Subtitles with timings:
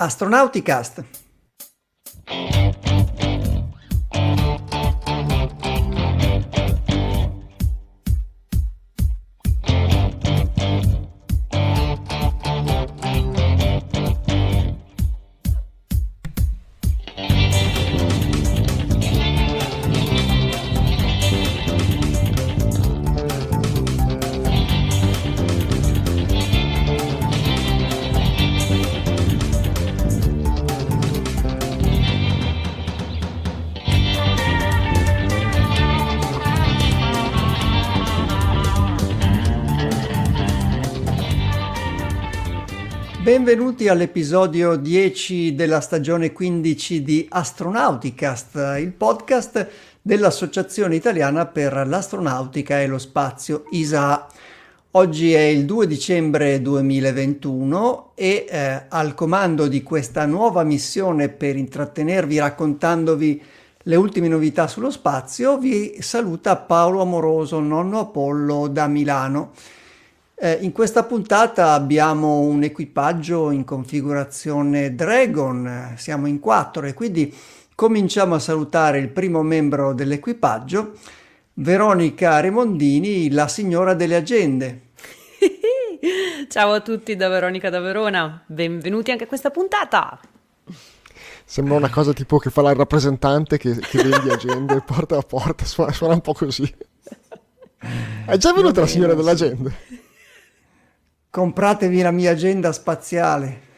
[0.00, 0.98] Astronauticast.
[43.80, 49.68] Benvenuti all'episodio 10 della stagione 15 di Astronauticast, il podcast
[50.02, 54.26] dell'Associazione Italiana per l'Astronautica e lo Spazio ISA.
[54.90, 61.56] Oggi è il 2 dicembre 2021 e eh, al comando di questa nuova missione per
[61.56, 63.42] intrattenervi raccontandovi
[63.84, 69.52] le ultime novità sullo spazio vi saluta Paolo Amoroso, nonno Apollo da Milano.
[70.42, 77.36] Eh, in questa puntata abbiamo un equipaggio in configurazione Dragon, siamo in quattro e quindi
[77.74, 80.92] cominciamo a salutare il primo membro dell'equipaggio,
[81.52, 84.80] Veronica Remondini, la signora delle agende.
[86.48, 90.18] Ciao a tutti da Veronica da Verona, benvenuti anche a questa puntata.
[91.44, 95.66] Sembra una cosa tipo che fa la rappresentante che, che vendi agende porta a porta,
[95.66, 96.64] suona, suona un po' così.
[98.24, 99.99] È già venuta la signora delle agende?
[101.30, 103.68] Compratevi la mia agenda spaziale.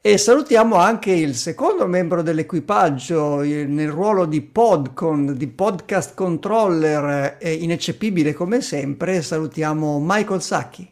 [0.00, 8.32] E salutiamo anche il secondo membro dell'equipaggio nel ruolo di Podcon, di podcast controller, ineccepibile
[8.32, 9.20] come sempre.
[9.20, 10.88] Salutiamo Michael Sacchi.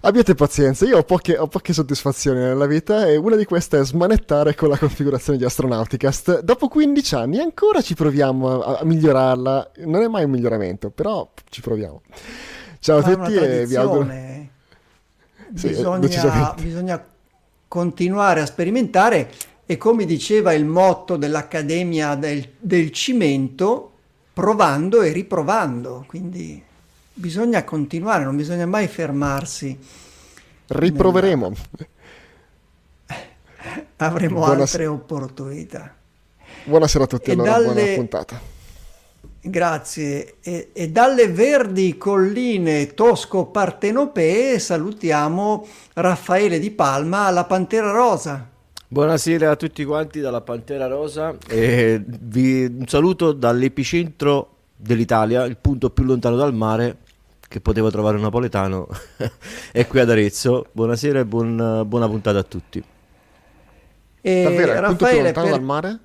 [0.00, 3.84] Abbiate pazienza, io ho poche, ho poche, soddisfazioni nella vita e una di queste è
[3.84, 6.40] smanettare con la configurazione di Astronauticast.
[6.40, 11.30] Dopo 15 anni ancora ci proviamo a, a migliorarla, non è mai un miglioramento, però
[11.50, 12.00] ci proviamo.
[12.82, 14.10] Ciao a tutti e vi auguro...
[15.52, 17.04] Bisogna, sì, bisogna
[17.68, 19.30] continuare a sperimentare
[19.66, 23.92] e come diceva il motto dell'Accademia del, del Cimento,
[24.32, 26.60] provando e riprovando, quindi
[27.12, 29.78] bisogna continuare, non bisogna mai fermarsi.
[30.66, 31.52] Riproveremo.
[33.06, 33.26] Nella...
[34.08, 34.62] Avremo Buonasera.
[34.62, 35.94] altre opportunità.
[36.64, 37.74] Buonasera a tutti, e allora dalle...
[37.74, 38.51] buona puntata.
[39.44, 40.36] Grazie.
[40.40, 48.48] E, e, dalle verdi colline tosco-partenopee salutiamo Raffaele Di Palma alla Pantera Rosa.
[48.86, 55.90] Buonasera a tutti quanti dalla Pantera Rosa e vi un saluto dall'epicentro dell'Italia, il punto
[55.90, 56.98] più lontano dal mare
[57.48, 58.86] che potevo trovare un napoletano
[59.72, 60.66] è qui ad Arezzo.
[60.70, 62.82] Buonasera e buon, buona puntata a tutti.
[64.20, 65.56] E Davvero, il punto più lontano per...
[65.56, 65.98] dal mare?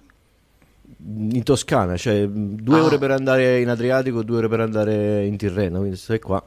[0.99, 2.83] In Toscana, cioè due ah.
[2.83, 6.43] ore per andare in Adriatico, due ore per andare in Tirreno, quindi sei qua.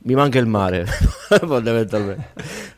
[0.00, 0.86] Mi manca il mare,
[1.46, 2.76] fondamentalmente.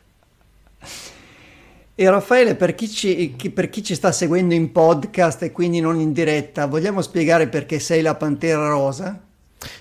[1.93, 5.99] E Raffaele, per chi, ci, per chi, ci, sta seguendo in podcast e quindi non
[5.99, 9.21] in diretta, vogliamo spiegare perché sei la Pantera Rosa?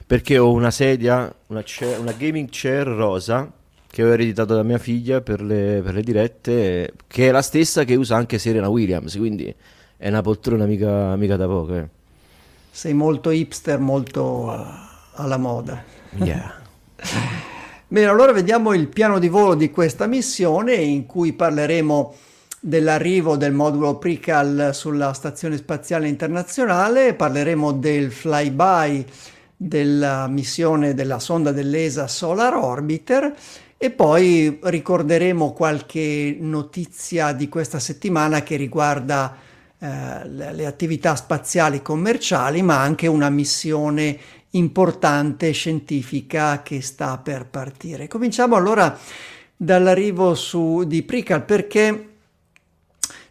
[0.07, 3.51] Perché ho una sedia, una, chair, una gaming chair rosa
[3.87, 7.85] che ho ereditato da mia figlia per le, per le dirette, che è la stessa
[7.85, 9.55] che usa anche Serena Williams, quindi
[10.01, 11.75] è una poltrona mica, mica da poco.
[11.75, 11.87] Eh.
[12.71, 14.51] Sei molto hipster, molto
[15.13, 15.85] alla moda.
[16.15, 16.55] Yeah.
[17.87, 22.15] Bene, allora vediamo il piano di volo di questa missione in cui parleremo
[22.61, 29.05] dell'arrivo del modulo Prical sulla Stazione Spaziale Internazionale, parleremo del flyby
[29.55, 33.35] della missione della sonda dell'ESA Solar Orbiter
[33.77, 39.49] e poi ricorderemo qualche notizia di questa settimana che riguarda
[39.83, 44.19] eh, le, attività spaziali commerciali, ma anche una missione
[44.51, 48.07] importante scientifica che sta per partire.
[48.07, 48.99] Cominciamo allora
[49.57, 52.09] dall'arrivo su, di Prical perché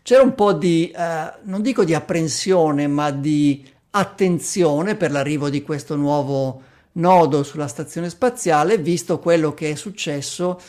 [0.01, 5.61] c'era un po' di, eh, non dico di apprensione, ma di attenzione per l'arrivo di
[5.61, 6.63] questo nuovo
[6.93, 10.59] nodo sulla stazione spaziale, visto quello che è successo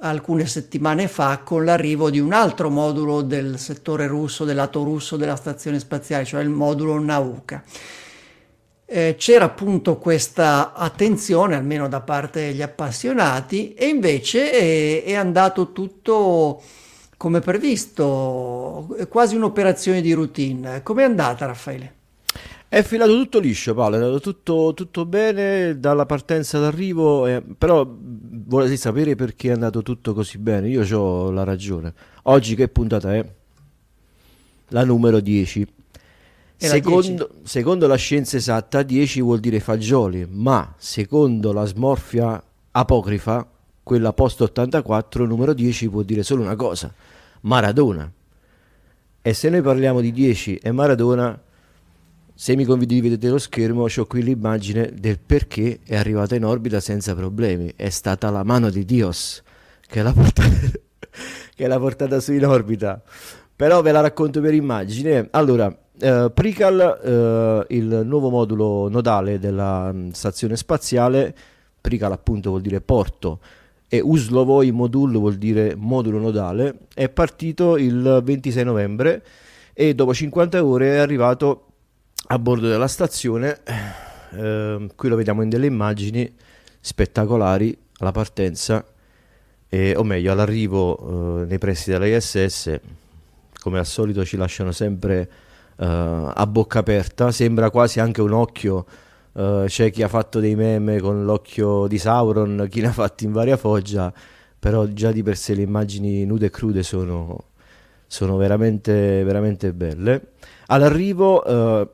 [0.00, 5.16] alcune settimane fa con l'arrivo di un altro modulo del settore russo, del lato russo
[5.16, 7.62] della stazione spaziale, cioè il modulo Nauka.
[8.84, 15.72] Eh, c'era appunto questa attenzione, almeno da parte degli appassionati, e invece è, è andato
[15.72, 16.60] tutto
[17.16, 20.82] come previsto, quasi un'operazione di routine.
[20.82, 21.99] Com'è andata Raffaele?
[22.72, 27.84] È filato tutto liscio, Paolo, è andato tutto, tutto bene dalla partenza all'arrivo, eh, però
[27.84, 30.68] volete sapere perché è andato tutto così bene?
[30.68, 31.92] Io ho la ragione.
[32.22, 33.28] Oggi che puntata è?
[34.68, 35.66] La numero 10.
[36.54, 42.40] Secondo, secondo, la scienza esatta 10 vuol dire fagioli, ma secondo la smorfia
[42.70, 43.50] apocrifa,
[43.82, 46.94] quella post 84, numero 10 vuol dire solo una cosa,
[47.40, 48.08] Maradona.
[49.22, 51.48] E se noi parliamo di 10 e Maradona
[52.40, 57.14] se mi condividete lo schermo, ho qui l'immagine del perché è arrivata in orbita senza
[57.14, 57.70] problemi.
[57.76, 59.42] È stata la mano di Dios
[59.86, 60.48] che l'ha portata,
[61.54, 63.02] che l'ha portata su in orbita.
[63.54, 65.28] Però ve la racconto per immagine.
[65.32, 71.36] Allora, eh, Prical, eh, il nuovo modulo nodale della mh, stazione spaziale,
[71.78, 73.40] Prical appunto vuol dire porto
[73.86, 79.22] e Uslovoi Modul vuol dire modulo nodale, è partito il 26 novembre
[79.74, 81.64] e dopo 50 ore è arrivato
[82.32, 83.58] a bordo della stazione,
[84.36, 86.32] eh, qui lo vediamo in delle immagini
[86.78, 88.84] spettacolari alla partenza,
[89.68, 92.78] eh, o meglio all'arrivo eh, nei pressi della ISS,
[93.58, 95.30] come al solito ci lasciano sempre
[95.76, 98.86] eh, a bocca aperta, sembra quasi anche un occhio,
[99.32, 103.24] eh, c'è chi ha fatto dei meme con l'occhio di Sauron, chi ne ha fatti
[103.24, 104.12] in varia foggia,
[104.56, 107.46] però già di per sé le immagini nude e crude sono,
[108.06, 110.34] sono veramente, veramente belle.
[110.66, 111.88] All'arrivo eh,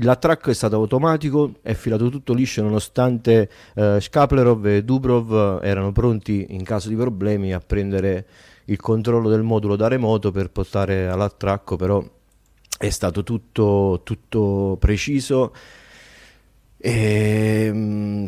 [0.00, 6.46] L'attracco è stato automatico, è filato tutto liscio nonostante eh, Skaplerov e Dubrov erano pronti
[6.50, 8.26] in caso di problemi a prendere
[8.66, 12.04] il controllo del modulo da remoto per portare all'attracco, però
[12.78, 15.52] è stato tutto, tutto preciso.
[16.76, 18.26] E, mm,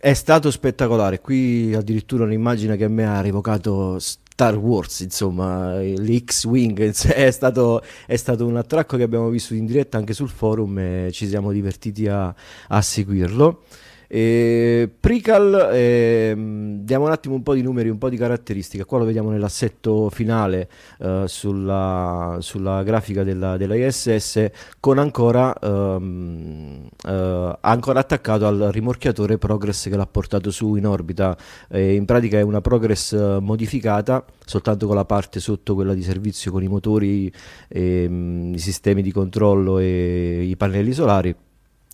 [0.00, 1.20] è stato spettacolare.
[1.20, 3.98] Qui addirittura un'immagine che a me ha rivocato
[4.38, 6.78] Star Wars, insomma, l'X-Wing
[7.12, 11.08] è stato, è stato un attracco che abbiamo visto in diretta anche sul forum e
[11.10, 12.32] ci siamo divertiti a,
[12.68, 13.62] a seguirlo.
[14.10, 16.32] E Prical, eh,
[16.80, 18.86] diamo un attimo un po' di numeri, un po' di caratteristiche.
[18.86, 20.68] Qua lo vediamo nell'assetto finale
[21.00, 24.50] eh, sulla, sulla, grafica della, della, ISS
[24.80, 31.36] con ancora, ehm, eh, ancora attaccato al rimorchiatore Progress che l'ha portato su in orbita.
[31.72, 36.62] in pratica è una Progress modificata soltanto con la parte sotto, quella di servizio con
[36.62, 37.30] i motori,
[37.68, 41.36] ehm, i sistemi di controllo e i pannelli solari.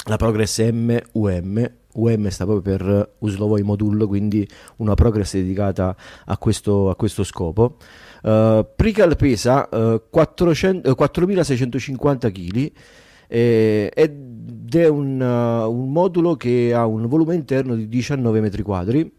[0.05, 4.47] La Progress MUM UM sta proprio per Uslovoi Modul, quindi
[4.77, 7.77] una progress dedicata a questo, a questo scopo.
[8.23, 12.73] Uh, Prical pesa uh, 400, uh, 4650 kg
[13.29, 18.63] eh, ed è un, uh, un, modulo che ha un volume interno di 19 metri
[18.63, 19.11] quadri,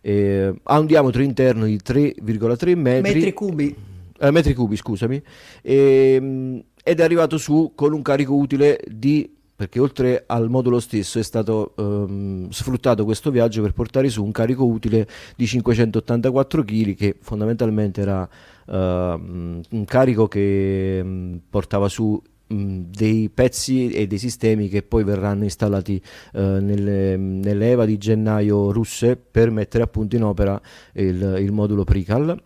[0.00, 3.14] eh, ha un diametro interno di 3,3 metri.
[3.14, 3.76] Metri cubi.
[4.20, 5.22] Eh, metri cubi, scusami.
[5.62, 11.18] Ehm, ed è arrivato su con un carico utile di perché oltre al modulo stesso
[11.18, 16.94] è stato ehm, sfruttato questo viaggio per portare su un carico utile di 584 kg
[16.94, 18.28] che fondamentalmente era
[18.68, 25.42] ehm, un carico che mh, portava su dei pezzi e dei sistemi che poi verranno
[25.42, 26.00] installati
[26.34, 30.60] eh, nelle, nelle, EVA di gennaio russe per mettere appunto in opera
[30.92, 32.40] il, il modulo Prical.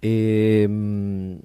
[0.00, 1.36] E, mh,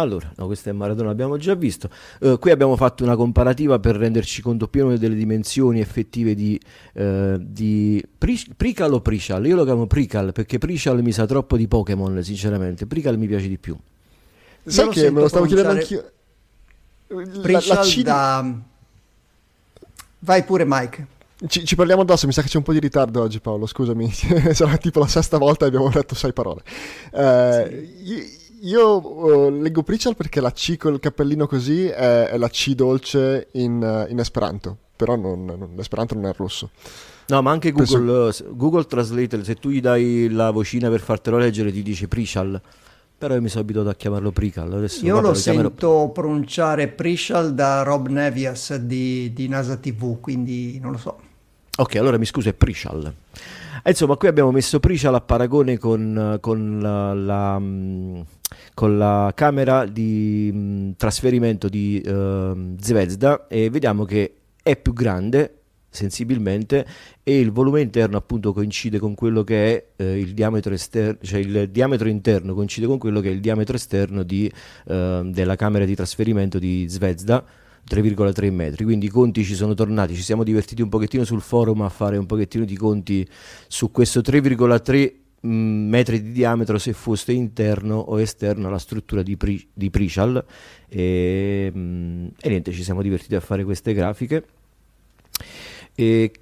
[0.00, 1.88] allora, no, questo è Maradona, l'abbiamo già visto.
[2.20, 6.60] Uh, qui abbiamo fatto una comparativa per renderci conto più delle dimensioni effettive di,
[6.94, 9.46] uh, di Pri- Prical o Prichal.
[9.46, 12.86] Io lo chiamo Prical perché Prichal mi sa troppo di Pokémon, sinceramente.
[12.86, 13.76] Prical mi piace di più.
[14.64, 16.10] Sai che me lo stavo chiedendo anch'io.
[17.42, 18.02] Prichal C...
[18.02, 18.54] da...
[20.20, 21.06] Vai pure Mike.
[21.46, 24.10] Ci, ci, parliamo addosso, mi sa che c'è un po' di ritardo oggi Paolo, scusami,
[24.52, 26.62] sarà tipo la sesta volta e abbiamo detto sei parole.
[27.12, 27.68] Uh,
[28.04, 32.74] sì io uh, leggo Prichal perché la C col cappellino così è, è la C
[32.74, 36.70] dolce in, uh, in Esperanto, però non, non, l'esperanto non è russo.
[37.28, 38.54] No, ma anche Google, Penso...
[38.54, 42.60] Google Translate, se tu gli dai la vocina per fartelo leggere ti dice Prichal,
[43.18, 44.72] però io mi sono abituato a chiamarlo Prichal.
[44.72, 46.08] Adesso io lo, lo sento chiamerò...
[46.10, 51.20] pronunciare Prichal da Rob Nevias di, di NASA TV, quindi non lo so.
[51.76, 53.12] Ok, allora mi scuso, è Prichal.
[53.82, 58.20] Eh, insomma, qui abbiamo messo Prichal a paragone con, con la, la mm,
[58.74, 65.54] con la camera di mh, trasferimento di uh, Zvezda e vediamo che è più grande
[65.90, 66.86] sensibilmente
[67.22, 71.40] e il volume interno appunto coincide con quello che è eh, il diametro esterno cioè
[71.40, 74.50] il diametro interno coincide con quello che è il diametro esterno di,
[74.86, 77.44] eh, della camera di trasferimento di Zvezda
[77.88, 78.84] 3,3 metri.
[78.84, 82.18] Quindi i conti ci sono tornati ci siamo divertiti un pochettino sul forum a fare
[82.18, 83.26] un pochettino di conti
[83.66, 89.36] su questo 3,3 mm, metri di diametro se fosse interno o esterno alla struttura di,
[89.36, 90.44] Pri- di Prichal
[90.88, 94.44] e, mm, e, niente ci siamo divertiti a fare queste grafiche
[95.94, 96.32] e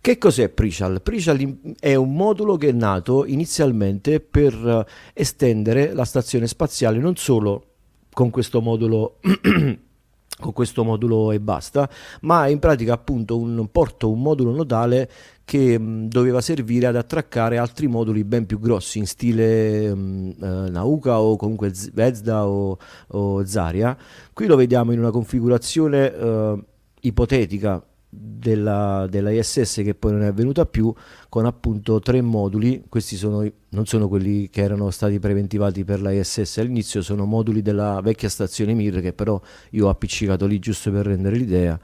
[0.00, 1.02] che cos'è Prichal?
[1.02, 7.16] Prichal è un modulo che è nato inizialmente per eh, estendere la stazione spaziale non
[7.16, 7.66] solo
[8.12, 9.18] con questo modulo
[10.40, 11.88] con questo modulo e basta,
[12.22, 15.08] ma in pratica appunto un porto, un modulo nodale
[15.44, 20.70] che mh, doveva servire ad attraccare altri moduli ben più grossi in stile mh, eh,
[20.70, 23.96] Nauka o comunque Zvezda o, o, Zaria.
[24.32, 26.64] Qui lo vediamo in una configurazione eh,
[27.00, 27.82] ipotetica
[28.16, 30.92] della, della, ISS che poi non è avvenuta più
[31.28, 32.84] con appunto tre moduli.
[32.88, 37.62] Questi sono, non sono quelli che erano stati preventivati per la ISS all'inizio sono moduli
[37.62, 39.40] della vecchia stazione Mir che però
[39.70, 41.78] io ho appiccicato lì giusto per rendere l'idea.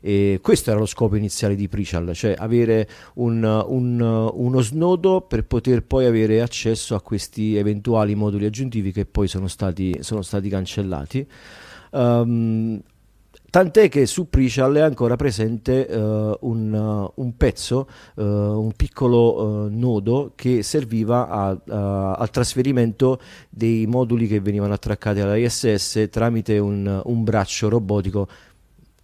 [0.00, 5.44] E questo era lo scopo iniziale di Prichal cioè avere un, un, uno snodo per
[5.44, 10.48] poter poi avere accesso a questi eventuali moduli aggiuntivi che poi sono stati, sono stati
[10.48, 11.26] cancellati.
[11.90, 12.80] Um,
[13.48, 19.68] Tant'è che su Prichal è ancora presente uh, un, uh, un, pezzo, uh, un piccolo
[19.70, 27.00] nodo che serviva a, al trasferimento dei moduli che venivano attraccati alla ISS tramite un,
[27.04, 28.28] un braccio robotico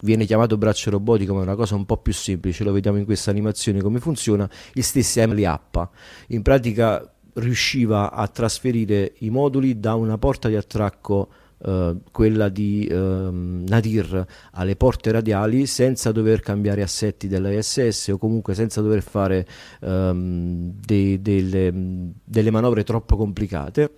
[0.02, 3.04] viene chiamato braccio robotico, ma è una cosa un po' più semplice, lo vediamo in
[3.04, 5.88] questa animazione come funziona, il stesso Emily Appa.
[6.28, 11.28] In pratica riusciva a trasferire i moduli da una porta di attracco
[11.64, 12.96] Uh, quella di uh,
[13.30, 19.46] Nadir alle porte radiali senza dover cambiare assetti della ISS o comunque senza dover fare
[19.82, 21.72] um, dei, delle,
[22.24, 23.92] delle manovre troppo complicate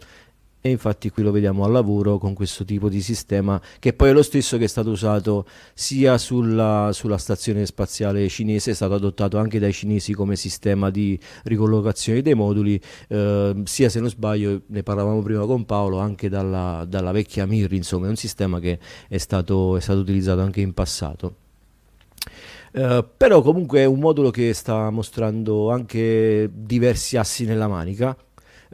[0.67, 4.13] e infatti qui lo vediamo al lavoro con questo tipo di sistema che poi è
[4.15, 5.45] lo stesso che è stato usato
[5.75, 11.21] sia sulla, sulla, stazione spaziale cinese, è stato adottato anche dai cinesi come sistema di
[11.43, 16.87] ricollocazione dei moduli, eh, sia se non sbaglio, ne parlavamo prima con Paolo, anche dalla,
[16.89, 20.73] dalla vecchia Mir, insomma è un sistema che è stato, è stato utilizzato anche in
[20.73, 21.37] passato.
[22.73, 28.17] Uh, però comunque è un modulo che sta mostrando anche diversi assi nella manica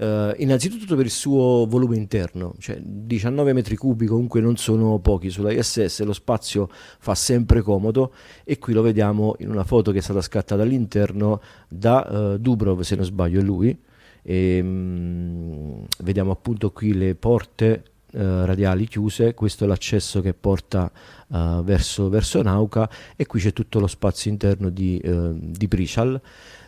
[0.01, 5.29] Uh, innanzitutto per il suo volume interno, cioè 19 metri cubi comunque non sono pochi
[5.29, 9.99] sulla ISS, lo spazio fa sempre comodo e qui lo vediamo in una foto che
[9.99, 13.79] è stata scattata all'interno da uh, Dubrov, se non sbaglio è lui,
[14.23, 20.91] e, um, vediamo appunto qui le porte Uh, radiali chiuse, questo è l'accesso che porta
[21.29, 26.21] uh, verso, verso Nauka e qui c'è tutto lo spazio interno di, uh, di Prichal.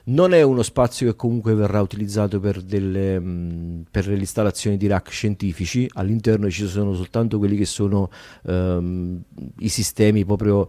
[0.04, 4.87] Non è uno spazio che comunque verrà utilizzato per, delle, mm, per le installazioni di
[4.87, 8.11] rack scientifici, all'interno ci sono soltanto quelli che sono
[8.42, 9.23] um,
[9.59, 10.68] i sistemi proprio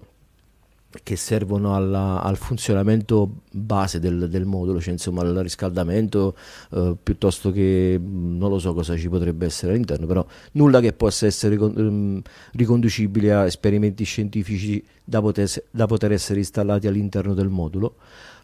[1.02, 6.36] che servono alla, al funzionamento base del, del, modulo, cioè insomma al riscaldamento
[6.72, 10.94] eh, piuttosto che mm, non lo so cosa ci potrebbe essere all'interno, però nulla che
[10.94, 12.22] possa essere um,
[12.52, 17.96] riconducibile a esperimenti scientifici da poter, da poter essere installati all'interno del modulo.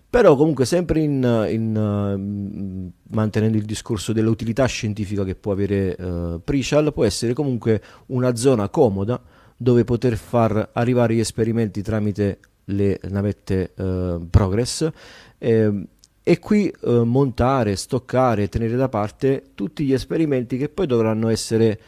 [0.10, 6.42] Però comunque sempre in, in, uh, mantenendo il discorso dell'utilità scientifica che può avere uh,
[6.44, 9.22] Prichal, può essere comunque una zona comoda
[9.56, 14.90] dove poter far arrivare gli esperimenti tramite le navette uh, Progress.
[15.38, 15.88] Eh,
[16.22, 21.80] e qui montare, stoccare, tenere da parte tutti gli esperimenti che poi dovranno essere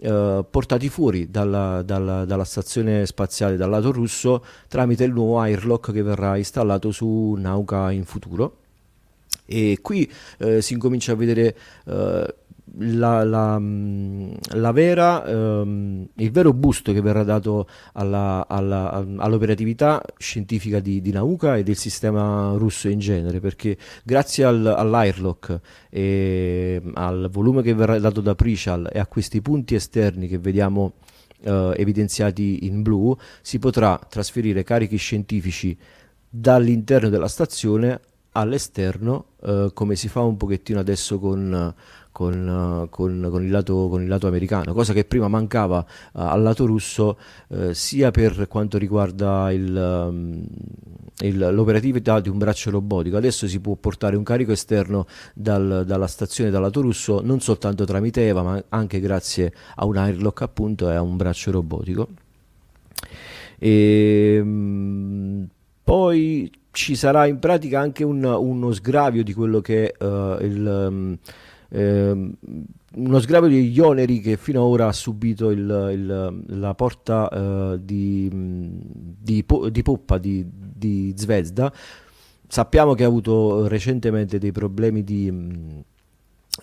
[0.00, 5.92] eh, portati fuori dalla, dalla, dalla, stazione spaziale dal lato russo tramite il nuovo airlock
[5.92, 8.56] che verrà installato su Nauka in futuro.
[9.44, 12.34] E qui eh, si incomincia a vedere eh,
[12.78, 20.02] la, la, mm, la vera, ehm, il vero boost che verrà dato alla, alla, all'operatività
[20.16, 25.60] scientifica di, di, Nauka e del sistema russo in genere, perché grazie al, all'airlock
[25.90, 30.94] e al volume che verrà dato da Prichal e a questi punti esterni che vediamo
[31.42, 35.76] eh, evidenziati in blu, si potrà trasferire carichi scientifici
[36.28, 38.00] dall'interno della stazione
[38.32, 41.74] all'esterno, eh, come si fa un pochettino adesso con
[42.18, 45.84] con, con, con, il lato, con, il lato, americano, cosa che prima mancava uh,
[46.18, 50.44] al lato russo uh, sia per quanto riguarda il, um,
[51.20, 53.16] il, l'operatività di un braccio robotico.
[53.16, 57.84] Adesso si può portare un carico esterno dal, dalla stazione dal lato russo non soltanto
[57.84, 62.08] tramite EVA, ma anche grazie a un airlock appunto e a un braccio robotico.
[63.60, 65.46] E, um,
[65.84, 70.86] poi ci sarà in pratica anche un, uno sgravio di quello che è uh, il...
[70.90, 71.18] Um,
[71.70, 72.30] eh,
[72.94, 77.78] uno sgravio degli oneri che fino ad ora ha subito il, il, la porta eh,
[77.82, 81.72] di, di, di, poppa di, di Zvezda.
[82.46, 85.30] Sappiamo che ha avuto recentemente dei problemi di,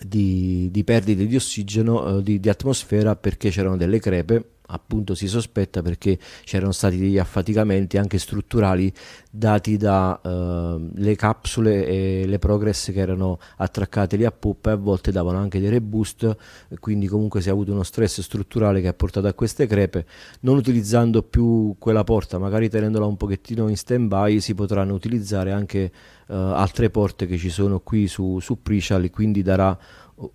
[0.00, 5.28] di, di perdite di ossigeno, eh, di, di atmosfera perché c'erano delle crepe appunto si
[5.28, 8.92] sospetta perché c'erano stati degli affaticamenti anche strutturali
[9.30, 14.76] dati dalle eh, capsule e le progress che erano attraccate lì a poppa e a
[14.76, 16.36] volte davano anche dei reboost
[16.80, 20.06] quindi comunque si è avuto uno stress strutturale che ha portato a queste crepe.
[20.40, 25.52] Non utilizzando più quella porta magari tenendola un pochettino in stand by si potranno utilizzare
[25.52, 25.92] anche
[26.28, 29.78] eh, altre porte che ci sono qui su, su Pricial quindi darà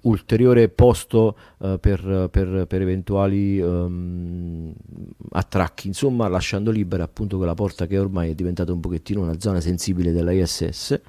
[0.01, 4.73] ulteriore posto uh, per, per, per, eventuali um,
[5.31, 9.59] attracchi, insomma lasciando libera appunto quella porta che ormai è diventata un pochettino una zona
[9.59, 11.01] sensibile della ISS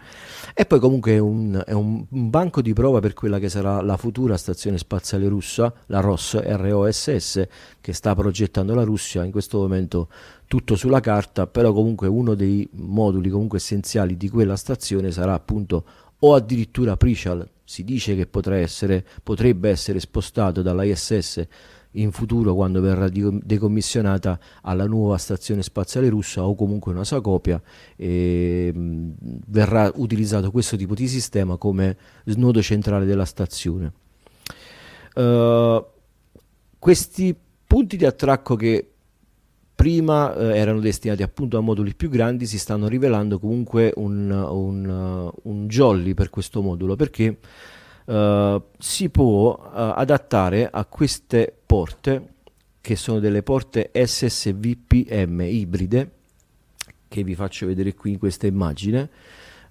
[0.54, 3.82] e poi comunque è un, è un, un banco di prova per quella che sarà
[3.82, 7.46] la futura stazione spaziale russa, la ROS, ROSS,
[7.80, 10.08] che sta progettando la Russia, in questo momento
[10.46, 15.84] tutto sulla carta, però comunque uno dei moduli comunque essenziali di quella stazione sarà appunto
[16.24, 21.46] o addirittura Prishal si dice che essere, potrebbe essere spostato dall'ISS
[21.92, 27.60] in futuro quando verrà decommissionata alla nuova stazione spaziale russa o comunque una sua copia
[27.96, 29.10] e mh,
[29.48, 33.92] verrà utilizzato questo tipo di sistema come snodo centrale della stazione.
[35.14, 35.84] Uh,
[36.78, 37.36] questi
[37.66, 38.91] punti di attracco che
[39.82, 45.32] prima eh, erano destinati appunto a moduli più grandi, si stanno rivelando comunque un, un,
[45.42, 47.38] un jolly per questo modulo perché
[48.04, 52.28] uh, si può uh, adattare a queste porte
[52.80, 56.10] che sono delle porte SSVPM ibride
[57.08, 59.10] che vi faccio vedere qui in questa immagine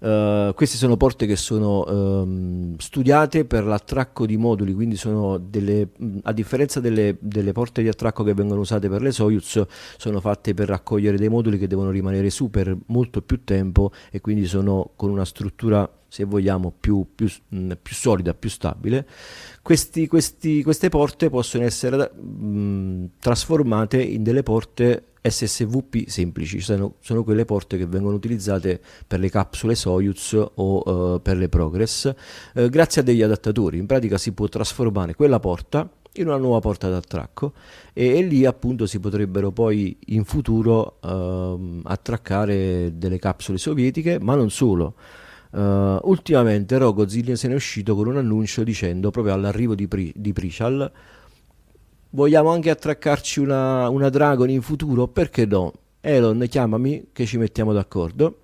[0.02, 5.90] Uh, queste sono porte che sono um, studiate per l'attracco di moduli, quindi sono delle,
[6.24, 9.62] a differenza delle, delle, porte di attracco che vengono usate per le Soyuz,
[9.98, 14.22] sono fatte per raccogliere dei moduli che devono rimanere su per molto più tempo e
[14.22, 19.08] quindi sono con una struttura se vogliamo, più, più, mh, più solida, più stabile,
[19.62, 27.24] questi, questi, queste porte possono essere mh, trasformate in delle porte SSVP semplici, sono, sono,
[27.24, 32.12] quelle porte che vengono utilizzate per le capsule Soyuz o uh, per le Progress,
[32.56, 33.78] uh, grazie a degli adattatori.
[33.78, 37.54] In pratica si può trasformare quella porta in una nuova porta d'attracco
[37.94, 44.34] e, e lì appunto si potrebbero poi in futuro uh, attraccare delle capsule sovietiche, ma
[44.34, 44.96] non solo.
[45.52, 50.14] Uh, ultimamente Rogozin se ne è uscito con un annuncio dicendo proprio all'arrivo di, Pri-
[50.16, 50.90] di Prichal
[52.12, 55.10] vogliamo anche attraccarci una, una Dragon in futuro?
[55.10, 55.74] Perché no?
[56.00, 58.38] Elon chiamami che ci mettiamo d'accordo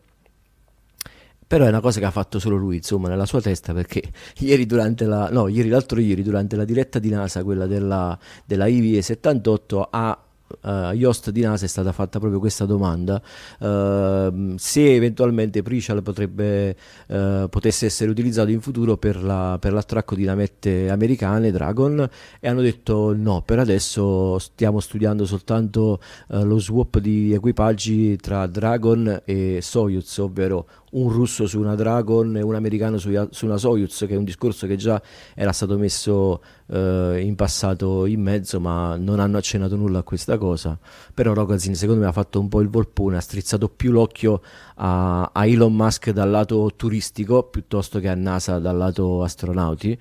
[1.48, 4.04] però è una cosa che ha fatto solo lui, insomma, nella sua testa, perché
[4.40, 8.68] ieri durante la, no, ieri, l'altro ieri, durante la diretta di NASA, quella della, della
[8.68, 13.22] IVE 78, ha uh, agli host di NASA è stata fatta proprio questa domanda
[13.60, 16.76] uh, se eventualmente Prichal potrebbe
[17.08, 22.48] uh, potesse essere utilizzato in futuro per, la, per, l'attracco di navette americane Dragon e
[22.48, 29.22] hanno detto no per adesso stiamo studiando soltanto uh, lo swap di equipaggi tra Dragon
[29.26, 34.06] e Soyuz ovvero un russo su una Dragon e un americano su, su una Soyuz,
[34.08, 35.02] che è un discorso che già
[35.34, 40.38] era stato messo eh, in passato in mezzo, ma non hanno accennato nulla a questa
[40.38, 40.78] cosa.
[41.14, 44.42] Però Rogazin secondo me ha fatto un po' il volpone, ha strizzato più l'occhio
[44.76, 50.00] a, a Elon Musk dal lato turistico piuttosto che a NASA dal lato astronauti.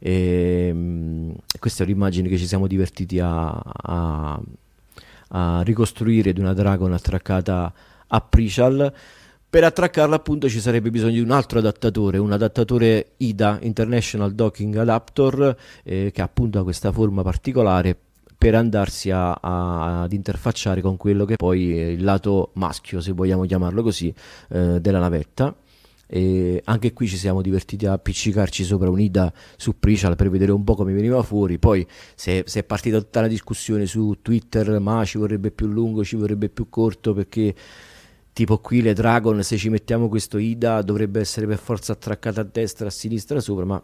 [0.00, 4.40] E, mh, mm, questa è un'immagine che ci siamo divertiti a, a,
[5.28, 7.72] a ricostruire di una Dragon attraccata
[8.08, 8.92] a Prichal
[9.54, 14.74] per attraccarla appunto ci sarebbe bisogno di un altro adattatore, un adattatore IDA, International Docking
[14.74, 17.96] Adapter, eh, che appunto ha questa forma particolare
[18.36, 23.12] per andarsi a, a, ad interfacciare con quello che poi è il lato maschio, se
[23.12, 24.12] vogliamo chiamarlo così,
[24.48, 25.54] eh, della navetta.
[26.08, 30.64] E anche qui ci siamo divertiti a appiccicarci sopra un'ida su Pricial per vedere un
[30.64, 31.60] po' come veniva fuori.
[31.60, 31.86] Poi
[32.16, 36.48] se, è partita tutta la discussione su Twitter, ma ci vorrebbe più lungo, ci vorrebbe
[36.48, 37.54] più corto perché
[38.34, 42.44] tipo qui le Dragon se ci mettiamo questo Ida dovrebbe essere per forza attraccata a
[42.50, 43.82] destra a sinistra sopra ma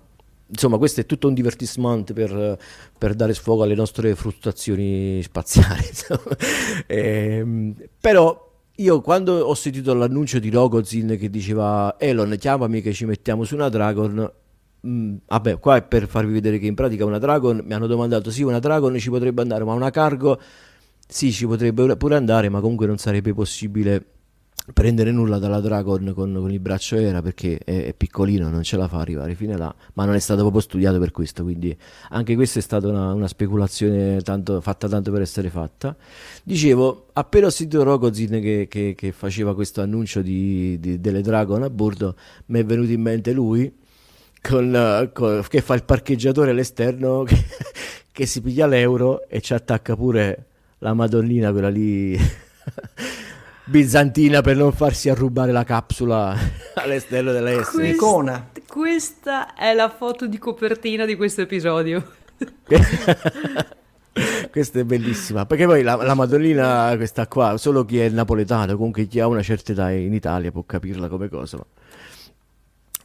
[0.48, 2.58] insomma questo è tutto un divertissement per,
[2.98, 5.86] per dare sfogo alle nostre frustrazioni spaziali
[6.86, 12.92] e, ehm, però io quando ho sentito l'annuncio di Rogozin che diceva Elon chiamami che
[12.92, 14.30] ci mettiamo su una Dragon
[14.86, 18.30] Mm, vabbè, qua è per farvi vedere che in pratica una Dragon mi hanno domandato:
[18.30, 20.40] sì, una Dragon ci potrebbe andare, ma una cargo?
[21.06, 24.19] Sì, ci potrebbe pure andare, ma comunque non sarebbe possibile
[24.72, 28.76] prendere nulla dalla Dragon con, con il braccio era perché è, è, piccolino, non ce
[28.76, 31.76] la fa arrivare fino là, ma non è stato proprio studiato per questo, quindi
[32.10, 35.96] anche questa è stata una, una speculazione tanto, fatta tanto per essere fatta.
[36.42, 41.62] Dicevo, appena ho sentito Rogozin che, che, che faceva questo annuncio di, di, delle Dragon
[41.62, 43.72] a bordo, mi è venuto in mente lui
[44.40, 47.44] con, con, che fa il parcheggiatore all'esterno che,
[48.10, 50.46] che si piglia l'euro e ci attacca pure
[50.78, 52.18] la Madonnina, quella lì
[53.64, 56.36] bizantina per non farsi arrubare la capsula
[56.74, 57.70] all'esterno della S.
[57.70, 62.18] Questa, questa è la foto di copertina di questo episodio.
[64.50, 69.06] questa è bellissima perché poi la, la, Madonnina questa qua solo chi è napoletano comunque
[69.06, 71.64] chi ha una certa età in Italia può capirla come cosa ma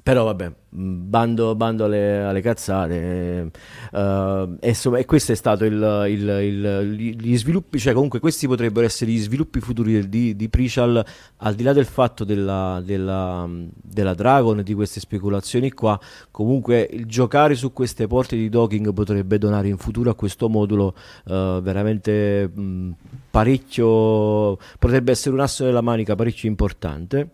[0.06, 3.50] però vabbè, mm, bando, bando alle, alle, cazzate.
[3.92, 8.46] Uh, e, insomma, e, questo è stato il, il, il, gli sviluppi, cioè comunque questi
[8.46, 11.04] potrebbero essere gli sviluppi futuri di, di Pricial,
[11.38, 13.50] al di là del fatto della, della,
[13.82, 19.40] della Dragon, di queste speculazioni qua, comunque il giocare su queste porte di docking potrebbe
[19.40, 22.92] donare in futuro a questo modulo uh, veramente mh, mm,
[23.32, 27.30] parecchio, potrebbe essere un asso nella manica parecchio importante.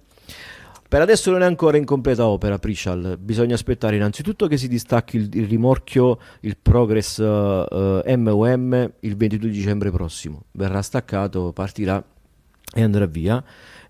[0.92, 5.16] Per adesso non è ancora in completa opera Prishal, bisogna aspettare innanzitutto che si distacchi
[5.16, 10.48] il, il rimorchio, il Progress uh, eh, MOM il 22 dicembre prossimo.
[10.52, 12.04] Verrà staccato, partirà
[12.74, 13.42] e andrà via.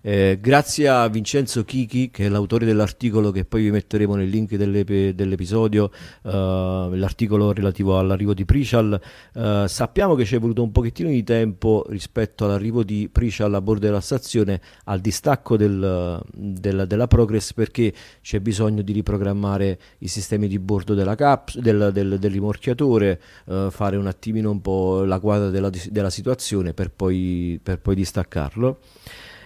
[0.04, 4.56] Eh, grazie a Vincenzo Chichi, che è l'autore dell'articolo che poi vi metteremo nel link
[4.56, 5.92] dell'ep- dell'episodio,
[6.24, 9.00] eh, l'articolo relativo all'arrivo di Pricial.
[9.32, 13.60] Eh, sappiamo che ci è voluto un pochettino di tempo rispetto all'arrivo di Pricial a
[13.60, 20.08] bordo della stazione, al distacco del, del, della Progress, perché c'è bisogno di riprogrammare i
[20.08, 25.04] sistemi di bordo della caps- del, del, del rimorchiatore, eh, fare un attimino un po'
[25.04, 28.80] la quadra della, della situazione per poi, per poi distaccarlo.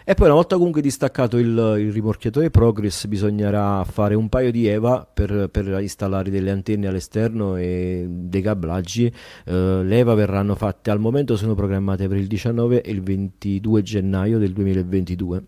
[0.09, 4.69] E poi una volta comunque distaccato il, il rimorchiatore Progress bisognerà fare un paio di
[4.69, 9.13] EVA per, per installare delle antenne all'esterno e dei cablaggi.
[9.47, 13.83] Uh, le EVA verranno fatte al momento, sono programmate per il 19 e il 22
[13.83, 15.45] gennaio del 2022.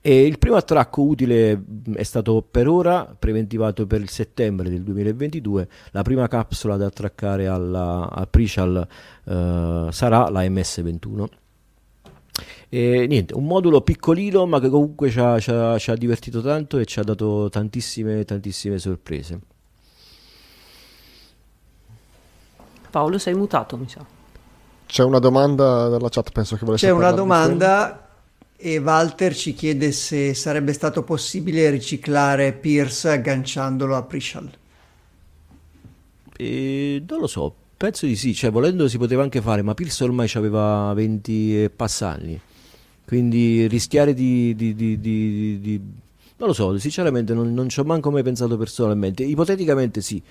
[0.00, 1.62] E il primo attracco utile
[1.94, 5.68] è stato per ora preventivato per il settembre del 2022.
[5.92, 8.84] La prima capsula da attraccare alla, al Pricial
[9.22, 11.26] uh, sarà la MS-21.
[12.68, 16.40] E niente, un modulo piccolino ma che comunque ci ha, ci, ha, ci ha, divertito
[16.42, 19.40] tanto e ci ha dato tantissime, tantissime sorprese.
[22.90, 24.04] Paolo, sei mutato, mi sa.
[24.86, 28.08] C'è una domanda dalla chat, penso che volesse C'è una domanda
[28.56, 34.50] e Walter ci chiede se sarebbe stato possibile riciclare Pierce agganciandolo a Prishal.
[36.36, 40.04] E non lo so, penso di sì, cioè volendo si poteva anche fare, ma Pierce
[40.04, 42.38] ormai aveva 20 e passanni.
[43.06, 45.80] Quindi rischiare di, di, di, di
[46.38, 49.22] non lo so, sinceramente non, non ci ho manco mai pensato personalmente.
[49.22, 50.22] Ipoteticamente sì,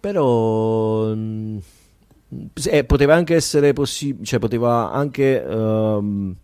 [0.00, 1.58] però mm,
[2.68, 6.34] eh, poteva anche essere possibile, cioè poteva anche, um,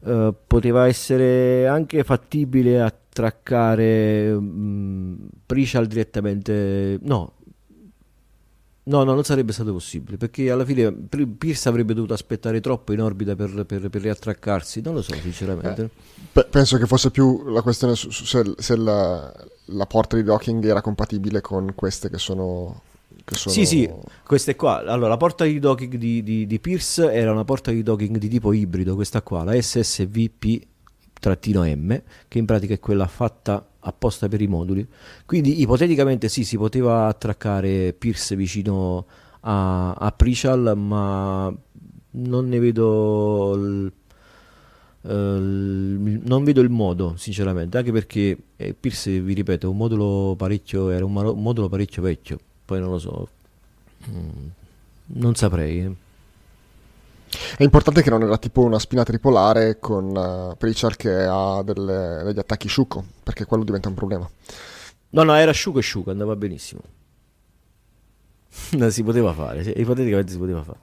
[0.00, 7.34] uh, poteva essere anche fattibile attraccare um, Prishal direttamente, no,
[8.90, 13.00] No, no, non sarebbe stato possibile perché alla fine Pierce avrebbe dovuto aspettare troppo in
[13.00, 14.80] orbita per, per, per riattraccarsi.
[14.80, 15.90] Non lo so, sinceramente.
[16.32, 19.32] Eh, penso che fosse più la questione su, su se, se la,
[19.66, 22.82] la, porta di docking era compatibile con queste che sono.
[23.24, 23.54] Che sono...
[23.54, 23.88] Sì, sì,
[24.26, 24.78] queste qua.
[24.78, 28.28] Allora, la porta di docking di, di, di Pierce era una porta di docking di
[28.28, 28.96] tipo ibrido.
[28.96, 30.66] Questa qua, la SSVP-M,
[32.26, 34.86] che in pratica è quella fatta apposta per i moduli.
[35.24, 39.06] Quindi ipoteticamente sì, si poteva attraccare Pierce vicino
[39.40, 41.52] a, a Pricial, ma
[42.12, 43.92] non ne vedo il,
[45.02, 50.90] uh, non vedo il modo, sinceramente, anche perché eh, Pierce, vi ripeto, un modulo parecchio,
[50.90, 53.28] era un, modulo parecchio vecchio, poi non lo so,
[54.10, 54.46] mm,
[55.06, 56.08] non saprei.
[57.56, 62.22] È importante che non era tipo una spina tripolare con uh, Pritchard che ha delle,
[62.24, 64.28] degli attacchi sciuco, perché quello diventa un problema.
[65.10, 66.80] No, no, era sciuco e sciuco, andava benissimo.
[68.90, 70.78] si poteva fare, ipoteticamente si poteva fare.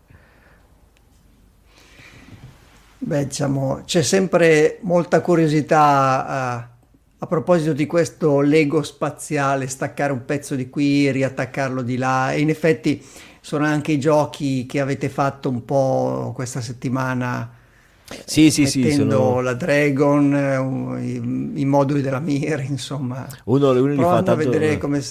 [2.99, 6.75] Beh, diciamo, c'è sempre molta curiosità uh,
[7.19, 12.39] a proposito di questo Lego spaziale, staccare un pezzo di qui, riattaccarlo di là, e
[12.39, 13.03] in effetti
[13.47, 17.49] sono anche i giochi che avete fatto un po' questa settimana.
[18.25, 18.91] Sì, sì, sì.
[18.91, 19.39] Sono...
[19.39, 23.25] la Dragon, uh, i, i, moduli della Mir, insomma.
[23.45, 24.31] Uno, uno li fa tanto...
[24.31, 25.01] a vedere come,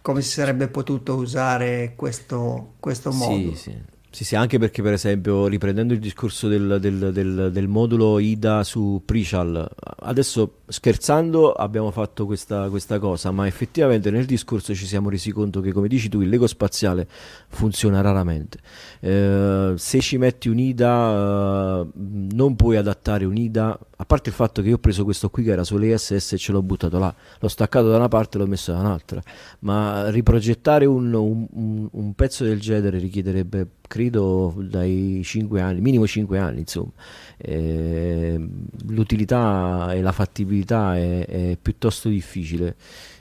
[0.00, 3.56] come, si sarebbe potuto usare questo, questo modulo.
[3.56, 3.76] Sì, sì.
[4.16, 8.64] Sì, sì, anche perché per esempio, riprendendo il discorso del, del, del, del modulo IDA
[8.64, 15.10] su Pricial, adesso scherzando abbiamo fatto questa, questa, cosa, ma effettivamente nel discorso ci siamo
[15.10, 17.06] resi conto che, come dici tu, il Lego spaziale
[17.48, 18.58] funziona raramente.
[19.00, 24.34] Eh, se ci metti un IDA, eh, non puoi adattare un IDA, a parte il
[24.34, 27.14] fatto che io ho preso questo qui che era sull'ESS e ce l'ho buttato là,
[27.38, 29.20] l'ho staccato da una parte e l'ho messo da un'altra,
[29.58, 36.38] ma riprogettare un, un, un pezzo del genere richiederebbe credo dai 5 anni, minimo 5
[36.38, 36.90] anni, insomma.
[37.36, 38.48] Eh,
[38.88, 42.76] l'utilità e la fattibilità è, è piuttosto difficile.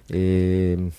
[0.08, 0.91] Eh,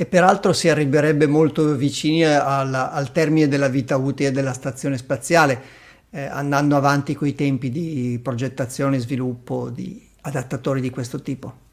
[0.00, 5.60] e peraltro si arriverebbe molto vicini al, al termine della vita utile della stazione spaziale,
[6.10, 11.67] eh, andando avanti coi tempi di progettazione e sviluppo di adattatori di questo tipo.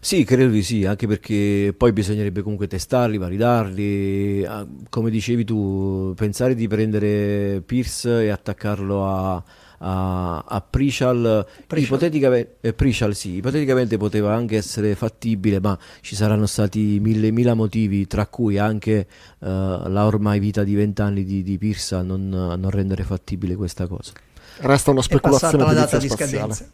[0.00, 4.44] Sì, credo di sì, anche perché poi bisognerebbe comunque testarli, validarli.
[4.44, 9.42] Ah, come dicevi tu, pensare di prendere Pierce e attaccarlo a,
[9.78, 16.46] a, a Pricial, Ipoteticamente, eh, Pricial sì, ipoteticamente poteva anche essere fattibile, ma ci saranno
[16.46, 19.06] stati mille, mila motivi, tra cui anche
[19.38, 23.56] uh, la ormai vita di vent'anni di, di Pierce a non, a non rendere fattibile
[23.56, 24.12] questa cosa.
[24.58, 26.70] Resta una speculazione la data di scadenza.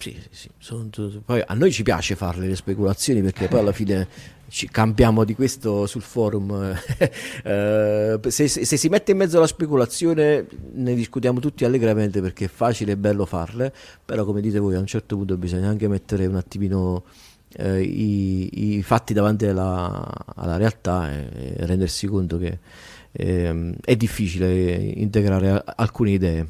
[0.00, 0.48] Sì, sì, sì.
[0.56, 0.88] Sono,
[1.22, 4.08] poi a noi ci piace farle le speculazioni perché poi alla fine
[4.48, 6.74] ci cambiamo di questo sul forum.
[7.44, 12.46] eh, se, se, se, si mette in mezzo la speculazione ne discutiamo tutti allegramente perché
[12.46, 15.86] è facile e bello farle, però come dite voi a un certo punto bisogna anche
[15.86, 17.04] mettere un attimino
[17.56, 22.58] eh, i, i, fatti davanti alla, alla realtà e, e, rendersi conto che
[23.12, 26.46] eh, è difficile integrare alcune idee.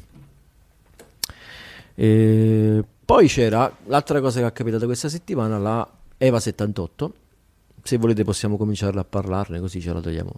[1.95, 5.85] E poi c'era l'altra cosa che è capitata questa settimana, la
[6.17, 7.13] Eva 78.
[7.83, 10.31] Se volete possiamo cominciare a parlarne così ce la togliamo.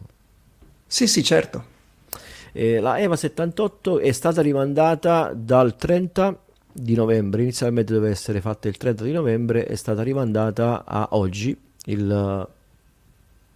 [0.87, 1.63] Sì, sì, certo.
[2.51, 6.39] Eh, la Eva 78 è stata rimandata dal 30
[6.71, 11.55] di novembre, inizialmente doveva essere fatta il 30 di novembre, è stata rimandata a oggi,
[11.85, 12.47] il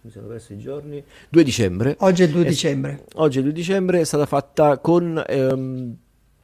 [0.00, 4.00] mi sono perso i giorni 2 dicembre oggi è 2 dicembre oggi è 2 dicembre
[4.00, 5.96] è stata fatta con ehm,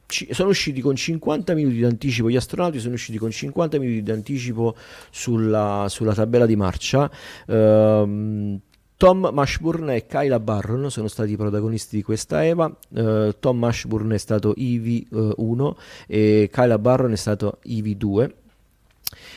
[0.07, 4.11] sono usciti con 50 minuti di anticipo, gli astronauti sono usciti con 50 minuti di
[4.11, 4.75] anticipo
[5.09, 7.09] sulla, sulla tabella di marcia.
[7.47, 8.59] Uh,
[8.97, 12.73] Tom Mashburn e Kyla Barron sono stati i protagonisti di questa EVA.
[12.89, 15.75] Uh, Tom Mashburn è stato EV1
[16.07, 18.31] e Kyla Barron è stato EV2.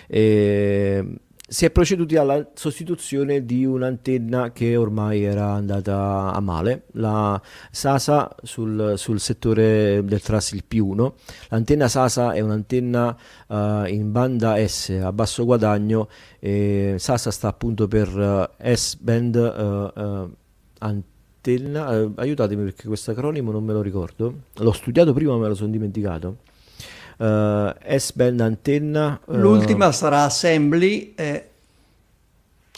[0.06, 1.04] E
[1.50, 8.36] si è proceduti alla sostituzione di un'antenna che ormai era andata a male, la SASA
[8.42, 11.12] sul, sul settore del Trasil P1.
[11.48, 13.54] L'antenna SASA è un'antenna uh,
[13.86, 16.08] in banda S a basso guadagno
[16.38, 20.36] SASA sta appunto per uh, S-band uh,
[20.80, 22.12] antenna.
[22.14, 25.70] aiutatemi perché questo acronimo non me lo ricordo, l'ho studiato prima ma me lo sono
[25.70, 26.36] dimenticato
[27.18, 29.20] uh, S-band antenna.
[29.24, 31.14] Uh, L'ultima sarà Assembly.
[31.14, 31.50] E...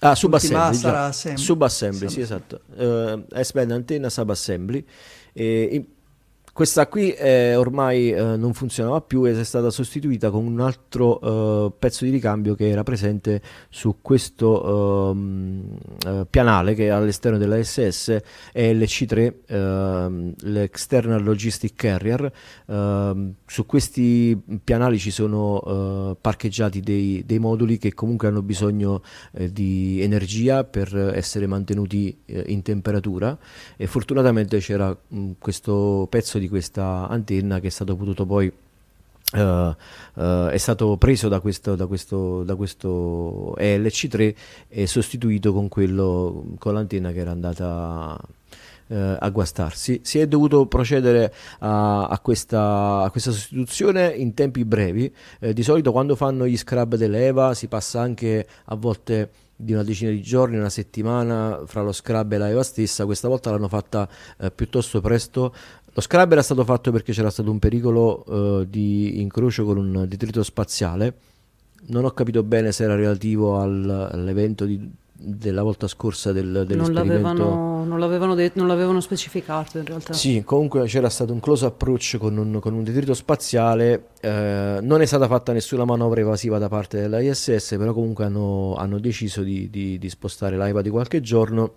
[0.00, 1.42] Ah, subassembly, sarà assembly.
[1.42, 2.60] subassembly, sì esatto.
[2.74, 4.84] Uh, S-band antenna subassembly.
[5.32, 5.84] E,
[6.60, 11.18] questa qui eh, ormai eh, non funzionava più ed è stata sostituita con un altro
[11.68, 17.38] eh, pezzo di ricambio che era presente su questo ehm, eh, pianale che è all'esterno
[17.38, 18.20] della SS
[18.52, 22.30] è l'EC3, ehm, l'External Logistic Carrier.
[22.66, 25.62] Ehm, su questi pianali ci sono
[26.12, 29.00] eh, parcheggiati dei, dei, moduli che comunque hanno bisogno
[29.32, 33.38] eh, di energia per essere mantenuti in temperatura
[33.78, 38.52] e fortunatamente c'era mh, questo pezzo di questa antenna che è stato potuto poi
[39.32, 44.34] Uh, uh, è stato preso da questo, da questo, da questo ELC3
[44.66, 48.18] e sostituito con, quello, con l'antenna che era andata
[48.88, 50.00] uh, a guastarsi.
[50.02, 55.14] Si è dovuto procedere a, a, questa, a questa, sostituzione in tempi brevi.
[55.38, 59.30] Eh, di solito quando fanno gli scrub dell'EVA si passa anche a volte
[59.62, 63.04] di una decina di giorni, una settimana fra lo scrub e la EVA stessa.
[63.04, 64.08] Questa volta l'hanno fatta
[64.38, 65.54] eh, piuttosto presto
[66.00, 70.06] lo scrub era stato fatto perché c'era stato un pericolo uh, di incrocio con un
[70.08, 71.14] detrito spaziale.
[71.88, 76.92] Non ho capito bene se era relativo al, all'evento di, della volta scorsa del, non
[76.92, 80.12] l'avevano, non, l'avevano det- non l'avevano specificato in realtà.
[80.12, 84.08] Sì, comunque c'era stato un close approach con un, con un detrito spaziale.
[84.20, 88.74] Eh, non è stata fatta nessuna manovra evasiva da parte della ISS, però comunque hanno,
[88.76, 91.72] hanno deciso di, di, di spostare l'AIPA di qualche giorno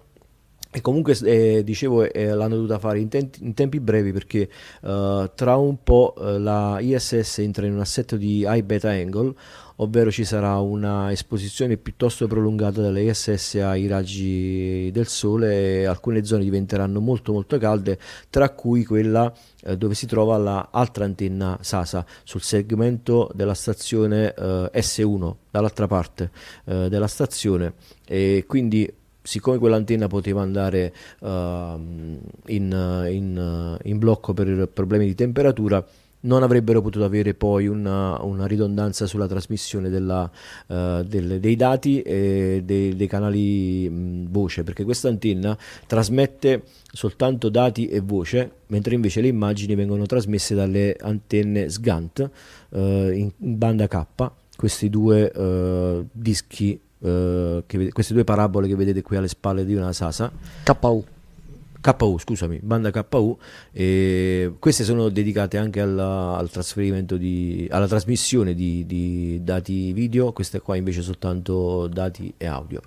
[0.75, 4.49] e comunque eh, dicevo eh, l'hanno dovuta fare in, te- in tempi brevi perché
[4.81, 9.35] uh, tra un po' uh, la ISS entra in un assetto di high beta angle
[9.77, 16.23] ovvero ci sarà una esposizione piuttosto prolungata delle ISS ai raggi del sole e alcune
[16.25, 17.99] zone diventeranno molto molto calde
[18.31, 19.31] tra cui quella
[19.61, 26.31] eh, dove si trova l'altra antenna SASA sul segmento della stazione eh, S1 dall'altra parte
[26.65, 27.73] eh, della stazione.
[28.05, 28.91] E quindi
[29.23, 32.27] siccome quell'antenna poteva andare uh, in,
[33.09, 35.83] in, in, blocco per problemi di temperatura,
[36.23, 40.29] non avrebbero potuto avere poi una, una ridondanza sulla trasmissione della,
[40.67, 45.57] uh, del, dei dati e dei, dei canali voce, perché questa antenna
[45.87, 52.29] trasmette soltanto dati e voce, mentre invece le immagini vengono trasmesse dalle antenne SGANT
[52.69, 54.05] uh, in, in, banda K,
[54.55, 59.75] questi due uh, dischi Uh, che, queste due parabole che vedete qui alle spalle di
[59.75, 60.31] una Sasa.
[60.63, 61.03] KU
[61.91, 63.37] KU, scusami, banda KU,
[63.73, 70.31] e queste sono dedicate anche alla, al trasferimento di, alla trasmissione di, di, dati video,
[70.31, 72.79] queste qua invece soltanto dati e audio.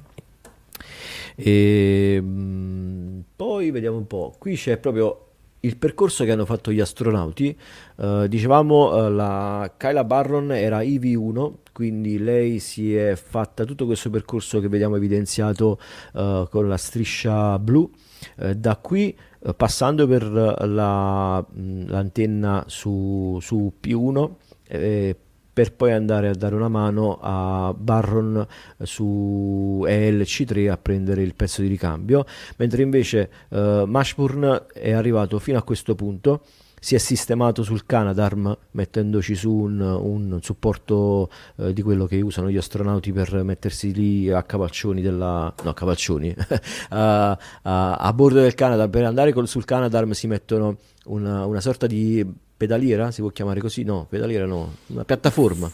[1.35, 5.26] E, mh, poi vediamo un po', qui c'è proprio
[5.61, 7.57] il percorso che hanno fatto gli astronauti.
[7.97, 14.11] Uh, dicevamo uh, la Kyla Barron era IV1, quindi lei si è fatta tutto questo
[14.11, 15.79] percorso che vediamo evidenziato
[16.15, 17.91] uh, con la striscia blu
[18.37, 24.31] eh, da qui eh, passando per la, mh, l'antenna su, su P1
[24.69, 25.17] eh,
[25.57, 28.47] per poi andare a dare una mano a Barron
[28.83, 32.27] su ELC3 a prendere il pezzo di ricambio,
[32.59, 36.43] mentre invece eh, Mashburn è arrivato fino a questo punto
[36.79, 42.51] si è sistemato sul Canadarm mettendoci su un, un supporto eh, di quello che usano
[42.51, 46.37] gli astronauti per mettersi lì a cavalcioni della no cavalcioni
[46.91, 51.63] a, a, a, bordo del Canadarm per andare col, sul Canadarm si mettono una, una
[51.63, 55.71] sorta di pedaliera si può chiamare così no pedaliera no una piattaforma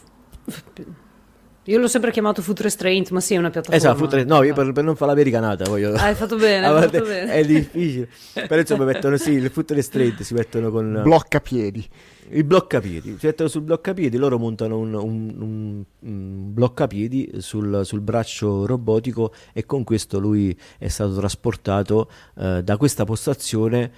[1.67, 3.77] io l'ho sempre chiamato Foot Restraint, ma sì, è una piattaforma.
[3.77, 5.95] Esatto, foot re- no, io per, per, non fare l'americanata voglio...
[5.95, 7.33] Ah, hai fatto bene, hai fatto bene.
[7.33, 8.09] È difficile.
[8.33, 11.01] Però insomma mettono sì, il Foot Restraint si mettono con...
[11.05, 11.89] Bloccapiedi.
[12.31, 18.01] Il bloccapiedi, si mettono sul bloccapiedi, loro montano un, un, un, un bloccapiedi sul, sul,
[18.01, 23.93] braccio robotico e con questo lui è stato trasportato eh, da questa postazione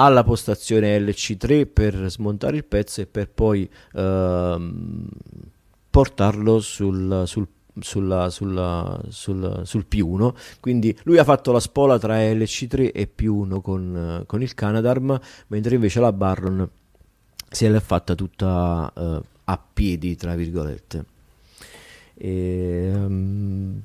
[0.00, 3.68] alla postazione LC3 per smontare il pezzo e per poi...
[3.94, 4.72] Eh,
[5.90, 7.48] portarlo sul, sul
[7.80, 13.60] sulla, sulla, sul, sul, P1 quindi lui ha fatto la spola tra LC3 e P1
[13.60, 16.68] con, con il Canadarm mentre invece la Barron
[17.50, 21.04] si è fatta tutta uh, a piedi tra virgolette.
[22.14, 23.80] E, um,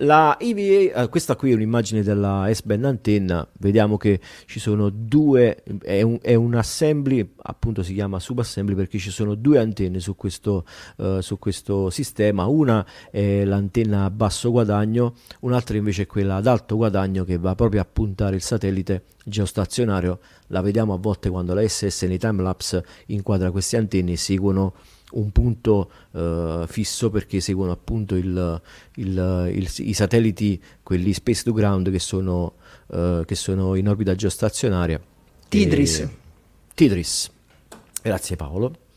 [0.00, 5.62] la EVA, eh, questa qui è un'immagine della S-Band antenna, vediamo che ci sono due,
[5.82, 10.16] è un, è un, assembly, appunto si chiama subassembly perché ci sono due antenne su
[10.16, 10.64] questo,
[10.96, 16.46] uh, su questo sistema, una è l'antenna a basso guadagno, un'altra invece è quella ad
[16.46, 21.52] alto guadagno che va proprio a puntare il satellite geostazionario, la vediamo a volte quando
[21.52, 24.74] la SS nei timelapse inquadra queste antenne e seguono
[25.12, 28.60] un punto uh, fisso perché seguono appunto il,
[28.96, 32.54] il, il, i satelliti, quelli space to ground che sono,
[32.88, 35.00] uh, che sono in orbita geostazionaria.
[35.48, 35.98] Tidris.
[35.98, 36.08] E...
[36.74, 37.30] Tidris.
[38.02, 38.88] Grazie Paolo.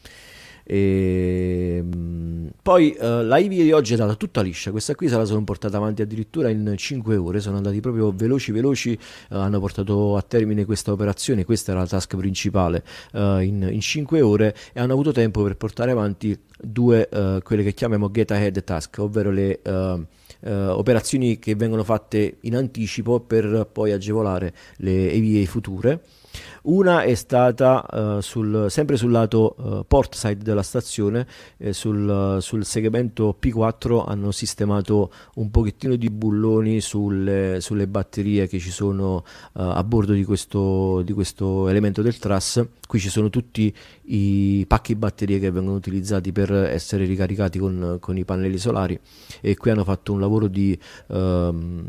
[0.64, 5.18] E, ehm, poi uh, la IV di oggi è stata tutta liscia, questa qui se
[5.18, 8.98] la sono portata avanti addirittura in 5 ore, sono andati proprio veloci veloci,
[9.30, 13.82] uh, hanno portato a termine questa operazione, questa era la task principale uh, in, in
[13.82, 14.56] 5 ore.
[14.72, 17.10] E hanno avuto tempo per portare avanti due,
[17.44, 19.60] quelle che chiamiamo get ahead task, ovvero le...
[20.44, 26.02] operazioni che vengono fatte in anticipo per poi agevolare le EVA future
[26.64, 32.38] una è stata uh, sul, sempre sul lato uh, port side della stazione, eh, sul,
[32.40, 39.16] sul, segmento P4 hanno sistemato un pochettino di bulloni sulle, sulle batterie che ci sono
[39.16, 39.24] uh,
[39.54, 42.64] a bordo di questo, di questo elemento del truss.
[42.88, 43.74] Qui ci sono tutti
[44.04, 48.98] i pacchi batterie che vengono utilizzati per essere ricaricati con, con i pannelli solari
[49.42, 50.78] e qui hanno fatto un lavoro di...
[51.08, 51.86] Um,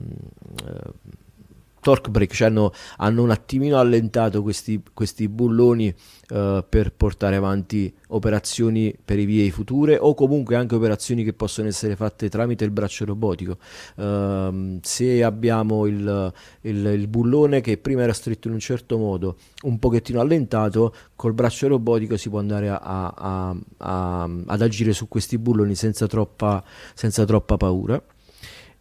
[1.85, 5.95] torque break, cioè hanno, hanno un attimino allentato questi, questi bulloni
[6.31, 11.69] uh, per portare avanti operazioni per i VA future o comunque anche operazioni che possono
[11.69, 13.59] essere fatte tramite il braccio robotico.
[13.97, 19.37] Uh, se abbiamo il, il, il, bullone che prima era stretto in un certo modo,
[19.65, 25.07] un pochettino allentato, col braccio robotico si può andare a, a, a, ad agire su
[25.07, 28.03] questi bulloni senza troppa, senza troppa paura.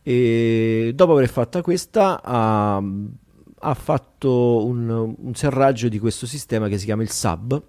[0.04, 2.84] E dopo aver fatto questa ha,
[3.60, 7.64] ha fatto un, un serraggio di questo sistema che si chiama il SAB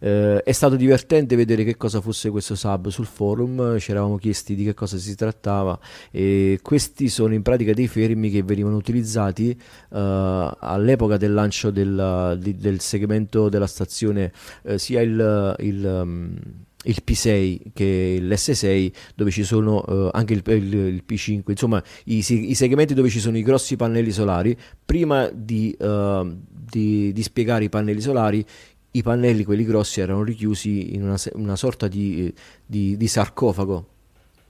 [0.00, 4.54] eh, è stato divertente vedere che cosa fosse questo sub sul forum, ci eravamo chiesti
[4.54, 5.78] di che cosa si trattava
[6.10, 12.38] e questi sono in pratica dei fermi che venivano utilizzati eh, all'epoca del lancio del,
[12.38, 14.32] del, segmento della stazione
[14.62, 16.36] eh, sia il, il um,
[16.84, 22.18] il P6 che l'S6 dove ci sono uh, anche il, il, il, P5 insomma i,
[22.18, 24.56] i, segmenti dove ci sono i grossi pannelli solari.
[24.84, 28.44] Prima di, uh, di, di spiegare i pannelli solari
[28.92, 32.32] i pannelli, quelli grossi, erano richiusi in una, una sorta di,
[32.64, 33.86] di, sarcofago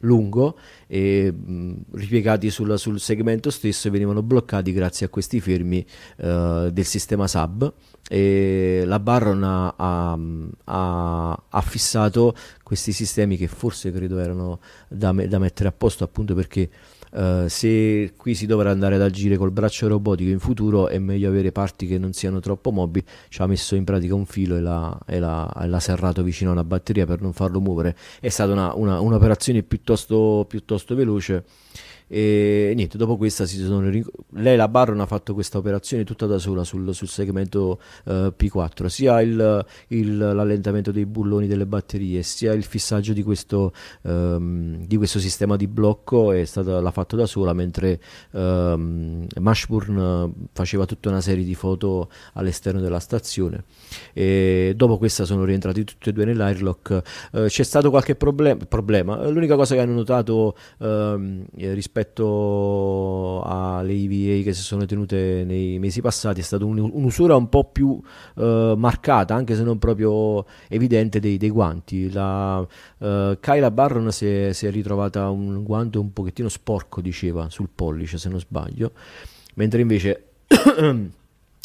[0.00, 5.84] lungo e mh, ripiegati sul, sul, segmento stesso venivano bloccati grazie a questi fermi
[6.18, 7.72] uh, del sistema SAB
[8.08, 15.38] e la Barron ha, ha, ha, fissato questi sistemi che forse credo erano da, da
[15.38, 16.70] mettere a posto appunto perché
[17.12, 21.28] Uh, se qui si dovrà andare ad agire col braccio robotico in futuro è meglio
[21.28, 23.04] avere parti che non siano troppo mobili.
[23.28, 26.50] Ci ha messo in pratica un filo e l'ha, e l'ha, e l'ha serrato vicino
[26.50, 27.96] a una batteria per non farlo muovere.
[28.20, 31.44] È stata una, una, un'operazione piuttosto, piuttosto veloce
[32.08, 33.90] e niente, dopo questa si sono
[34.30, 38.86] lei la Barron ha fatto questa operazione tutta da sola sul, sul segmento uh, P4,
[38.86, 44.96] sia il, il, l'allentamento dei bulloni delle batterie, sia il fissaggio di questo, um, di
[44.96, 48.00] questo sistema di blocco stata, l'ha fatto da sola, mentre
[48.30, 53.64] um, Mashburn faceva tutta una serie di foto all'esterno della stazione.
[54.14, 57.02] E dopo questa sono rientrati tutti e due nell'airlock.
[57.32, 63.92] Uh, c'è stato qualche problem- problema, l'unica cosa che hanno notato uh, rispetto rispetto alle
[63.92, 68.00] EVA che si sono tenute nei mesi passati è stata un, un'usura un po' più
[68.34, 72.10] uh, marcata, anche se non proprio evidente, dei, dei guanti.
[72.12, 77.48] La, uh, Kyla Barron si è, si è ritrovata un guanto un pochettino sporco, diceva,
[77.50, 78.92] sul pollice se non sbaglio,
[79.54, 80.24] mentre invece...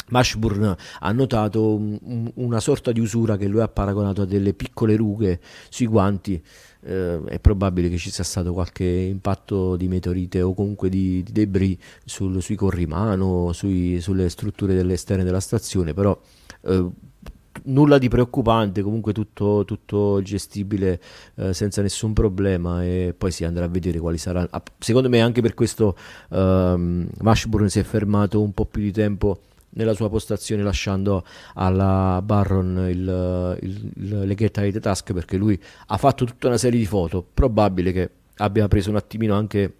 [0.06, 4.52] Mashburn ha notato un, un, una sorta di usura che lui ha paragonato a delle
[4.52, 6.42] piccole rughe sui guanti
[6.84, 11.32] eh, è probabile che ci sia stato qualche impatto di meteorite o comunque di, di
[11.32, 16.18] debris sul, sui corrimano, sui, sulle strutture delle esterne della stazione, però
[16.62, 16.88] eh,
[17.64, 21.00] nulla di preoccupante, comunque tutto, tutto gestibile
[21.36, 24.48] eh, senza nessun problema e poi si andrà a vedere quali saranno.
[24.78, 25.96] Secondo me anche per questo
[26.30, 29.40] ehm, Mashburn si è fermato un po' più di tempo
[29.74, 35.60] nella sua postazione lasciando alla Barron il, il, il, le Get Hide Task perché lui
[35.86, 37.24] ha fatto tutta una serie di foto.
[37.32, 39.74] Probabile che abbia preso un attimino anche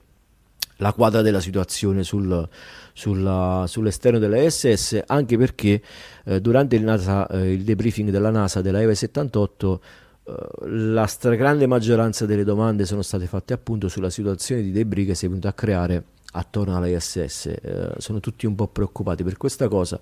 [0.79, 2.49] la quadra della situazione sul,
[2.93, 5.81] sulla, sull'esterno della SS anche perché
[6.25, 9.83] eh, durante il, NASA, eh, il, debriefing della NASA della EVE 78
[10.25, 10.33] eh,
[10.69, 15.27] la stragrande maggioranza delle domande sono state fatte appunto sulla situazione di debris che si
[15.27, 16.05] è venuta a creare
[16.35, 17.47] attorno all'ISS.
[17.47, 20.01] Eh, sono tutti un po' preoccupati per questa cosa.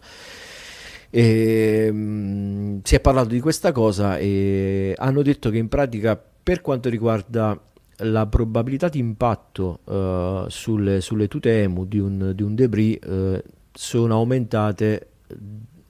[1.10, 6.20] E, mh, mm, si è parlato di questa cosa e hanno detto che in pratica
[6.42, 7.60] per quanto riguarda
[7.96, 13.40] la probabilità di impatto uh, sulle, sulle, tute EMU di un, di un debris uh,
[13.70, 15.08] sono aumentate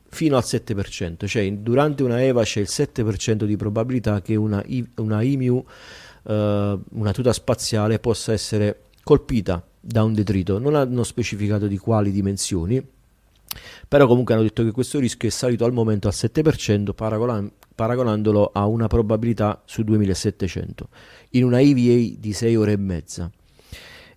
[0.09, 4.63] fino al 7%, cioè durante una EVA c'è il 7% di probabilità che una,
[4.97, 10.59] una IMU, uh, una tuta spaziale, possa essere colpita da un detrito.
[10.59, 12.83] Non hanno specificato di quali dimensioni,
[13.89, 18.51] però comunque hanno detto che questo rischio è salito al momento al 7%, paragonan- paragonandolo
[18.53, 20.89] a una probabilità su 2700
[21.31, 23.31] in una EVA di 6 ore e mezza.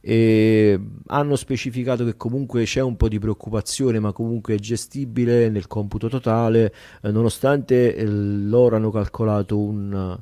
[0.08, 5.66] E hanno specificato che comunque c'è un po' di preoccupazione, ma comunque è gestibile nel
[5.66, 10.16] computo totale, eh, nonostante eh, loro hanno calcolato un,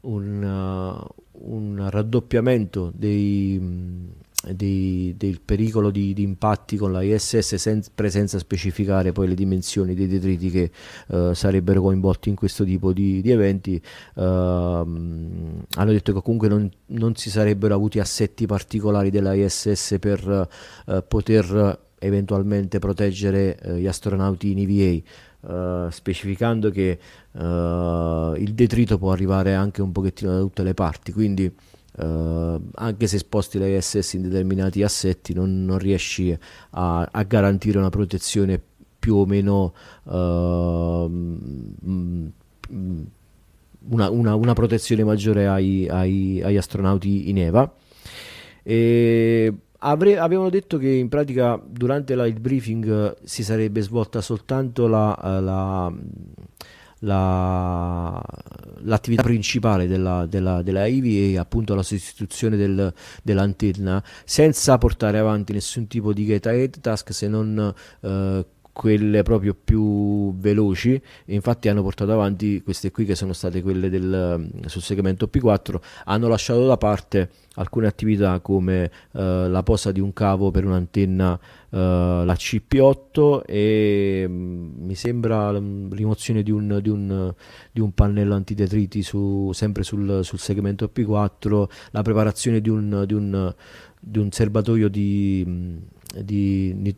[0.00, 4.18] un, uh, un raddoppiamento dei
[4.48, 9.94] di, del pericolo di, di, impatti con la ISS sempre senza specificare poi le dimensioni
[9.94, 10.70] dei detriti che
[11.08, 13.80] uh, sarebbero coinvolti in questo tipo di, di eventi.
[14.14, 20.48] Uh, hanno detto che comunque non, non, si sarebbero avuti assetti particolari della ISS per
[20.86, 26.98] uh, poter eventualmente proteggere gli astronauti in EVA Uh, specificando che
[27.30, 27.38] uh,
[28.36, 31.50] il detrito può arrivare anche un pochettino da tutte le parti, quindi
[32.02, 36.34] Uh, anche se sposti l'ISS in determinati assetti non, non riesci
[36.70, 38.58] a, a, garantire una protezione
[38.98, 39.74] più o meno
[40.04, 40.12] uh,
[43.88, 47.70] una, una, una, protezione maggiore ai, ai, agli astronauti in EVA.
[48.62, 54.86] E Avre, avevano detto che in pratica durante la, il briefing si sarebbe svolta soltanto
[54.86, 55.92] la, la
[57.00, 58.22] la,
[58.82, 62.92] l'attività principale della, della, della IVA è appunto la sostituzione del,
[63.22, 69.54] dell'antenna senza portare avanti nessun tipo di get ahead task se non eh, quelle proprio
[69.62, 71.00] più veloci.
[71.26, 76.28] Infatti hanno portato avanti queste qui che sono state quelle del, sul segmento P4 hanno
[76.28, 81.38] lasciato da parte alcune attività come eh, la posa di un cavo per un'antenna
[81.70, 87.32] la CP8 e mm, mi sembra rimozione di un, di, un,
[87.70, 93.14] di un, pannello antidetriti su, sempre sul, sul, segmento P4 la preparazione di un, di
[93.14, 93.54] un,
[94.00, 95.76] di un serbatoio di, mm,
[96.22, 96.94] di,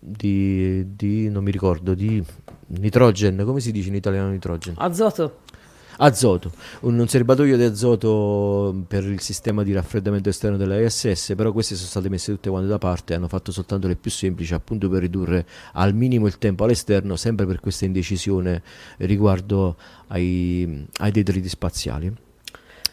[0.00, 2.22] di, non mi ricordo, di
[2.66, 4.74] nitrogen, come si dice in italiano nitrogen?
[4.78, 5.38] Azoto.
[6.04, 6.50] Azoto,
[6.80, 11.86] un, serbatoio di azoto per il sistema di raffreddamento esterno della ISS, però queste sono
[11.86, 15.46] state messe tutte quante da parte, hanno fatto soltanto le più semplici appunto per ridurre
[15.74, 18.62] al minimo il tempo all'esterno, sempre per questa indecisione
[18.98, 19.76] riguardo
[20.08, 22.12] ai, ai detriti spaziali.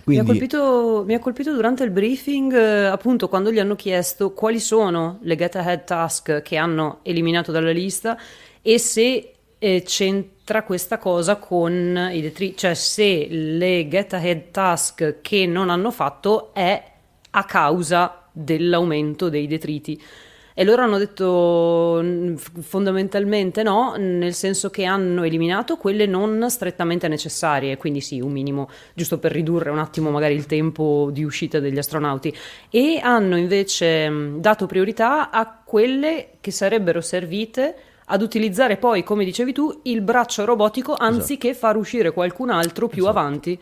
[0.03, 0.23] Quindi...
[0.23, 4.33] Mi, ha colpito, mi, ha colpito, durante il briefing, eh, appunto, quando gli hanno chiesto
[4.33, 8.15] quali sono le get ahead task che hanno eliminato dalla lista
[8.61, 9.83] e se eh,
[10.49, 15.91] c'entra questa cosa con i detriti, cioè se le get ahead task che non hanno
[15.91, 16.83] fatto è
[17.29, 20.01] a causa dell'aumento dei detriti.
[20.55, 22.03] E loro hanno detto
[22.61, 28.69] fondamentalmente no, nel senso che hanno eliminato quelle non strettamente necessarie, quindi sì, un minimo,
[28.95, 32.35] giusto per ridurre un attimo magari il tempo di uscita degli astronauti,
[32.71, 37.75] e hanno invece dato priorità a quelle che sarebbero servite
[38.11, 41.67] ad utilizzare poi, come dicevi tu, il braccio robotico anziché esatto.
[41.67, 43.17] far uscire qualcun altro più esatto.
[43.17, 43.59] avanti.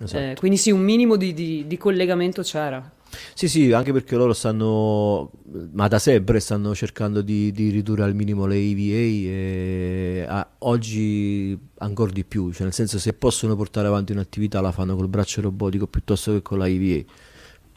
[0.00, 0.22] Esatto.
[0.22, 2.92] Eh, quindi sì, un minimo di, di, di collegamento c'era.
[3.32, 5.30] Sì, sì, anche perché loro stanno,
[5.72, 11.58] ma da sempre stanno cercando di, di ridurre al minimo le EVA e a, oggi
[11.78, 15.40] ancora di più, cioè nel senso se possono portare avanti un'attività la fanno col braccio
[15.40, 17.02] robotico piuttosto che con la EVA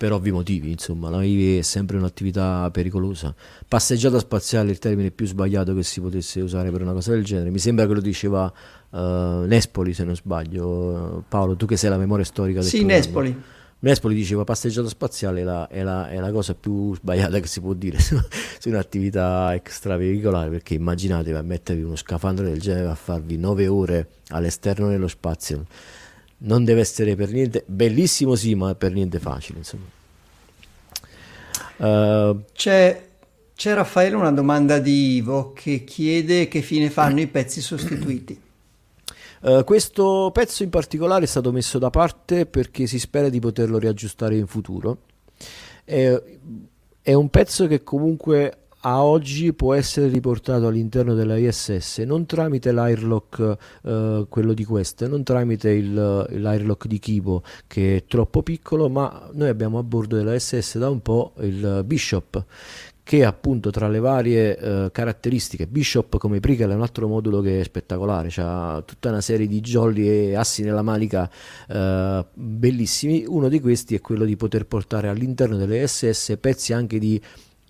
[0.02, 3.36] per ovvi motivi, insomma, la EVA è sempre un'attività pericolosa.
[3.68, 7.24] Passeggiata spaziale è il termine più sbagliato che si potesse usare per una cosa del
[7.24, 7.52] genere.
[7.52, 8.52] Mi sembra che lo diceva
[8.90, 8.98] uh,
[9.46, 11.24] Nespoli, se non sbaglio.
[11.28, 13.00] Paolo, tu che sei la memoria storica del Sì, programma.
[13.00, 13.42] Nespoli.
[13.78, 17.60] Nespoli diceva passeggiata spaziale è la, è, la, è la, cosa più sbagliata che si
[17.60, 18.20] può dire su,
[18.58, 24.08] su un'attività extraveicolare perché immaginatevi a mettervi uno scafandro del genere a farvi nove ore
[24.30, 25.66] all'esterno dello spazio
[26.44, 29.86] non deve essere per niente bellissimo sì ma per niente facile insomma
[31.78, 33.08] uh, c'è,
[33.56, 38.50] c'è Raffaele una domanda di Ivo che chiede che fine fanno i pezzi sostituiti
[39.42, 43.80] Uh, questo pezzo in particolare è stato messo da parte perché si spera di poterlo
[43.80, 45.00] riaggiustare in futuro.
[45.84, 46.22] È,
[47.02, 52.72] è un pezzo che comunque a oggi può essere riportato all'interno della ISS non tramite
[52.72, 58.90] l'airlock eh, quello di queste, non tramite il, l'airlock di Kibo che è troppo piccolo,
[58.90, 62.46] ma noi abbiamo a bordo della ISS da un po' il Bishop
[63.04, 67.60] che appunto tra le varie eh, caratteristiche Bishop come Prickle è un altro modulo che
[67.60, 71.30] è spettacolare ha tutta una serie di jolly e assi nella manica
[71.68, 73.26] eh, bellissimi.
[73.28, 77.20] Uno di questi è quello di poter portare all'interno delle SS pezzi anche di,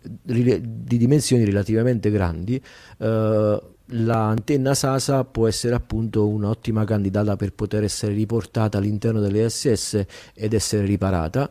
[0.01, 2.61] di dimensioni relativamente grandi
[2.97, 10.05] eh, l'antenna Sasa può essere appunto un'ottima candidata per poter essere riportata all'interno delle SS
[10.33, 11.49] ed essere riparata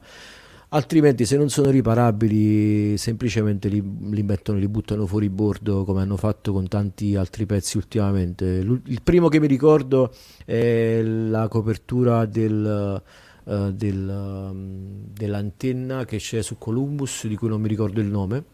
[0.71, 6.17] altrimenti se non sono riparabili semplicemente li, li, mettono, li buttano fuori bordo come hanno
[6.17, 8.45] fatto con tanti altri pezzi ultimamente.
[8.45, 10.13] il primo che mi ricordo
[10.45, 13.03] è la copertura del,
[13.51, 18.45] uh, del, um, dell'antenna che c'è su Columbus di cui non mi ricordo il nome.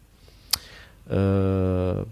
[1.05, 2.05] Uh,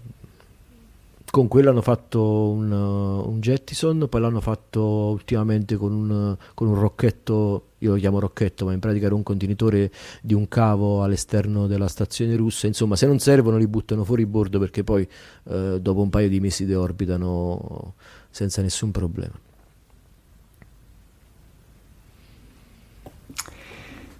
[1.29, 6.75] con quello hanno fatto un, un, Jettison, poi l'hanno fatto ultimamente con un, con un
[6.75, 11.67] rocchetto io lo chiamo rocchetto, ma in pratica era un contenitore di un cavo all'esterno
[11.67, 12.67] della stazione russa.
[12.67, 15.07] Insomma, se non servono li buttano fuori bordo perché poi
[15.49, 17.93] eh, dopo un paio di mesi deorbitano
[18.29, 19.44] senza nessun problema.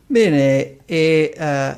[0.07, 1.77] Bene, e eh,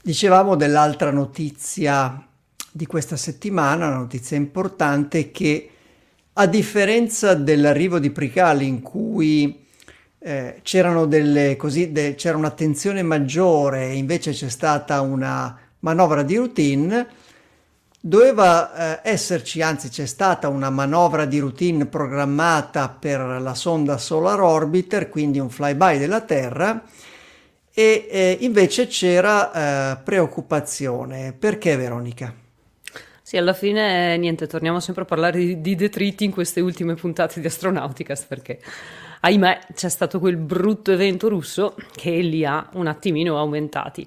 [0.00, 2.26] dicevamo dell'altra notizia
[2.72, 5.70] di questa settimana, una notizia importante che
[6.32, 9.66] a differenza dell'arrivo di Pricali in cui
[10.18, 10.62] eh,
[11.06, 17.06] delle, così, de, c'era un'attenzione maggiore e invece c'è stata una manovra di routine,
[18.00, 24.40] doveva eh, esserci, anzi c'è stata una manovra di routine programmata per la sonda Solar
[24.40, 26.82] Orbiter, quindi un flyby della Terra,
[27.72, 29.52] e eh, invece c'era
[29.92, 31.34] eh, preoccupazione.
[31.38, 32.34] Perché Veronica?
[33.22, 37.40] Sì, alla fine niente, torniamo sempre a parlare di, di detriti in queste ultime puntate
[37.40, 38.58] di Astronauticast perché
[39.20, 44.04] ahimè c'è stato quel brutto evento russo che li ha un attimino aumentati.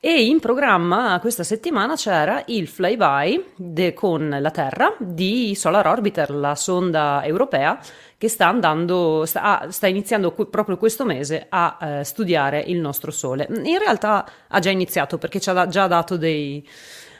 [0.00, 6.30] E in programma questa settimana c'era il flyby de, con la Terra di Solar Orbiter,
[6.30, 7.78] la sonda europea
[8.24, 13.10] che sta andando, sta, ah, sta iniziando proprio questo mese a eh, studiare il nostro
[13.10, 13.46] Sole.
[13.50, 16.66] In realtà ha già iniziato perché ci ha già dato dei,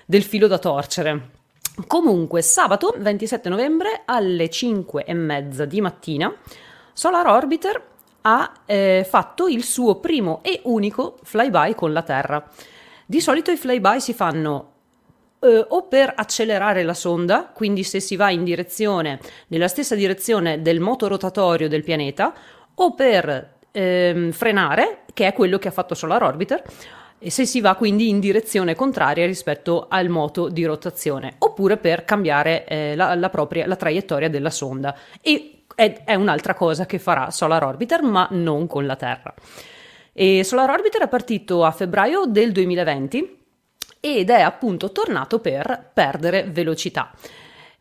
[0.06, 1.28] del filo da torcere.
[1.86, 6.34] Comunque, sabato 27 novembre alle 5 e mezza di mattina,
[6.94, 7.82] Solar Orbiter
[8.22, 12.48] ha eh, fatto il suo primo e unico flyby con la Terra.
[13.04, 14.73] Di solito i flyby si fanno
[15.44, 20.62] eh, o per accelerare la sonda, quindi se si va in direzione, nella stessa direzione
[20.62, 22.32] del moto rotatorio del pianeta,
[22.76, 26.62] o per ehm, frenare, che è quello che ha fatto Solar Orbiter,
[27.18, 32.04] e se si va quindi in direzione contraria rispetto al moto di rotazione, oppure per
[32.04, 34.96] cambiare eh, la, la, propria, la traiettoria della sonda.
[35.20, 39.34] E è, è un'altra cosa che farà Solar Orbiter, ma non con la Terra.
[40.12, 43.42] E Solar Orbiter è partito a febbraio del 2020
[44.04, 47.10] ed è appunto tornato per perdere velocità.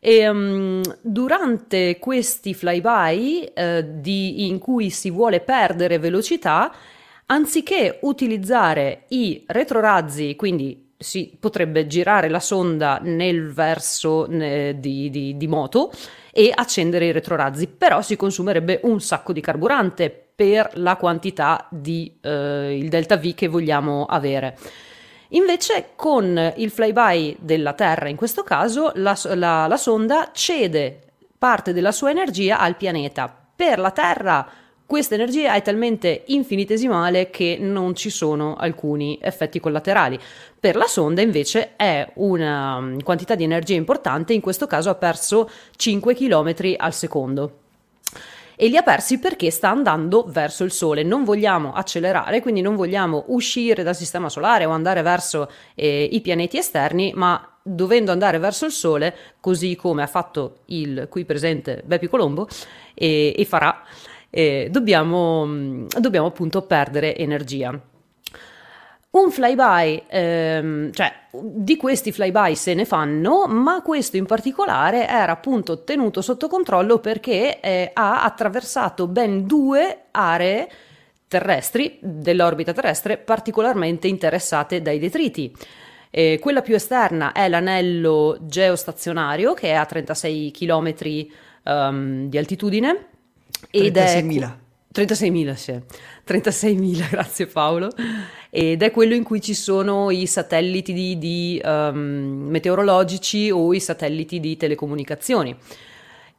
[0.00, 6.72] E, um, durante questi flyby eh, di, in cui si vuole perdere velocità,
[7.26, 15.36] anziché utilizzare i retrorazzi, quindi si potrebbe girare la sonda nel verso eh, di, di,
[15.36, 15.92] di, moto
[16.32, 22.16] e accendere i retrorazzi, però si consumerebbe un sacco di carburante per la quantità di
[22.22, 24.56] eh, delta V che vogliamo avere.
[25.34, 31.00] Invece con il flyby della Terra, in questo caso, la, la, la sonda cede
[31.36, 33.34] parte della sua energia al pianeta.
[33.54, 34.48] Per la Terra
[34.86, 40.18] questa energia è talmente infinitesimale che non ci sono alcuni effetti collaterali.
[40.60, 44.94] Per la sonda invece è una mm, quantità di energia importante, in questo caso ha
[44.94, 47.63] perso 5 km al secondo
[48.56, 51.02] e li ha persi perché sta andando verso il Sole.
[51.02, 56.20] Non vogliamo accelerare, quindi non vogliamo uscire dal sistema solare o andare verso eh, i
[56.20, 61.82] pianeti esterni, ma dovendo andare verso il Sole, così come ha fatto il qui presente
[61.84, 62.46] Bepi Colombo
[62.94, 63.82] e, e farà
[64.30, 67.78] eh, dobbiamo, mm, dobbiamo appunto perdere energia.
[69.14, 75.30] Un flyby, ehm, cioè di questi flyby se ne fanno, ma questo in particolare era
[75.30, 80.68] appunto tenuto sotto controllo perché eh, ha attraversato ben due aree
[81.28, 85.54] terrestri dell'orbita terrestre particolarmente interessate dai detriti.
[86.10, 90.94] Eh, quella più esterna è l'anello geostazionario che è a 36 km
[91.62, 93.06] um, di altitudine
[93.92, 94.62] 36.000.
[94.94, 95.72] 36.000, sì.
[96.26, 97.90] 36.000, grazie Paolo.
[98.56, 103.80] Ed è quello in cui ci sono i satelliti di, di, um, meteorologici o i
[103.80, 105.56] satelliti di telecomunicazioni.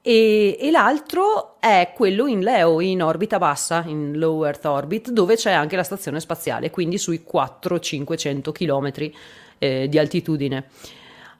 [0.01, 5.36] E, e, l'altro è quello in LEO, in orbita bassa, in low Earth orbit, dove
[5.36, 9.11] c'è anche la stazione spaziale, quindi sui 400-500 km
[9.57, 10.70] eh, di altitudine.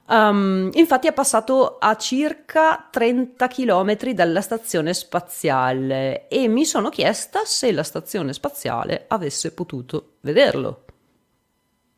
[0.08, 7.42] Um, infatti è passato a circa 30 km dalla stazione spaziale e mi sono chiesta
[7.44, 10.86] se la stazione spaziale avesse potuto vederlo.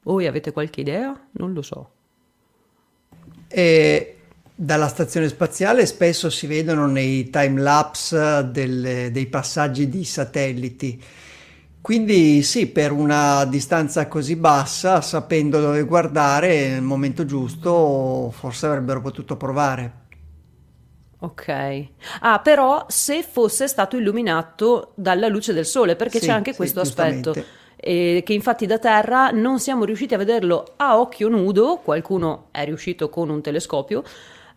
[0.03, 1.27] Voi avete qualche idea?
[1.31, 1.91] Non lo so.
[3.49, 4.17] E
[4.55, 11.03] dalla stazione spaziale spesso si vedono nei time lapse dei passaggi di satelliti
[11.87, 18.99] quindi sì, per una distanza così bassa, sapendo dove guardare nel momento giusto, forse avrebbero
[18.99, 19.93] potuto provare.
[21.19, 21.87] Ok.
[22.19, 26.83] Ah, però se fosse stato illuminato dalla luce del sole, perché sì, c'è anche questo
[26.83, 27.33] sì, aspetto.
[27.77, 32.65] Eh, che infatti da terra non siamo riusciti a vederlo a occhio nudo, qualcuno è
[32.65, 34.03] riuscito con un telescopio,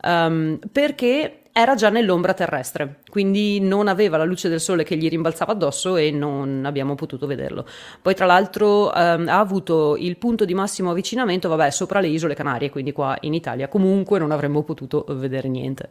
[0.02, 5.08] um, perché era già nell'ombra terrestre, quindi non aveva la luce del sole che gli
[5.08, 7.66] rimbalzava addosso e non abbiamo potuto vederlo.
[8.00, 12.34] Poi tra l'altro ehm, ha avuto il punto di massimo avvicinamento, vabbè, sopra le isole
[12.34, 15.88] Canarie, quindi qua in Italia comunque non avremmo potuto vedere niente.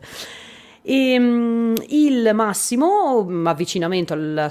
[0.82, 4.49] E, um, il massimo avvicinamento alla,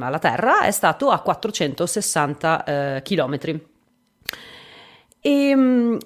[0.00, 3.60] alla, Terra è stato a 460 eh, km.
[5.20, 5.98] E um,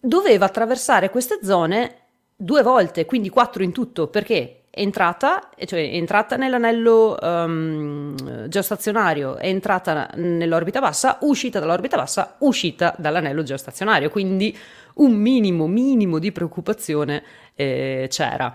[0.00, 2.01] doveva attraversare queste zone
[2.42, 4.64] due volte, quindi quattro in tutto, perché?
[4.68, 12.36] È entrata, cioè è entrata nell'anello um, geostazionario, è entrata nell'orbita bassa, uscita dall'orbita bassa,
[12.38, 14.56] uscita dall'anello geostazionario, quindi
[14.94, 17.22] un minimo, minimo di preoccupazione
[17.54, 18.52] eh, c'era.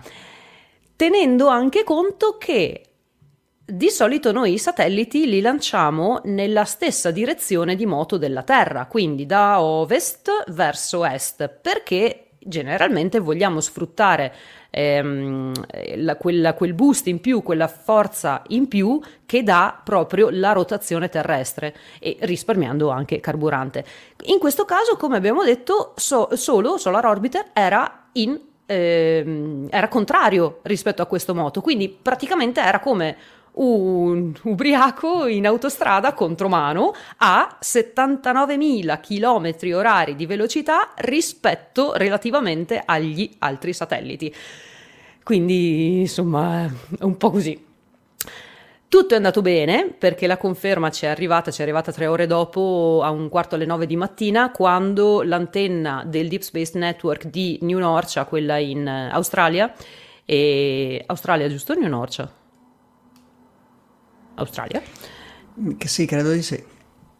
[0.94, 2.82] Tenendo anche conto che
[3.64, 9.24] di solito noi i satelliti li lanciamo nella stessa direzione di moto della Terra, quindi
[9.24, 14.34] da ovest verso est, perché generalmente vogliamo sfruttare
[14.70, 15.52] ehm,
[15.96, 21.08] la, quella, quel boost in più, quella forza in più che dà proprio la rotazione
[21.08, 23.84] terrestre e risparmiando anche carburante.
[24.24, 30.60] In questo caso, come abbiamo detto, so, solo Solar Orbiter era in ehm, era contrario
[30.62, 33.16] rispetto a questo moto, quindi praticamente era come
[33.58, 43.72] un ubriaco in autostrada contromano a 79.000 km orari di velocità rispetto relativamente agli altri
[43.72, 44.34] satelliti.
[45.22, 46.66] Quindi, insomma,
[46.98, 47.66] è un po' così.
[48.88, 52.26] Tutto è andato bene perché la conferma ci è arrivata, ci è arrivata tre ore
[52.26, 57.58] dopo, a un quarto alle nove di mattina, quando l'antenna del Deep Space Network di
[57.60, 59.70] New Norcia, quella in Australia,
[60.24, 61.02] e...
[61.06, 61.74] Australia giusto?
[61.74, 62.32] New Norcia?
[64.38, 64.82] Australia.
[65.76, 66.62] Che sì, credo di sì.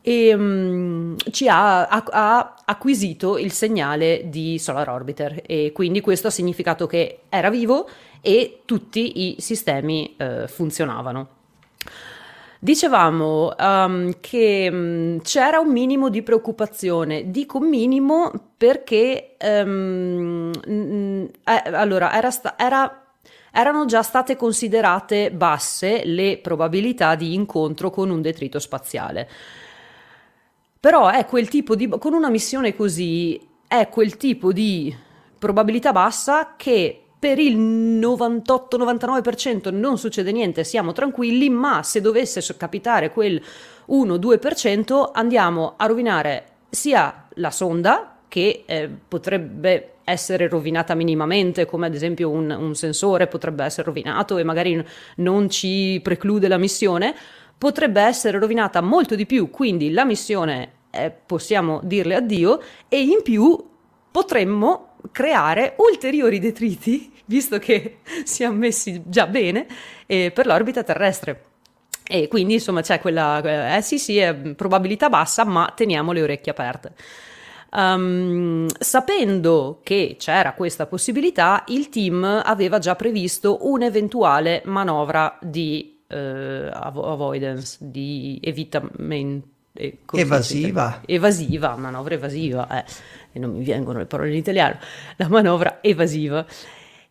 [0.01, 6.29] E um, ci ha, ha, ha, acquisito il segnale di Solar Orbiter e quindi questo
[6.29, 7.89] ha significato che era vivo
[8.21, 11.37] e tutti i sistemi uh, funzionavano.
[12.61, 22.13] Dicevamo um, che um, c'era un minimo di preoccupazione, dico minimo perché um, eh, allora
[22.15, 23.08] era, sta- era
[23.53, 29.29] erano già state considerate basse le probabilità di incontro con un detrito spaziale.
[30.81, 34.95] Però è quel tipo di con una missione così è quel tipo di
[35.39, 43.11] probabilità bassa che per il 98-99% non succede niente, siamo tranquilli, ma se dovesse capitare
[43.11, 43.43] quel
[43.89, 51.95] 1-2% andiamo a rovinare sia la sonda che eh, potrebbe essere rovinata minimamente, come ad
[51.95, 54.83] esempio un, un sensore potrebbe essere rovinato e magari
[55.17, 57.15] non ci preclude la missione,
[57.57, 63.23] potrebbe essere rovinata molto di più, quindi la missione eh, possiamo dirle addio e in
[63.23, 63.63] più
[64.11, 69.67] potremmo creare ulteriori detriti, visto che siamo messi già bene,
[70.07, 71.43] eh, per l'orbita terrestre.
[72.11, 76.53] E quindi insomma c'è quella, eh sì sì, è probabilità bassa, ma teniamo le orecchie
[76.53, 76.95] aperte.
[77.71, 86.15] Um, sapendo che c'era questa possibilità, il team aveva già previsto un'eventuale manovra di uh,
[86.15, 89.57] avoidance, di evitamento.
[89.75, 91.03] Eh, evasiva.
[91.07, 92.85] Evasiva, manovra evasiva, eh,
[93.33, 94.79] e non mi vengono le parole in italiano,
[95.17, 96.45] la manovra evasiva.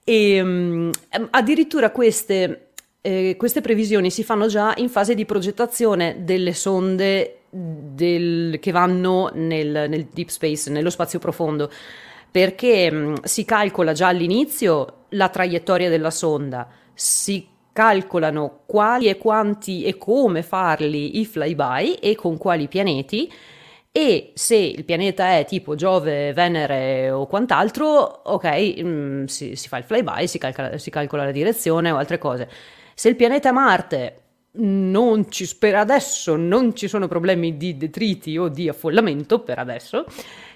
[0.03, 0.89] E um,
[1.29, 8.59] addirittura queste, eh, queste previsioni si fanno già in fase di progettazione delle sonde del,
[8.59, 11.71] che vanno nel, nel, deep space, nello spazio profondo,
[12.29, 19.83] perché mm, si calcola già all'inizio la traiettoria della sonda, si calcolano quali e quanti
[19.83, 23.31] e come farli i flyby e con quali pianeti.
[23.91, 29.67] E se il pianeta è tipo Giove, Venere o quant'altro, ok, mh, mm, si, si,
[29.67, 32.49] fa il flyby, si calcola, si calcola la direzione o altre cose.
[32.93, 34.21] Se il pianeta è Marte,
[34.57, 40.05] non ci, per adesso non ci sono problemi di detriti o di affollamento, per adesso.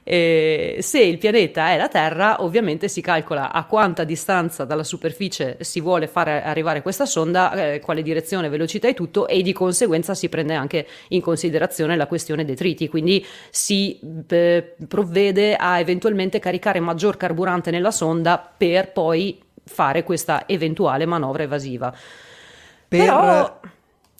[0.03, 5.57] Eh, se il pianeta è la Terra, ovviamente si calcola a quanta distanza dalla superficie
[5.61, 10.15] si vuole fare arrivare questa sonda, eh, quale direzione, velocità e tutto, e di conseguenza
[10.15, 12.89] si prende anche in considerazione la questione detriti.
[12.89, 20.47] Quindi si eh, provvede a eventualmente caricare maggior carburante nella sonda per poi fare questa
[20.47, 21.93] eventuale manovra evasiva.
[22.87, 22.99] Per...
[22.99, 23.59] Però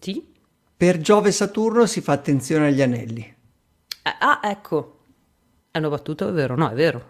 [0.02, 0.34] sì?
[0.76, 3.22] Per Giove e Saturno si fa attenzione agli anelli.
[3.22, 4.98] Eh, ah, ecco.
[5.70, 6.56] È una battuta, è vero?
[6.56, 7.10] No, è vero.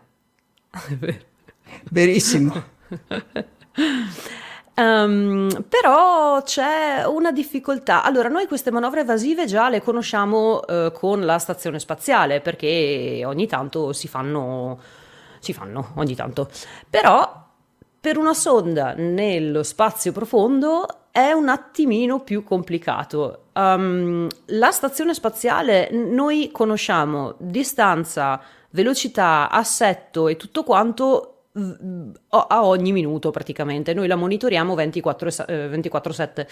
[0.72, 1.20] È vero.
[1.89, 2.54] Verissimo.
[4.76, 8.04] Um, però c'è una difficoltà.
[8.04, 13.48] Allora, noi queste manovre evasive già le conosciamo uh, con la stazione spaziale perché ogni
[13.48, 14.80] tanto si fanno,
[15.39, 16.50] si fanno ogni tanto.
[16.89, 17.48] Però
[18.02, 23.45] per una sonda nello spazio profondo è un attimino più complicato.
[23.53, 28.41] Um, la stazione spaziale noi conosciamo distanza,
[28.72, 31.28] velocità, assetto e tutto quanto
[32.30, 33.93] a ogni minuto praticamente.
[33.93, 36.47] Noi la monitoriamo 24-7.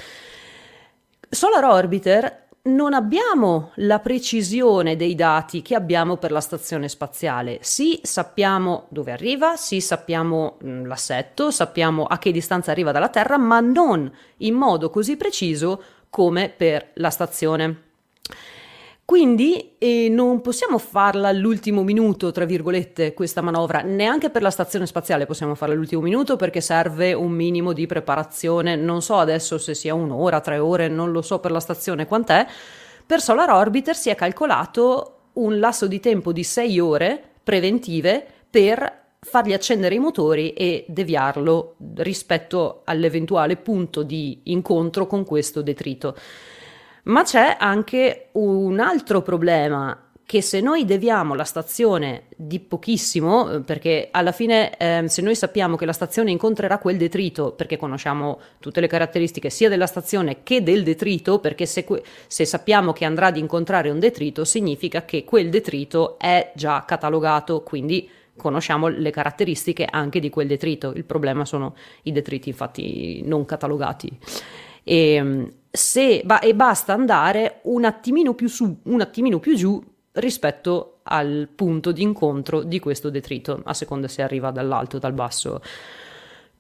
[1.30, 7.59] Solar Orbiter non abbiamo la precisione dei dati che abbiamo per la stazione spaziale.
[7.61, 13.38] Sì, sappiamo dove arriva, sì, sappiamo mm, l'assetto, sappiamo a che distanza arriva dalla Terra,
[13.38, 17.89] ma non in modo così preciso come per la stazione.
[19.10, 24.86] Quindi eh, non possiamo farla all'ultimo minuto, tra virgolette, questa manovra, neanche per la stazione
[24.86, 29.74] spaziale possiamo farla all'ultimo minuto perché serve un minimo di preparazione, non so adesso se
[29.74, 32.45] sia un'ora, tre ore, non lo so per la stazione quant'è.
[33.03, 39.07] Per Solar Orbiter si è calcolato un lasso di tempo di sei ore preventive per
[39.22, 46.16] fargli accendere i motori e deviarlo rispetto all'eventuale punto di incontro con questo detrito.
[47.10, 53.62] Ma c'è anche un altro problema che se noi deviamo la stazione di pochissimo, eh,
[53.62, 58.39] perché alla fine eh, se noi sappiamo che la stazione incontrerà quel detrito, perché conosciamo
[58.60, 61.84] tutte le caratteristiche sia della stazione che del detrito, perché se,
[62.28, 67.64] se sappiamo che andrà ad incontrare un detrito, significa che quel detrito è già catalogato,
[67.64, 68.07] quindi
[68.38, 70.93] conosciamo le caratteristiche anche di quel detrito.
[70.93, 74.16] Il problema sono i detriti infatti non catalogati.
[74.84, 79.82] E, ehm, se, ba- e basta andare un attimino più su, un attimino più giù
[80.13, 85.13] rispetto al punto di incontro di questo detrito, a seconda se arriva dall'alto o dal
[85.13, 85.61] basso.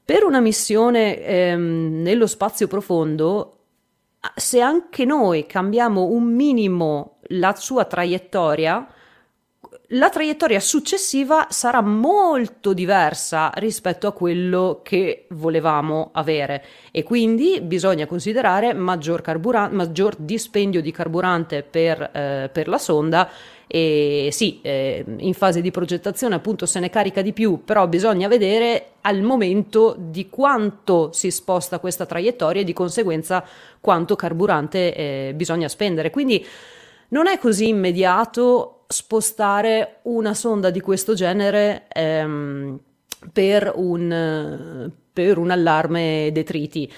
[0.03, 3.57] Per una missione ehm, nello spazio profondo,
[4.35, 8.87] se anche noi cambiamo un minimo la sua traiettoria,
[9.93, 18.05] la traiettoria successiva sarà molto diversa rispetto a quello che volevamo avere e quindi bisogna
[18.05, 23.29] considerare maggior, carburan- maggior dispendio di carburante per, eh, per la sonda
[23.65, 28.27] e sì, eh, in fase di progettazione appunto se ne carica di più, però bisogna
[28.27, 33.43] vedere al momento di quanto si sposta questa traiettoria e di conseguenza
[33.79, 36.11] quanto carburante eh, bisogna spendere.
[36.11, 36.45] Quindi
[37.09, 42.79] non è così immediato spostare una sonda di questo genere ehm,
[43.31, 46.91] per, un, per un allarme detriti.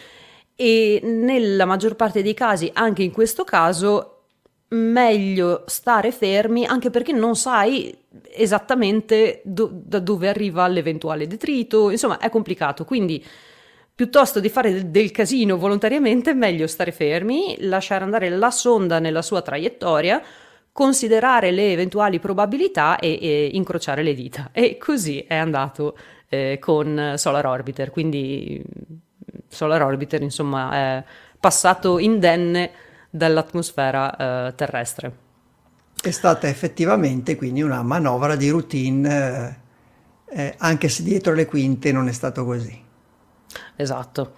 [0.56, 4.22] E nella maggior parte dei casi, anche in questo caso,
[4.70, 7.94] meglio stare fermi anche perché non sai
[8.30, 13.22] esattamente do- da dove arriva l'eventuale detrito, insomma è complicato, quindi
[13.94, 19.22] piuttosto di fare del, del casino volontariamente, meglio stare fermi, lasciare andare la sonda nella
[19.22, 20.24] sua traiettoria,
[20.72, 24.50] considerare le eventuali probabilità e, e incrociare le dita.
[24.52, 25.98] E così è andato
[26.30, 27.92] eh, con Solar Orbiter.
[27.92, 28.64] Quindi
[29.48, 31.04] Solar Orbiter, insomma, è
[31.40, 32.72] passato indenne
[33.10, 35.30] dall'atmosfera eh, terrestre.
[36.02, 39.60] È stata effettivamente quindi una manovra di routine,
[40.30, 42.82] eh, eh anche se dietro le quinte non è stato così.
[43.76, 44.34] Esatto.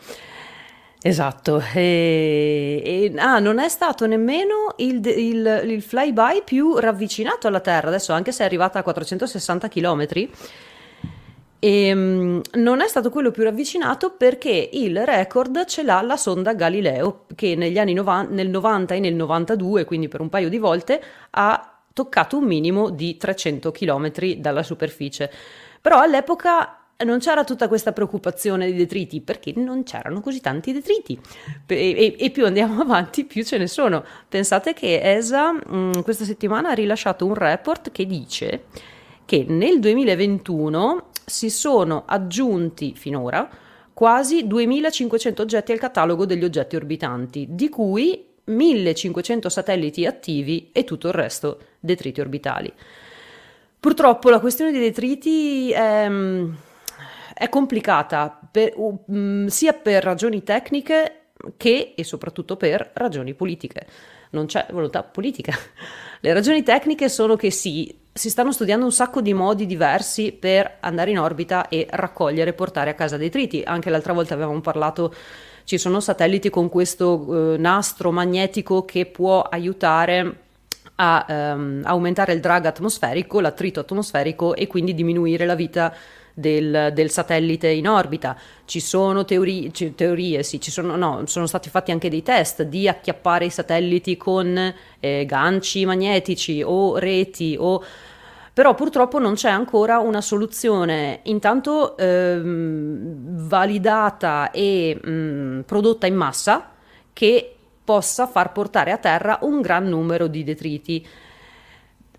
[1.06, 7.60] Esatto, e, e ah, non è stato nemmeno il, il, il, flyby più ravvicinato alla
[7.60, 10.08] Terra, adesso anche se è arrivata a 460 km,
[11.60, 17.26] e, non è stato quello più ravvicinato perché il record ce l'ha la sonda Galileo,
[17.36, 21.04] che negli anni 90, nel 90 e nel 92, quindi per un paio di volte,
[21.32, 25.30] ha toccato un minimo di 300 km dalla superficie.
[25.82, 31.20] Però all'epoca non c'era tutta questa preoccupazione di detriti perché non c'erano così tanti detriti
[31.68, 34.04] e, e, e più andiamo avanti più ce ne sono.
[34.28, 38.66] Pensate che ESA mh, mm, questa settimana ha rilasciato un report che dice
[39.26, 43.50] che nel 2021 si sono aggiunti finora
[43.94, 51.08] quasi 2500 oggetti al catalogo degli oggetti orbitanti, di cui 1500 satelliti attivi e tutto
[51.08, 52.74] il resto detriti orbitali.
[53.80, 56.52] Purtroppo la questione dei detriti è mm,
[57.34, 61.18] è complicata per, um, sia per ragioni tecniche
[61.58, 63.86] che e soprattutto per ragioni politiche.
[64.32, 65.54] Non c'è volontà politica.
[66.22, 70.78] Le ragioni tecniche sono che sì, si stanno studiando un sacco di modi diversi per
[70.80, 73.62] andare in orbita e raccogliere e portare a casa detriti.
[73.66, 75.14] Anche l'altra volta avevamo parlato,
[75.66, 80.38] ci sono satelliti con questo eh, nastro magnetico che può aiutare
[80.96, 85.94] a um, aumentare il drag atmosferico, l'attrito atmosferico e quindi diminuire la vita
[86.34, 88.38] del, del satellite in orbita.
[88.66, 92.88] Ci sono teorie, teorie sì, ci sono, no, sono stati fatti anche dei test di
[92.88, 97.84] acchiappare i satelliti con eh, ganci magnetici o reti o
[98.54, 106.16] però purtroppo non c'è ancora una soluzione intanto ehm, validata e mh, mm, prodotta in
[106.16, 106.70] massa
[107.14, 111.06] che possa far portare a terra un gran numero di detriti.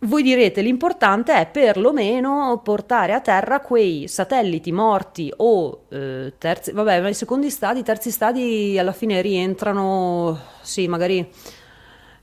[0.05, 7.01] Voi direte l'importante è perlomeno portare a terra quei satelliti morti o eh, terzi, vabbè,
[7.01, 11.27] ma i secondi stadi, i terzi stadi alla fine rientrano, sì, magari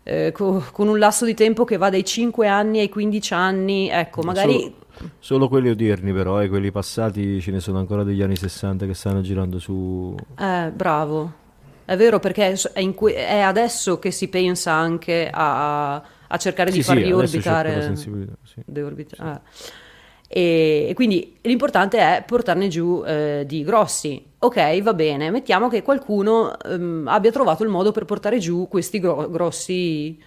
[0.03, 3.89] eh, co- con un lasso di tempo che va dai 5 anni ai 15 anni,
[3.89, 4.59] ecco, magari...
[4.59, 8.85] Solo, solo quelli odierni però, eh, quelli passati ce ne sono ancora degli anni 60
[8.85, 10.15] che stanno girando su...
[10.37, 11.39] Eh, bravo.
[11.83, 16.01] È vero perché è, que- è adesso che si pensa anche a
[16.31, 17.95] a cercare sì, di far sì, riorbitare.
[17.95, 18.61] Sì.
[18.65, 19.29] Deorbitare.
[19.29, 19.41] Ah.
[20.27, 24.23] E, e, quindi l'importante è portarne giù eh, di grossi.
[24.39, 28.99] Ok, va bene, mettiamo che qualcuno ehm, abbia trovato il modo per portare giù questi
[28.99, 30.17] gro- grossi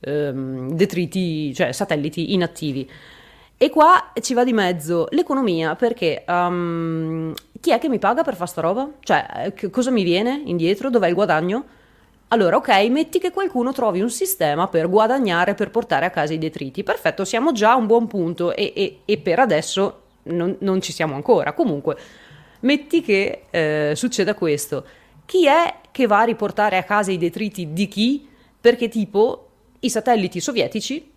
[0.00, 2.88] ehm, detriti, cioè satelliti inattivi.
[3.56, 8.36] E qua ci va di mezzo l'economia, perché um, chi è che mi paga per
[8.36, 8.88] fare sta roba?
[9.00, 10.90] Cioè, che cosa mi viene indietro?
[10.90, 11.64] Dov'è il guadagno?
[12.28, 16.38] Allora, ok, metti che qualcuno trovi un sistema per guadagnare, per portare a casa i
[16.38, 16.82] detriti.
[16.82, 20.92] Perfetto, siamo già a un buon punto e, e, e per adesso non, non, ci
[20.92, 21.54] siamo ancora.
[21.54, 21.96] Comunque,
[22.60, 24.84] metti che eh, succeda questo.
[25.24, 28.28] Chi è che va a riportare a casa i detriti di chi?
[28.60, 29.48] Perché tipo
[29.80, 31.10] i satelliti sovietici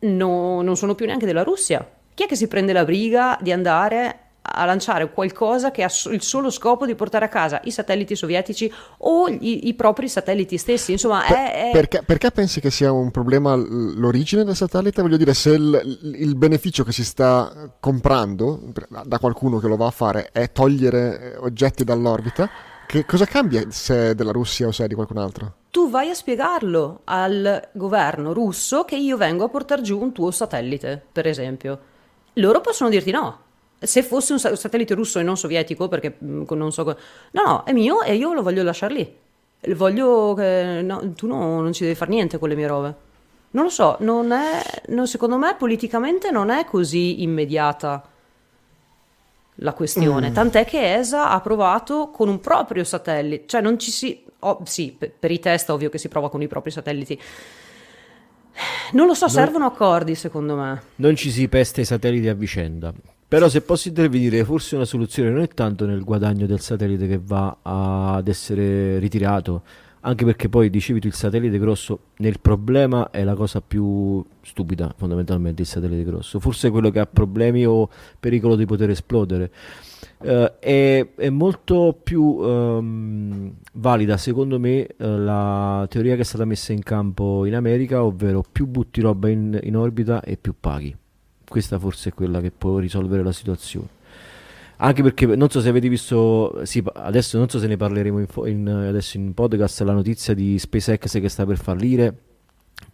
[0.00, 1.88] no, non sono più neanche della Russia.
[2.12, 4.21] Chi è che si prende la briga di andare
[4.52, 8.72] a lanciare qualcosa che ha il solo scopo di portare a casa i satelliti sovietici
[8.98, 10.92] o i, i propri satelliti stessi.
[10.92, 11.70] Insomma, per, è, è...
[11.72, 15.02] Perché, perché, pensi che sia un problema l'origine del satellite?
[15.02, 18.60] Voglio dire, se il, il, beneficio che si sta comprando
[19.04, 22.48] da qualcuno che lo va a fare è togliere eh, oggetti dall'orbita,
[22.86, 25.54] che cosa cambia se è della Russia o se è di qualcun altro?
[25.72, 30.30] tu vai a spiegarlo al governo russo che io vengo a portare giù un tuo
[30.30, 31.78] satellite, per esempio.
[32.34, 33.38] Loro possono dirti no.
[33.82, 36.84] Se fosse un satellite russo e non sovietico, perché mm, non so...
[37.32, 39.16] No, no, è mio e io lo voglio lasciare lì.
[39.74, 40.80] Voglio che...
[40.82, 42.94] No, tu no, non ci devi fare niente con le mie robe.
[43.50, 44.62] Non lo so, non è...
[44.88, 48.02] No, secondo me politicamente non è così immediata
[49.56, 50.30] la questione.
[50.30, 50.34] Mm.
[50.34, 54.96] Tant'è che ESA ha provato con un proprio satellite, cioè non ci si oh, sì,
[54.96, 57.18] per, i test ovvio che si prova con i propri satelliti.
[58.92, 60.82] Non lo so, non, servono accordi secondo me.
[60.96, 62.92] Non ci si pesta i satelliti a vicenda.
[63.32, 67.18] Però se posso intervenire, forse una soluzione non è tanto nel guadagno del satellite che
[67.18, 69.62] va ad essere ritirato,
[70.00, 74.92] anche perché poi dicevi tu il satellite grosso nel problema è la cosa più stupida
[74.98, 77.88] fondamentalmente il satellite grosso, forse quello che ha problemi o
[78.20, 79.50] pericolo di poter esplodere.
[80.18, 86.44] Uh, è, è, molto più um, valida secondo me uh, la teoria che è stata
[86.44, 90.94] messa in campo in America, ovvero più butti roba in, in, orbita e più paghi.
[91.52, 93.88] Questa forse è quella che può risolvere la situazione.
[94.78, 98.26] Anche perché non so se avete visto, sì, adesso non so se ne parleremo in,
[98.46, 102.16] in, adesso in podcast, la notizia di SpaceX che sta per fallire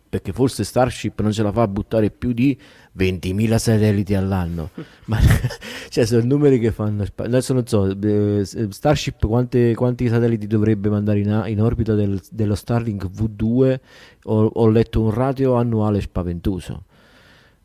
[0.09, 2.59] perché forse Starship non ce la fa a buttare più di
[2.97, 4.71] 20.000 satelliti all'anno.
[5.07, 5.19] Ma
[5.89, 7.05] cioè, sono numeri che fanno.
[7.15, 12.55] Adesso non so, eh, Starship quante, quanti satelliti dovrebbe mandare in, in orbita del, dello
[12.55, 13.81] Starlink V2?
[14.25, 16.85] Ho, ho, letto un ratio annuale spaventoso.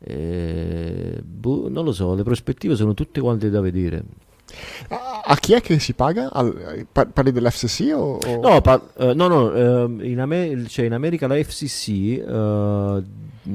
[0.06, 4.04] Eh, boh, non lo so, le prospettive sono tutte quante da vedere.
[4.88, 6.30] A chi è che si paga?
[6.30, 8.40] Al, parli dell'FCC o, o...
[8.40, 13.02] No, par- uh, no, no uh, in, Amer- cioè in, America la FCC uh,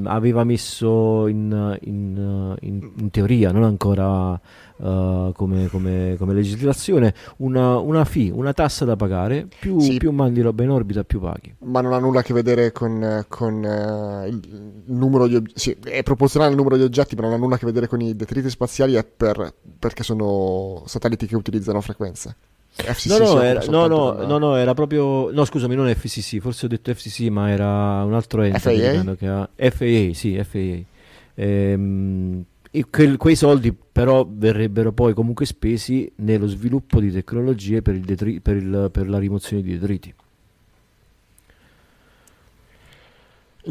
[0.03, 8.05] aveva messo in, in, in, teoria, non ancora uh, come, come, come, legislazione, una, una
[8.05, 9.97] fee, una tassa da pagare, più, sì.
[9.97, 11.55] più, mandi roba in orbita più paghi.
[11.59, 15.77] Ma non ha nulla a che vedere con, con uh, il numero di oggetti, sì,
[15.83, 18.15] è proporzionale al numero di oggetti, ma non ha nulla a che vedere con i
[18.15, 22.35] detriti spaziali, è per, perché sono satelliti che utilizzano frequenze.
[22.81, 25.31] FCC no, no, era, no, no, no, no, era proprio.
[25.31, 28.59] No, scusami, non FCC, forse ho detto FCC, ma era un altro ente.
[28.59, 29.15] FAA?
[29.15, 30.97] Che ha, FAA, sì, FAA.
[31.35, 32.43] Ehm,
[32.89, 38.55] que- quei soldi però verrebbero poi comunque spesi nello sviluppo di tecnologie per, detri- per,
[38.55, 40.13] il, per la rimozione di detriti.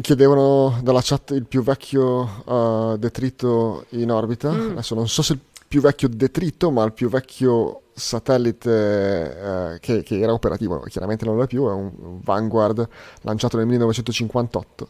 [0.01, 4.51] Chiedevano dalla chat il più vecchio uh, detrito in orbita.
[4.51, 4.71] Mm.
[4.71, 5.39] Adesso non so se il
[5.69, 11.37] più vecchio detrito, ma il più vecchio satellite uh, che, che, era operativo, chiaramente non
[11.37, 12.85] lo è più, è un Vanguard
[13.21, 14.89] lanciato nel 1958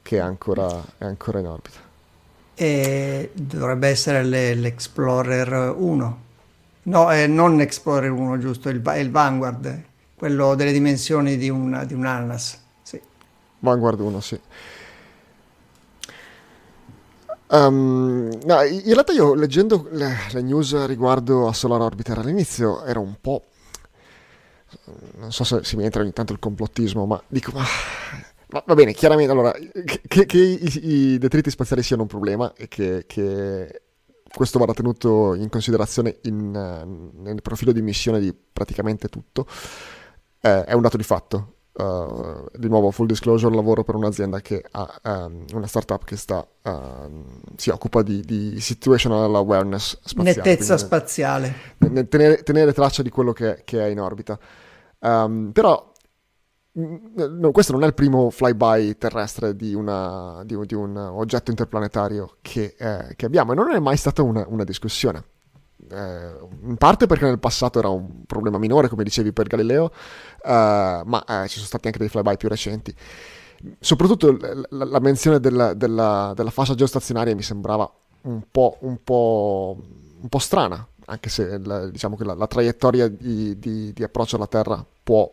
[0.00, 1.86] che è ancora, è ancora in orbita
[2.60, 6.18] e dovrebbe essere le, l'Explorer 1.
[6.82, 9.82] No, eh, non Explorer 1, giusto, il, il Vanguard,
[10.16, 12.58] quello delle dimensioni di un, di un ANAS.
[12.82, 13.00] Sì.
[13.60, 14.40] Vanguard 1, sì.
[17.50, 23.00] Um, no, in realtà io leggendo le, le, news riguardo a Solar Orbiter all'inizio ero
[23.00, 23.44] un po'...
[25.16, 27.64] non so se si mi entra ogni tanto il complottismo, ma dico, ma
[28.50, 32.66] Va, va bene, chiaramente, allora, che, che i, i, detriti spaziali siano un problema e
[32.66, 33.82] che, che
[34.32, 39.46] questo vada tenuto in considerazione in, nel profilo di missione di praticamente tutto,
[40.40, 41.56] eh, è un dato di fatto.
[41.78, 46.44] Uh, di nuovo, full disclosure, lavoro per un'azienda che ha um, una startup che sta,
[46.64, 47.24] uh,
[47.54, 50.48] si occupa di, di, situational awareness spaziale.
[50.48, 51.54] Nettezza spaziale.
[52.08, 54.36] Tenere, tenere, traccia di quello che, che è in orbita.
[54.98, 55.92] Um, però
[56.78, 62.36] No, questo non è il primo flyby terrestre di, una, di, di un oggetto interplanetario
[62.40, 65.24] che, eh, che, abbiamo e non è mai stata una, una discussione.
[65.90, 69.90] Eh, in parte perché nel passato era un problema minore, come dicevi per Galileo,
[70.44, 72.94] ma eh, ci sono stati anche dei flyby più recenti.
[73.80, 74.36] Soprattutto
[74.70, 77.90] la, la menzione della, della, della fascia geostazionaria mi sembrava
[78.22, 79.76] un po', un po',
[80.20, 84.36] un po strana, anche se la, diciamo che la, la traiettoria di, di, di, approccio
[84.36, 85.30] alla Terra può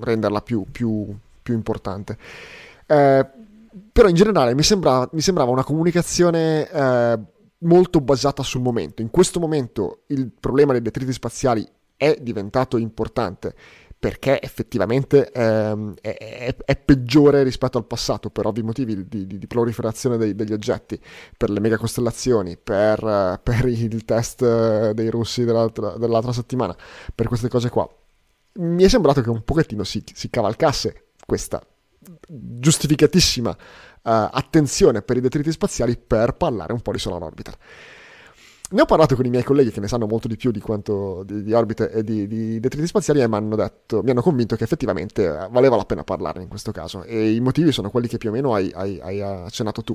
[0.00, 1.06] renderla più, più,
[1.42, 2.18] più importante.
[2.86, 3.26] Eh,
[3.92, 7.18] però in generale mi sembrava, mi sembrava una comunicazione eh,
[7.58, 9.02] molto basata sul momento.
[9.02, 11.66] In questo momento il problema dei detriti spaziali
[11.96, 13.54] è diventato importante
[14.02, 19.38] perché effettivamente ehm, è, è, è, peggiore rispetto al passato per ovvi motivi di, di,
[19.38, 21.00] di proliferazione dei, degli oggetti,
[21.36, 26.76] per le megacostellazioni, per, per il test dei russi dell'altra, dell'altra, settimana,
[27.14, 27.88] per queste cose qua.
[28.54, 31.64] Mi è sembrato che un pochettino si, si cavalcasse questa
[32.26, 33.56] giustificatissima uh,
[34.02, 37.56] attenzione per i detriti spaziali per parlare un po' di Solar Orbiter.
[38.72, 41.24] Ne ho parlato con i miei colleghi che ne sanno molto di più di quanto
[41.24, 44.56] di, di orbite e di, di, detriti spaziali e mi hanno, detto, mi hanno convinto
[44.56, 47.02] che effettivamente eh, valeva la pena parlarne in questo caso.
[47.04, 49.94] E i motivi sono quelli che più o meno hai, hai, hai accennato tu.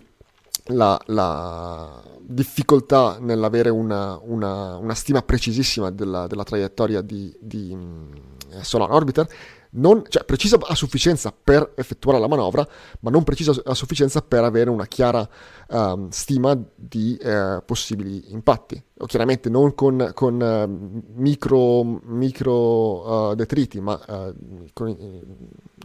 [0.68, 8.12] La, la, difficoltà nell'avere una, una, una stima precisissima della, della traiettoria di, di mm,
[8.62, 9.28] Solar Orbiter
[9.78, 12.68] non, cioè, precisa a sufficienza per effettuare la manovra,
[13.02, 15.28] ma non precisa a sufficienza per avere una chiara
[15.70, 18.82] um, stima di uh, possibili impatti.
[19.00, 24.00] O chiaramente non con, con uh, micro, micro uh, detriti, ma
[24.74, 24.96] con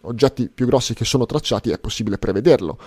[0.03, 2.78] oggetti più grossi che sono tracciati è possibile prevederlo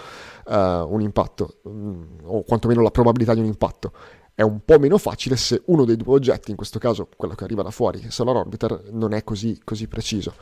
[0.48, 3.92] un impatto, um, o quantomeno la probabilità di un impatto
[4.36, 7.46] è un po' meno facile se uno dei due oggetti, in questo caso quello che
[7.46, 10.36] arriva da fuori, Solar Orbiter, non è così, così preciso.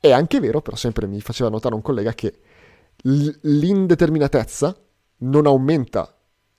[0.00, 2.40] È anche vero, però sempre mi faceva notare un collega, che
[3.02, 4.76] l'indeterminatezza
[5.18, 6.12] non aumenta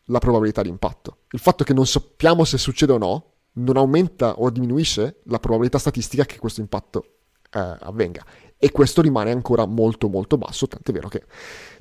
[0.06, 1.24] la probabilità di impatto.
[1.32, 5.80] Il fatto che non sappiamo se succede o no non aumenta o diminuisce la probabilità
[5.80, 7.18] statistica che questo impatto
[7.52, 8.24] eh, avvenga.
[8.58, 11.26] E questo rimane ancora molto molto basso, tant'è vero che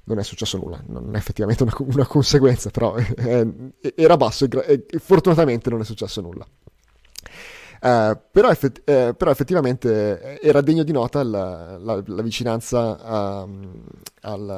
[0.06, 3.46] non è successo nulla, non è effettivamente una, una conseguenza, però è,
[3.94, 6.46] era basso e, e, fortunatamente non è successo nulla.
[7.78, 13.82] Uh, però, effett- eh, però, effettivamente era degno di nota la, la, la vicinanza um,
[14.22, 14.48] al,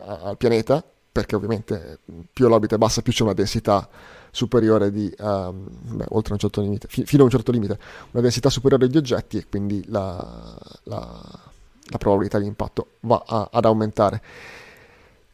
[0.00, 1.98] al, pianeta, perché ovviamente
[2.32, 3.86] più l'orbita è bassa, più c'è una densità
[4.30, 7.78] superiore di, um, beh, oltre un certo limite, fi- fino a un certo limite,
[8.12, 11.20] una densità superiore di oggetti e quindi la, la,
[11.90, 14.22] la probabilità di impatto va a, ad aumentare.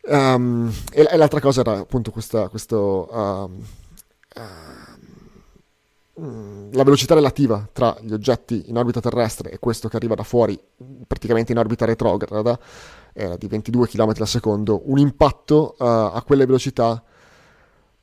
[0.07, 3.65] Um, e, e, l'altra cosa era appunto questa, questo, um,
[6.15, 10.23] uh, la velocità relativa tra gli oggetti in orbita terrestre e questo che arriva da
[10.23, 10.61] fuori,
[11.07, 12.59] praticamente in orbita retrograda,
[13.15, 14.83] era di 22 km al secondo.
[14.85, 17.03] Un impatto uh, a quelle velocità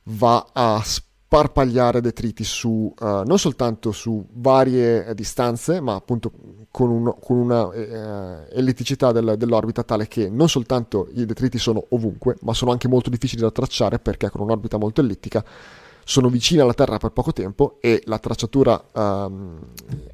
[0.04, 6.30] va a sp- sparpagliare detriti su, uh, non soltanto su varie eh, distanze, ma appunto
[6.70, 11.82] con, un, con una eh, ellitticità del, dell'orbita tale che non soltanto i detriti sono
[11.88, 15.42] ovunque, ma sono anche molto difficili da tracciare perché con un'orbita molto ellittica
[16.04, 19.58] sono vicini alla Terra per poco tempo e la tracciatura um,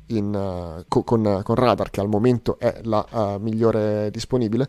[0.07, 4.69] in, uh, co- con, con, radar, che al momento è la uh, migliore disponibile,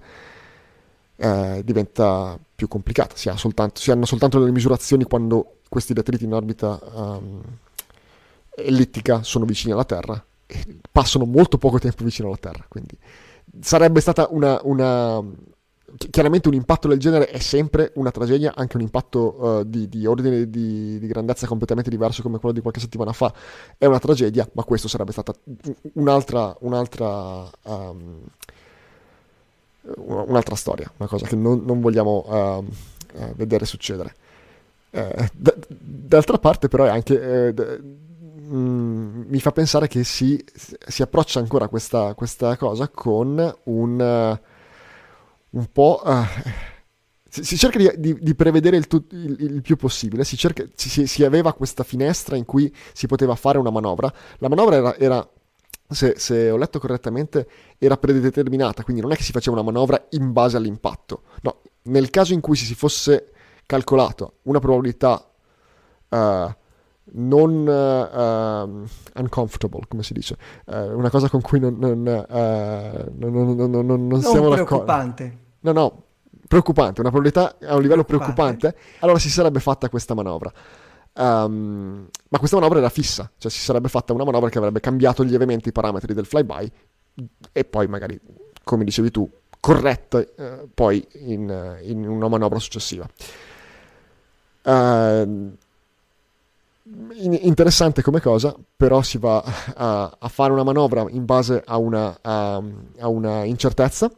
[1.18, 3.16] eh, diventa più complicata.
[3.16, 7.42] Si, ha soltanto, si hanno soltanto delle misurazioni quando questi detriti in orbita um,
[8.56, 12.66] ellittica sono vicini alla Terra e passano molto poco tempo vicino alla Terra.
[12.68, 12.98] Quindi
[13.62, 15.24] sarebbe stata una, una
[16.10, 20.06] chiaramente un impatto del genere è sempre una tragedia, anche un impatto uh, di, di,
[20.06, 23.34] ordine di, di, grandezza completamente diverso come quello di qualche settimana fa
[23.78, 25.34] è una tragedia, ma questo sarebbe stata
[25.94, 28.22] un'altra, un'altra, um,
[29.96, 32.66] un'altra storia, una cosa che non, non vogliamo uh,
[33.14, 34.16] uh, vedere succedere.
[34.92, 37.48] Eh, d- d'altra parte però è anche...
[37.48, 42.90] Eh, d- mm, mi fa pensare che si, si approccia ancora a questa, questa, cosa
[42.90, 46.02] con un, uh, un po'...
[46.04, 46.24] Uh,
[47.30, 50.66] si, si, cerca di, di, di prevedere il, tu, il, il, più possibile, si, cerca,
[50.74, 54.12] si, si, aveva questa finestra in cui si poteva fare una manovra.
[54.40, 55.30] La manovra era, era
[55.88, 60.08] se, se, ho letto correttamente, era predeterminata, quindi non è che si faceva una manovra
[60.12, 61.24] in base all'impatto.
[61.42, 63.32] No, nel caso in cui si fosse
[63.70, 65.24] calcolato una probabilità
[66.10, 66.18] uh,
[67.12, 74.08] non uh, uncomfortable, come si dice, uh, una cosa con cui non, non, non, non,
[74.08, 74.64] non siamo d'accordo.
[74.66, 75.38] preoccupante.
[75.60, 76.04] No, no,
[76.48, 80.52] preoccupante, una probabilità a un livello preoccupante, preoccupante allora si sarebbe fatta questa manovra.
[81.14, 85.22] Um, ma questa manovra era fissa, cioè si sarebbe fatta una manovra che avrebbe cambiato
[85.22, 86.72] lievemente i parametri del flyby
[87.52, 88.20] e poi magari,
[88.64, 89.30] come dicevi tu,
[89.60, 93.08] corretta eh, poi in, in una manovra successiva.
[94.62, 95.56] Uh,
[97.30, 99.44] interessante come cosa, però si va
[99.76, 102.62] a, a, fare una manovra in base a una, a,
[103.00, 104.12] a una, incertezza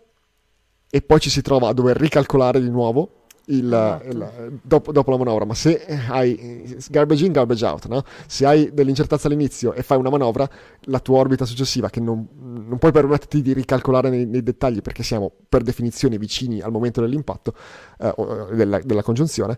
[0.89, 4.07] e poi ci si trova a dover ricalcolare di nuovo il, esatto.
[4.07, 8.03] il, dopo, dopo, la manovra, ma se hai garbage in, garbage out, no?
[8.27, 10.47] se hai dell'incertezza all'inizio e fai una manovra,
[10.81, 15.03] la tua orbita successiva, che non, non puoi permetterti di ricalcolare nei, nei, dettagli perché
[15.03, 17.53] siamo per definizione vicini al momento dell'impatto,
[17.99, 18.13] eh,
[18.53, 19.57] della, della, congiunzione,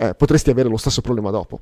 [0.00, 1.60] eh, potresti avere lo stesso problema dopo.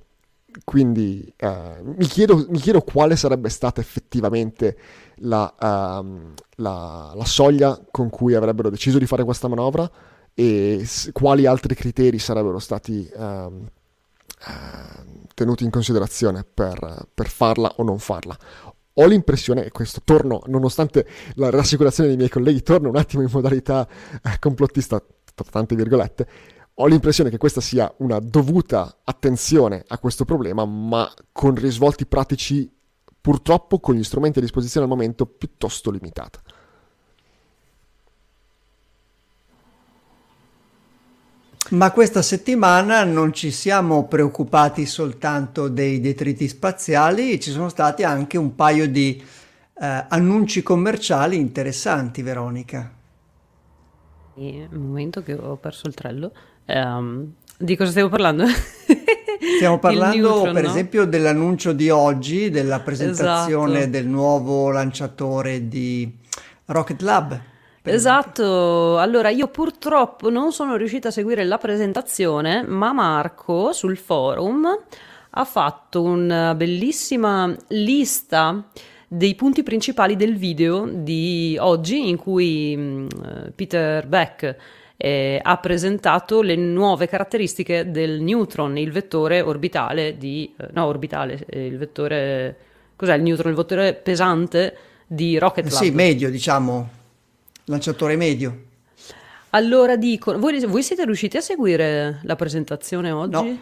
[0.65, 4.79] Quindi eh, mi, chiedo, mi, chiedo, quale sarebbe stata effettivamente
[5.17, 9.91] la, uh, la, la soglia con cui avrebbero deciso di fare questa manovra
[10.33, 13.63] e s- quali altri criteri sarebbero stati uh, uh,
[15.35, 18.37] tenuti in considerazione per, per, farla o non farla.
[18.95, 23.29] Ho l'impressione, e questo torno, nonostante la rassicurazione dei miei colleghi, torno un attimo in
[23.31, 23.87] modalità
[24.23, 25.03] eh, complottista,
[25.35, 26.27] tra tante virgolette,
[26.81, 32.71] ho l'impressione che questa sia una dovuta attenzione a questo problema, ma con risvolti pratici
[33.21, 36.41] purtroppo con gli strumenti a disposizione al momento piuttosto limitata.
[41.71, 48.39] Ma questa settimana non ci siamo preoccupati soltanto dei detriti spaziali, ci sono stati anche
[48.39, 52.95] un paio di eh, annunci commerciali interessanti, Veronica.
[54.37, 56.33] Un momento che ho perso il trello.
[56.69, 58.45] Um, di cosa stiamo parlando?
[59.57, 60.69] Stiamo parlando neutron, per no?
[60.69, 63.91] esempio dell'annuncio di oggi, della presentazione esatto.
[63.91, 66.13] del nuovo lanciatore di
[66.67, 67.41] Rocket Lab.
[67.83, 74.67] Esatto, allora io purtroppo non sono riuscita a seguire la presentazione, ma Marco sul forum
[75.31, 78.69] ha fatto una bellissima lista
[79.07, 83.07] dei punti principali del video di oggi in cui mm,
[83.55, 84.57] Peter Beck
[85.01, 90.53] eh, ha presentato le nuove caratteristiche del neutron, il vettore orbitale di...
[90.59, 92.57] Eh, no, orbitale, eh, il vettore...
[92.97, 93.53] Cos'è il neutron?
[93.53, 94.77] Il vettore pesante
[95.07, 95.83] di Rocket Lab.
[95.83, 96.97] Sì, medio, diciamo
[97.69, 98.67] lanciatore medio.
[99.51, 103.31] Allora dico, voi, voi, siete riusciti a seguire la presentazione oggi?
[103.31, 103.59] No.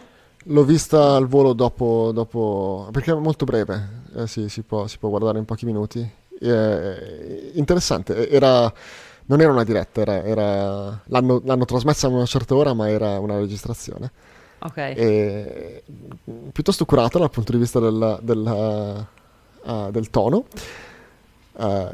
[0.49, 4.97] L'ho vista al volo dopo, dopo perché è molto breve, eh, sì, si, può, si,
[4.97, 6.09] può, guardare in pochi minuti.
[6.39, 8.71] Eh, interessante, era,
[9.27, 13.19] non era una diretta, era, era, l'hanno, l'hanno, trasmessa a una certa ora, ma era
[13.19, 14.11] una registrazione.
[14.59, 14.77] Ok.
[14.77, 15.83] E,
[16.51, 19.07] piuttosto curata dal punto di vista del, del,
[19.63, 20.45] uh, del tono.
[21.53, 21.89] Uh,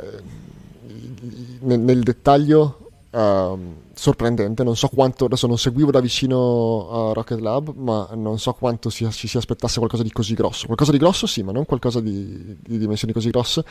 [1.59, 3.57] nel, nel dettaglio uh,
[3.93, 4.63] sorprendente.
[4.63, 8.89] Non so quanto, adesso non seguivo da vicino uh, Rocket Lab, ma non so quanto
[8.89, 10.65] si, ci si aspettasse qualcosa di così grosso.
[10.65, 13.63] Qualcosa di grosso sì, ma non qualcosa di, di dimensioni così grosse.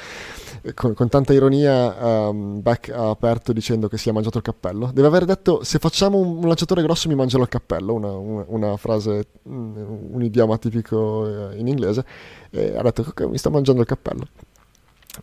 [0.74, 4.90] Con, con tanta ironia um, Beck ha aperto dicendo che si è mangiato il cappello.
[4.92, 8.44] Deve aver detto se facciamo un, un lanciatore grosso mi mangerò il cappello, una, una,
[8.48, 12.04] una frase, un, un idioma tipico uh, in inglese.
[12.50, 14.26] E ha detto che mi sto mangiando il cappello.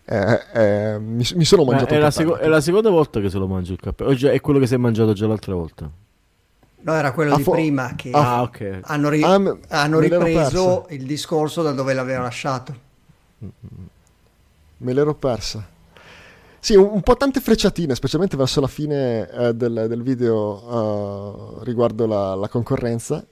[0.05, 3.29] Eh, eh, mi, mi, sono mangiato eh, è, la seco- è la seconda volta che
[3.29, 4.13] se lo mangio il cappello.
[4.13, 5.89] Già, è quello che si è mangiato già l'altra volta.
[6.81, 8.79] No, era quello ah, di fo- prima che ah, okay.
[8.83, 12.87] hanno, ri- ah, hanno ripreso il discorso da dove l'aveva lasciato.
[14.77, 15.67] Me l'ero persa.
[16.59, 21.63] Sì, un, un po' tante frecciatine, specialmente verso la fine eh, del, del, video uh,
[21.63, 23.25] riguardo la, la concorrenza.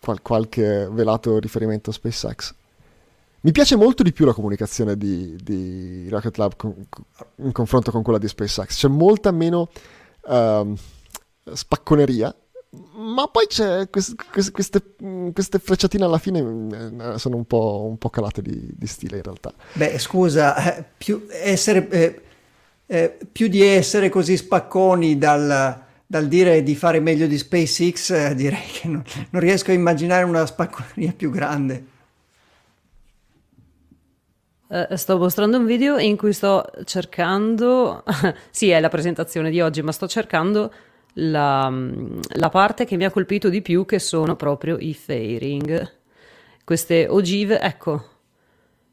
[0.00, 2.54] Qual- qualche velato riferimento a SpaceX.
[3.46, 6.74] Mi piace molto di più la comunicazione di, di Rocket Lab con,
[7.36, 8.76] in confronto con quella di SpaceX.
[8.76, 9.70] C'è molta meno
[10.22, 10.74] uh,
[11.52, 12.34] spacconeria,
[12.96, 14.82] ma poi c'è quest, quest, queste,
[15.32, 19.22] queste, frecciatine alla fine eh, sono un po', un po calate di, di, stile in
[19.22, 19.54] realtà.
[19.74, 22.22] Beh, scusa, eh, più, essere, eh,
[22.84, 28.34] eh, più di essere così spacconi dal, dal, dire di fare meglio di SpaceX, eh,
[28.34, 31.94] direi che non, non riesco a immaginare una spacconeria più grande.
[34.68, 38.02] Uh, sto mostrando un video in cui sto cercando,
[38.50, 40.72] sì è la presentazione di oggi, ma sto cercando
[41.14, 41.72] la,
[42.34, 45.92] la, parte che mi ha colpito di più che sono proprio i fairing.
[46.64, 48.04] Queste ogive, ecco,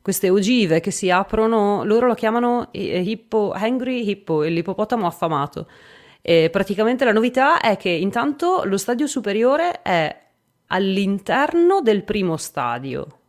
[0.04, 5.68] queste ogive che si aprono, loro lo chiamano hippo, hungry hippo, l'ippopotamo affamato.
[6.22, 10.22] E praticamente la novità è che intanto lo stadio superiore è
[10.68, 13.22] all'interno del primo stadio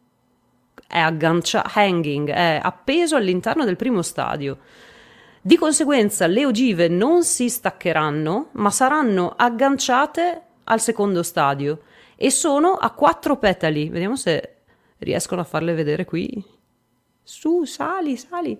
[0.86, 4.58] è agganciato, hanging, è appeso all'interno del primo stadio.
[5.40, 11.82] Di conseguenza le ogive non si staccheranno, ma saranno agganciate al secondo stadio
[12.16, 13.88] e sono a quattro petali.
[13.88, 14.62] Vediamo se
[14.98, 16.42] riescono a farle vedere qui.
[17.22, 18.58] Su, sali, sali.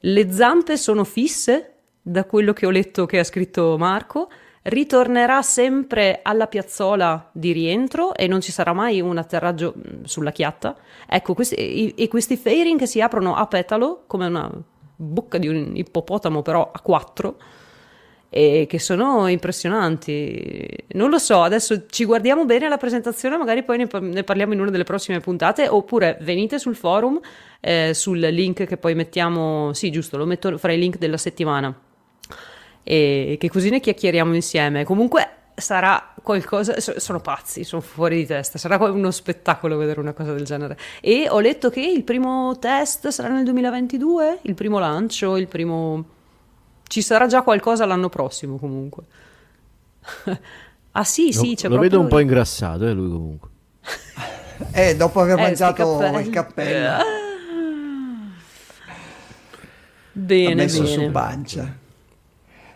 [0.00, 4.28] Le zampe sono fisse, da quello che ho letto che ha scritto Marco,
[4.62, 10.30] ritornerà sempre alla piazzola di rientro e non ci sarà mai un atterraggio mm, sulla
[10.30, 10.76] chiatta.
[11.08, 14.50] Ecco, questi, e, e questi fairing che si aprono a petalo, come una
[14.94, 17.36] bocca di un ippopotamo però a quattro,
[18.34, 20.66] e che sono impressionanti.
[20.92, 24.60] Non lo so, adesso ci guardiamo bene la presentazione, magari poi ne, ne parliamo in
[24.60, 27.20] una delle prossime puntate, oppure venite sul forum,
[27.60, 31.78] eh, sul link che poi mettiamo, sì giusto, lo metto fra i link della settimana,
[32.82, 34.84] e che così ne chiacchieriamo insieme.
[34.84, 40.32] Comunque sarà qualcosa, sono pazzi, sono fuori di testa, sarà uno spettacolo vedere una cosa
[40.32, 40.76] del genere.
[41.00, 46.04] E ho letto che il primo test sarà nel 2022, il primo lancio, il primo
[46.84, 49.04] ci sarà già qualcosa l'anno prossimo comunque.
[50.92, 53.48] ah sì, sì, c'è Lo vedo un po' ingrassato, eh, lui comunque.
[54.72, 57.02] eh, dopo aver eh, mangiato il cappello.
[60.14, 60.94] Bene, ha messo bene.
[60.94, 61.80] su pancia.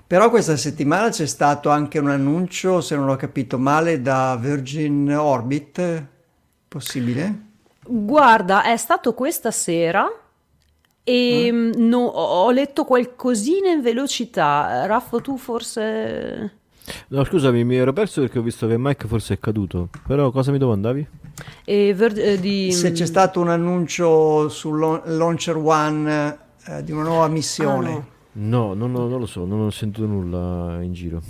[0.07, 5.13] Però questa settimana c'è stato anche un annuncio, se non ho capito male, da Virgin
[5.13, 6.05] Orbit.
[6.69, 7.41] Possibile?
[7.85, 10.09] Guarda, è stato questa sera
[11.03, 11.73] e mm.
[11.77, 14.87] no, ho letto qualcosina in velocità.
[14.87, 16.53] Raffo, tu forse...
[17.09, 19.89] No, scusami, mi ero perso perché ho visto che Mike forse è caduto.
[20.07, 21.09] Però cosa mi domandavi?
[21.65, 22.71] Ver- eh, di...
[22.71, 27.89] Se c'è stato un annuncio sul Launcher One eh, di una nuova missione.
[27.89, 28.07] Ah, no,
[28.75, 31.23] no, no, non lo so, non ho sentito nulla in giro.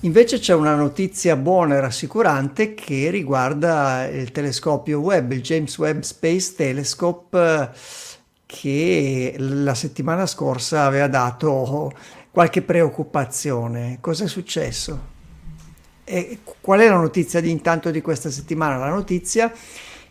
[0.00, 6.02] Invece c'è una notizia buona e rassicurante che riguarda il telescopio Webb, il James Webb
[6.02, 7.70] Space Telescope
[8.44, 11.92] che la settimana scorsa aveva dato
[12.30, 13.98] qualche preoccupazione.
[14.00, 15.14] Cos'è successo?
[16.04, 18.76] E qual è la notizia di intanto di questa settimana?
[18.76, 19.52] La notizia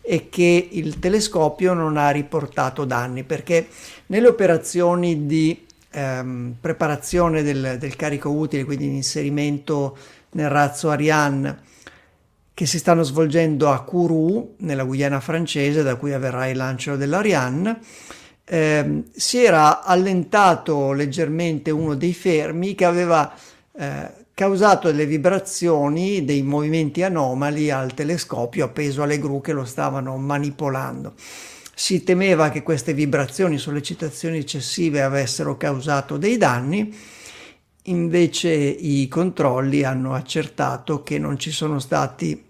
[0.01, 3.67] è che il telescopio non ha riportato danni perché
[4.07, 5.65] nelle operazioni di
[5.95, 9.97] ehm, preparazione del, del, carico utile, quindi di inserimento
[10.31, 11.59] nel razzo Ariane,
[12.53, 17.79] che si stanno svolgendo a Kourou, nella Guyana francese, da cui avverrà il lancio dell'Ariane,
[18.43, 23.33] eh, si era allentato leggermente uno dei fermi che aveva
[23.77, 30.15] eh, causato delle vibrazioni, dei movimenti anomali al telescopio appeso alle gru che lo stavano
[30.17, 31.13] manipolando.
[31.77, 36.97] Si temeva che queste vibrazioni, sollecitazioni eccessive avessero causato dei danni,
[37.83, 42.43] invece i controlli hanno accertato che non ci sono stati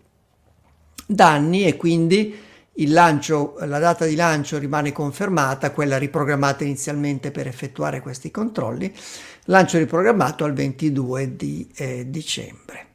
[1.07, 2.35] danni e quindi
[2.77, 8.93] il lancio, la data di lancio rimane confermata, quella riprogrammata inizialmente per effettuare questi controlli,
[9.45, 12.87] lancio riprogrammato al 22 di eh, dicembre.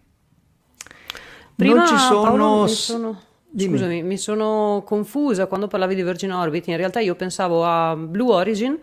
[1.57, 2.23] Prima, non ci sono...
[2.23, 3.16] Paolo, mi
[3.57, 3.71] sono...
[3.77, 8.33] Scusami, mi sono confusa quando parlavi di Virgin Orbit, in realtà io pensavo a Blue
[8.33, 8.79] Origin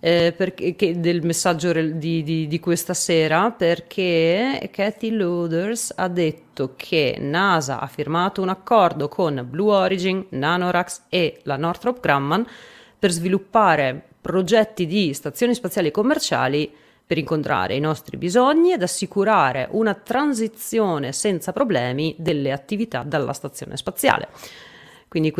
[0.00, 7.16] eh, perché, del messaggio di, di, di, questa sera perché Cathy Loaders ha detto che
[7.18, 12.46] NASA ha firmato un accordo con Blue Origin, Nanorax e la Northrop Grumman
[12.98, 16.70] per sviluppare progetti di stazioni spaziali commerciali
[17.06, 23.76] per incontrare i nostri bisogni ed assicurare una transizione senza problemi delle attività dalla stazione
[23.76, 24.28] spaziale.
[25.06, 25.32] Quindi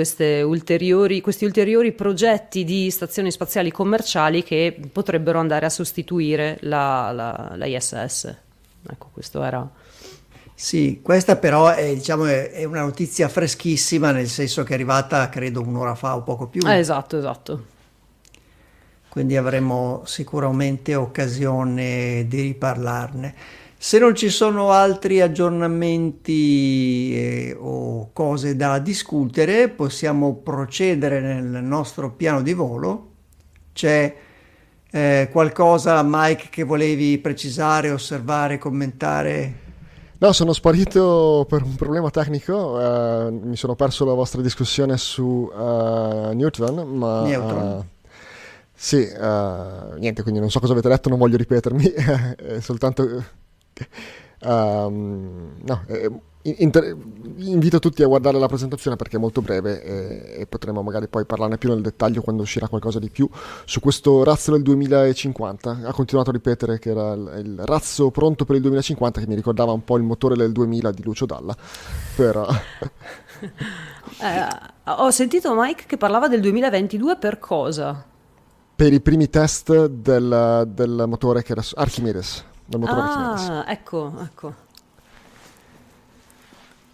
[0.43, 7.53] ulteriori, questi ulteriori progetti di stazioni spaziali commerciali che potrebbero andare a sostituire la, la,
[7.57, 8.35] la ISS.
[8.89, 9.69] Ecco, questo era...
[10.55, 15.61] Sì, questa però è, diciamo, è, una notizia freschissima, nel senso che è arrivata credo
[15.61, 16.67] un'ora fa o poco più.
[16.67, 17.75] Eh, esatto, esatto.
[19.17, 23.35] Quindi avremo sicuramente occasione di riparlarne.
[23.79, 32.13] Se non ci sono altri aggiornamenti eh, o cose da discutere, possiamo procedere nel nostro
[32.13, 33.13] piano di volo.
[33.73, 34.15] C'è
[34.91, 39.55] eh, qualcosa, Mike, che volevi precisare, osservare, commentare?
[40.19, 45.51] No, sono sparito per un problema tecnico, uh, mi sono perso la vostra discussione su
[45.51, 47.23] uh, Newton, ma...
[47.23, 47.57] Newton.
[47.57, 47.85] Uh,
[48.77, 49.09] sì,
[49.99, 51.93] niente, quindi non so cosa avete letto, non voglio ripetermi,
[52.61, 53.25] soltanto
[54.39, 56.11] Um, no, eh,
[56.43, 56.95] inter-
[57.39, 61.25] invito tutti a guardare la presentazione perché è molto breve e, e, potremo magari poi
[61.25, 63.29] parlarne più nel dettaglio quando uscirà qualcosa di più
[63.65, 65.81] su questo razzo del 2050.
[65.85, 69.35] Ha continuato a ripetere che era il, il razzo pronto per il 2050 che mi
[69.35, 71.57] ricordava un po' il motore del 2000 di Lucio Dalla,
[72.15, 72.47] però...
[74.21, 78.15] eh, ho sentito Mike che parlava del 2022 per cosa?
[78.77, 84.65] Per i primi test del, del motore che era Archimedes dal motore ah, ecco, ecco.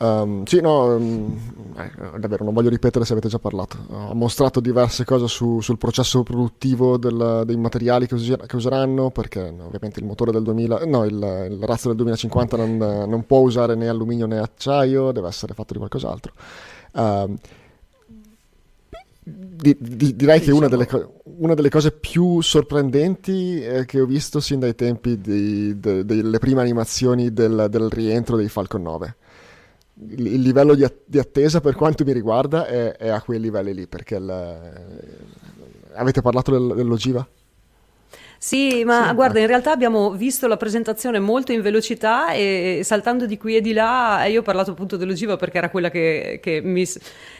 [0.03, 1.39] Um, sì, no, um,
[1.77, 3.79] eh, davvero non voglio ripetere se avete già parlato.
[3.89, 9.11] Ho mostrato diverse cose su, sul processo produttivo del, dei materiali che, usi, che, useranno,
[9.11, 11.15] perché ovviamente il motore del 2000, no, il,
[11.51, 12.77] il razzo del 2050 non,
[13.09, 16.33] non, può usare né alluminio né acciaio, deve essere fatto di qualcos'altro.
[16.95, 17.37] Um,
[19.63, 20.89] di, di, direi che una delle,
[21.39, 26.39] una delle, cose più sorprendenti eh, che ho visto sin dai tempi di, de, delle
[26.39, 29.17] prime animazioni del, del, rientro dei Falcon 9.
[30.11, 33.73] Il, il livello di, di, attesa, per quanto mi riguarda, è, è, a quei livelli
[33.73, 33.87] lì.
[33.87, 34.31] Perché il,
[35.95, 37.27] avete parlato del, dell'Ogiva?
[38.45, 43.25] Sì, ma sì, guarda, in realtà abbiamo visto la presentazione molto in velocità e saltando
[43.25, 46.61] di qui e di là, io ho parlato appunto dell'ogiva perché era quella che, che,
[46.61, 46.85] mi,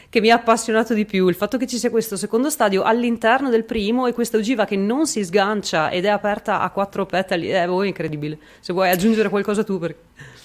[0.07, 1.27] che, mi, ha appassionato di più.
[1.27, 4.77] Il fatto che ci sia questo secondo stadio all'interno del primo e questa ogiva che
[4.77, 8.37] non si sgancia ed è aperta a quattro petali, è oh, incredibile.
[8.61, 9.79] Se vuoi aggiungere qualcosa tu.
[9.79, 9.99] Perché...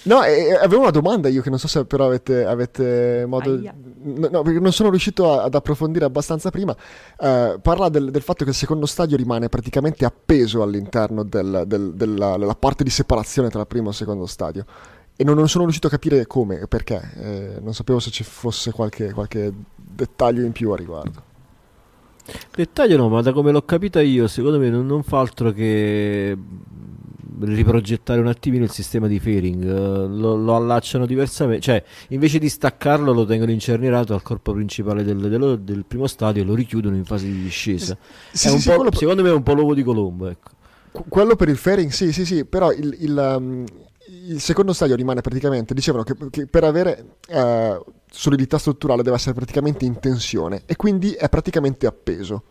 [0.04, 3.54] No, eh, avevo una domanda io che non so se però avete, avete modo...
[3.54, 3.74] Aia.
[4.00, 6.74] No, perché non sono riuscito ad approfondire abbastanza prima.
[7.18, 11.94] Uh, parla del, del, fatto che il secondo stadio rimane praticamente appeso all'interno del, del,
[11.94, 14.64] della, della, parte di separazione tra il primo e il secondo stadio.
[15.16, 17.10] E non, non sono riuscito a capire come e perché.
[17.16, 21.26] Eh, non sapevo se ci fosse qualche, qualche dettaglio in più a riguardo.
[22.54, 26.36] Dettaglio no, ma da come l'ho capita io, secondo me non, non fa altro che
[27.40, 32.48] riprogettare un attimino il sistema di fairing, uh, lo, lo, allacciano diversamente, cioè invece di
[32.48, 36.96] staccarlo lo tengono incernerato al corpo principale del, del, del primo stadio e lo richiudono
[36.96, 37.96] in fase di discesa.
[38.32, 40.28] Sì, sì, sì, secondo me è un po' l'uovo di Colombo.
[40.28, 40.50] Ecco.
[41.08, 43.64] Quello per il fairing, sì, sì, sì, però il, il, um,
[44.28, 49.34] il secondo stadio rimane praticamente, dicevano che, che per avere uh, solidità strutturale deve essere
[49.34, 52.42] praticamente in tensione e quindi è praticamente appeso.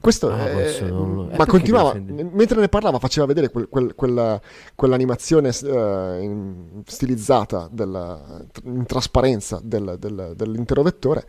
[0.00, 1.30] Questo ah, è, non...
[1.36, 4.40] ma continuava mentre ne parlava faceva vedere quel, quel, quella,
[4.74, 11.24] quell'animazione uh, in, stilizzata della, in trasparenza del, del, dell'intero vettore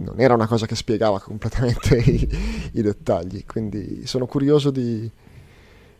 [0.00, 2.28] non era una cosa che spiegava completamente i,
[2.72, 3.44] i dettagli.
[3.46, 5.08] Quindi sono curioso di,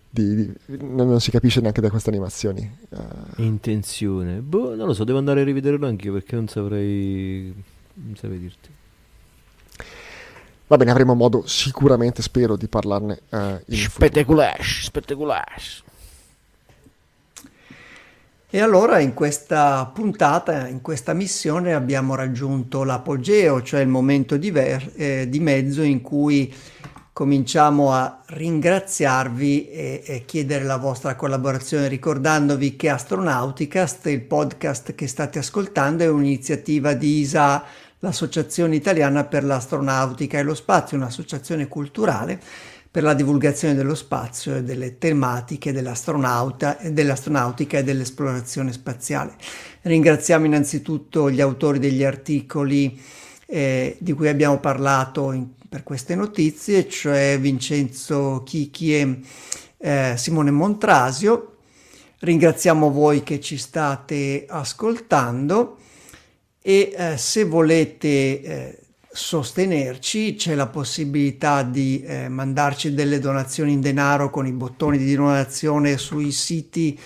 [0.08, 2.78] di, di, non si capisce neanche da queste animazioni.
[2.88, 3.42] Uh...
[3.42, 4.40] intenzione.
[4.40, 7.54] Boh, non lo so devo andare a rivederlo anche perché non saprei
[7.92, 8.70] non saprei dirti
[10.70, 15.82] Va bene, avremo modo sicuramente, spero, di parlarne uh, in Spettaculash, spettaculash.
[18.48, 24.52] E allora in questa puntata, in questa missione abbiamo raggiunto l'apogeo, cioè il momento di,
[24.52, 26.54] ver- eh, di mezzo in cui
[27.12, 35.08] cominciamo a ringraziarvi e, e, chiedere la vostra collaborazione ricordandovi che Astronauticast, il podcast che
[35.08, 37.64] state ascoltando, è un'iniziativa di ISA
[38.00, 42.40] l'Associazione Italiana per l'Astronautica e lo Spazio, un'associazione culturale
[42.90, 49.36] per la divulgazione dello spazio e delle tematiche dell'astronautica e dell'esplorazione spaziale.
[49.82, 53.00] Ringraziamo innanzitutto gli autori degli articoli
[53.46, 59.20] eh, di cui abbiamo parlato in, per queste notizie, cioè Vincenzo Chicchi e
[59.78, 61.58] eh, Simone Montrasio.
[62.18, 65.76] Ringraziamo voi che ci state ascoltando
[66.62, 68.78] e eh, se volete eh,
[69.12, 75.14] sostenerci c'è la possibilità di eh, mandarci delle donazioni in denaro con i bottoni di
[75.14, 76.98] donazione sui siti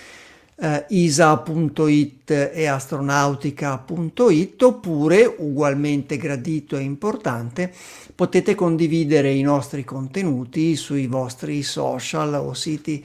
[0.57, 7.73] eh, isa.it e astronautica.it oppure ugualmente gradito e importante
[8.15, 13.05] potete condividere i nostri contenuti sui vostri social o siti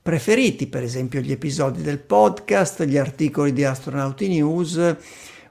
[0.00, 4.96] preferiti per esempio gli episodi del podcast gli articoli di Astronauti News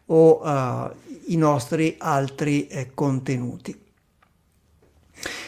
[0.07, 0.89] o uh,
[1.27, 3.77] i nostri altri eh, contenuti.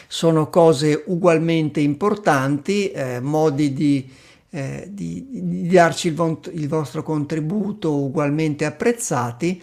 [0.06, 4.10] Sono cose ugualmente importanti, eh, modi di,
[4.50, 9.62] eh, di, di darci il, vo- il vostro contributo ugualmente apprezzati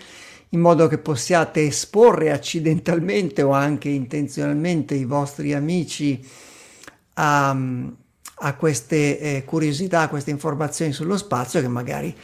[0.49, 6.25] in modo che possiate esporre accidentalmente o anche intenzionalmente i vostri amici
[7.15, 12.15] a, a queste eh, curiosità, a queste informazioni sullo spazio che magari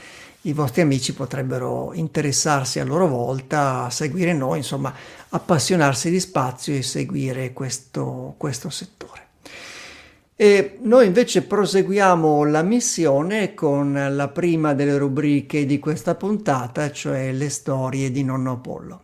[0.41, 4.93] i vostri amici potrebbero interessarsi a loro volta, a seguire noi, insomma,
[5.30, 9.19] appassionarsi di spazio e seguire questo, questo settore.
[10.35, 17.31] E noi invece proseguiamo la missione con la prima delle rubriche di questa puntata, cioè
[17.31, 19.01] le storie di nonno Apollo.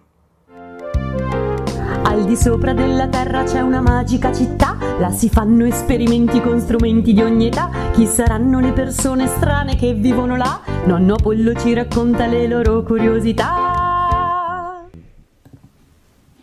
[2.04, 7.14] Al di sopra della terra c'è una magica città, là si fanno esperimenti con strumenti
[7.14, 7.70] di ogni età.
[7.94, 10.62] Chi saranno le persone strane che vivono là?
[10.86, 14.86] Nonno Pollo ci racconta le loro curiosità.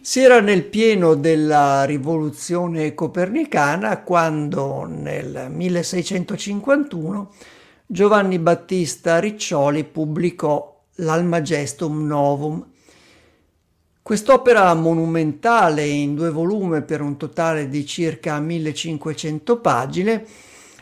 [0.01, 7.31] Si era nel pieno della rivoluzione copernicana quando nel 1651
[7.87, 12.65] Giovanni Battista Riccioli pubblicò l'Almagestum Novum
[14.05, 20.27] Quest'opera monumentale in due volumi per un totale di circa 1500 pagine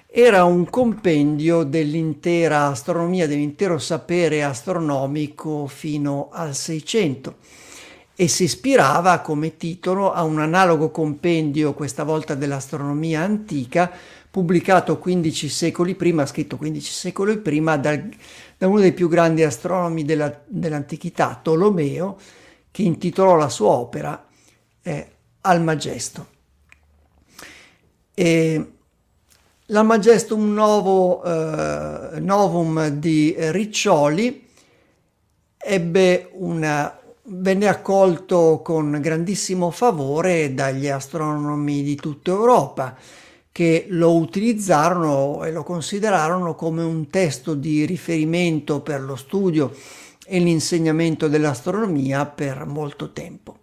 [0.08, 7.62] era un compendio dell'intera astronomia, dell'intero sapere astronomico fino al 600 e
[8.14, 13.90] e si ispirava come titolo a un analogo compendio, questa volta dell'astronomia antica,
[14.30, 18.08] pubblicato 15 secoli prima, scritto 15 secoli prima dal,
[18.58, 22.18] da uno dei più grandi astronomi della, dell'antichità, Tolomeo,
[22.72, 24.26] che intitolò la sua opera
[24.82, 25.10] eh,
[25.42, 26.26] Almagesto.
[28.14, 28.72] E
[29.66, 34.48] L'Almagestum Novo, eh, Novum di Riccioli
[36.32, 42.94] una, venne accolto con grandissimo favore dagli astronomi di tutta Europa
[43.50, 49.72] che lo utilizzarono e lo considerarono come un testo di riferimento per lo studio
[50.26, 53.58] e l'insegnamento dell'astronomia per molto tempo.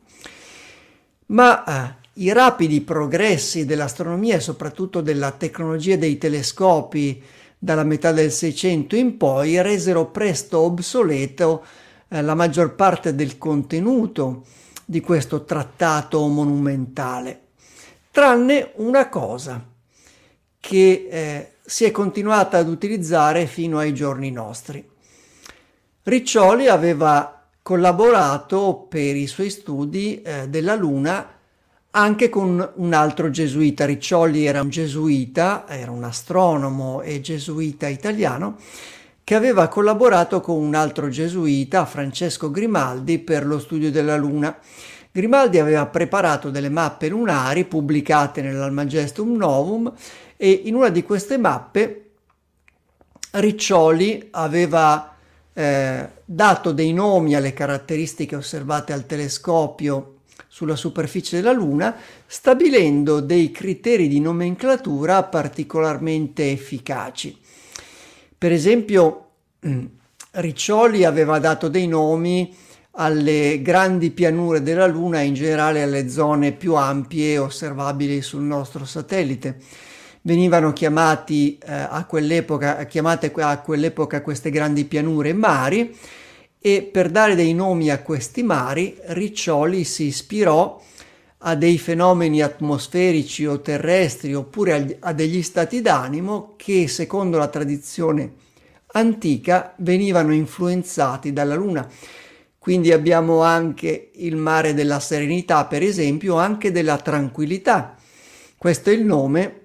[1.27, 7.21] Ma eh, i rapidi progressi dell'astronomia e soprattutto della tecnologia dei telescopi
[7.57, 11.63] dalla metà del Seicento in poi resero presto obsoleto
[12.07, 14.45] eh, la maggior parte del contenuto
[14.85, 17.41] di questo trattato monumentale,
[18.11, 19.63] tranne una cosa
[20.59, 24.83] che eh, si è continuata ad utilizzare fino ai giorni nostri.
[26.03, 31.27] Riccioli aveva collaborato per i suoi studi eh, della Luna
[31.91, 33.85] anche con un altro gesuita.
[33.85, 38.57] Riccioli era un gesuita, era un astronomo e gesuita italiano
[39.23, 44.57] che aveva collaborato con un altro gesuita, Francesco Grimaldi, per lo studio della Luna.
[45.11, 49.91] Grimaldi aveva preparato delle mappe lunari pubblicate nell'Almagestum Novum
[50.37, 52.11] e in una di queste mappe
[53.31, 55.15] Riccioli aveva
[55.53, 60.15] eh, dato dei nomi alle caratteristiche osservate al telescopio
[60.47, 61.95] sulla superficie della Luna,
[62.25, 67.37] stabilendo dei criteri di nomenclatura particolarmente efficaci.
[68.37, 69.25] Per esempio,
[70.31, 72.55] Riccioli aveva dato dei nomi
[72.91, 78.85] alle grandi pianure della Luna e in generale alle zone più ampie osservabili sul nostro
[78.85, 79.57] satellite.
[80.29, 85.97] Venivano chiamati, eh, a quell'epoca, chiamate a quell'epoca queste grandi pianure mari
[86.59, 90.79] e per dare dei nomi a questi mari Riccioli si ispirò
[91.39, 98.33] a dei fenomeni atmosferici o terrestri oppure a degli stati d'animo che secondo la tradizione
[98.91, 101.89] antica venivano influenzati dalla luna.
[102.59, 107.95] Quindi abbiamo anche il mare della serenità, per esempio, anche della tranquillità.
[108.55, 109.63] Questo è il nome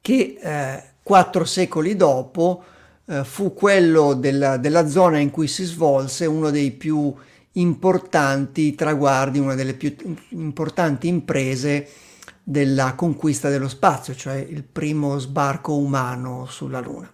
[0.00, 2.62] che eh, quattro secoli dopo
[3.06, 7.12] eh, fu quello della, della zona in cui si svolse uno dei più
[7.52, 9.94] importanti traguardi, una delle più
[10.30, 11.88] importanti imprese
[12.42, 17.12] della conquista dello spazio, cioè il primo sbarco umano sulla Luna.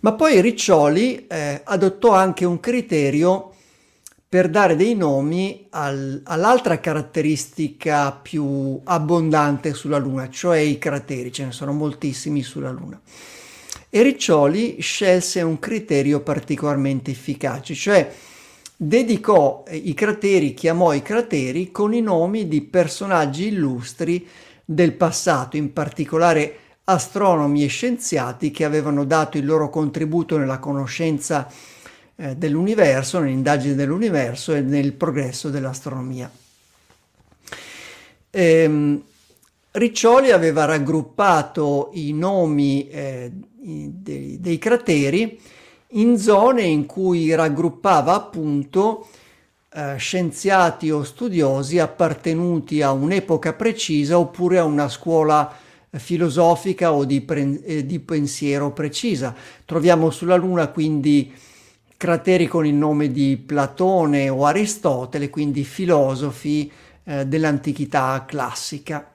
[0.00, 3.49] Ma poi Riccioli eh, adottò anche un criterio
[4.30, 11.46] per dare dei nomi al, all'altra caratteristica più abbondante sulla Luna, cioè i crateri, ce
[11.46, 13.00] ne sono moltissimi sulla Luna.
[13.88, 18.08] E Riccioli scelse un criterio particolarmente efficace, cioè
[18.76, 24.24] dedicò i crateri, chiamò i crateri con i nomi di personaggi illustri
[24.64, 26.54] del passato, in particolare
[26.84, 31.48] astronomi e scienziati che avevano dato il loro contributo nella conoscenza
[32.20, 36.30] eh, dell'universo, nell'indagine dell'universo e nel progresso dell'astronomia.
[38.30, 39.02] Ehm,
[39.72, 45.40] Riccioli aveva raggruppato i nomi eh, dei, dei crateri
[45.90, 49.06] in zone in cui raggruppava appunto
[49.72, 55.56] eh, scienziati o studiosi appartenuti a un'epoca precisa oppure a una scuola
[55.92, 59.32] filosofica o di, pre- eh, di pensiero precisa.
[59.64, 61.32] Troviamo sulla Luna quindi
[62.00, 66.72] crateri con il nome di Platone o Aristotele, quindi filosofi
[67.04, 69.06] eh, dell'antichità classica.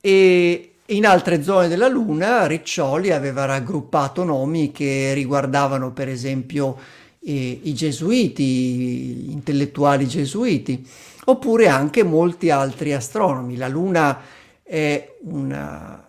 [0.00, 6.78] E in altre zone della Luna Riccioli aveva raggruppato nomi che riguardavano per esempio
[7.22, 10.88] i, i gesuiti, gli intellettuali gesuiti,
[11.24, 13.56] oppure anche molti altri astronomi.
[13.56, 14.20] La Luna
[14.62, 16.07] è una,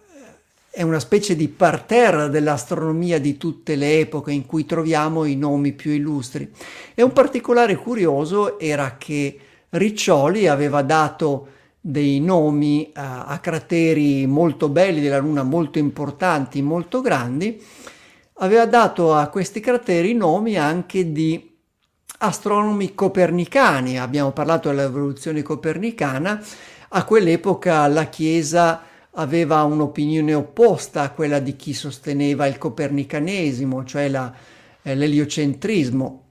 [0.72, 5.74] è una specie di parterre dell'astronomia di tutte le epoche in cui troviamo i nomi
[5.74, 6.52] più illustri.
[6.94, 9.40] E un particolare curioso era che
[9.70, 11.48] Riccioli aveva dato
[11.82, 17.62] dei nomi uh, a crateri molto belli della Luna, molto importanti, molto grandi,
[18.36, 21.56] aveva dato a questi crateri nomi anche di
[22.20, 24.00] astronomi copernicani.
[24.00, 26.44] Abbiamo parlato dell'evoluzione copernicana,
[26.90, 28.82] a quell'epoca la Chiesa
[29.20, 34.34] aveva un'opinione opposta a quella di chi sosteneva il copernicanesimo, cioè la,
[34.82, 36.24] eh, l'eliocentrismo.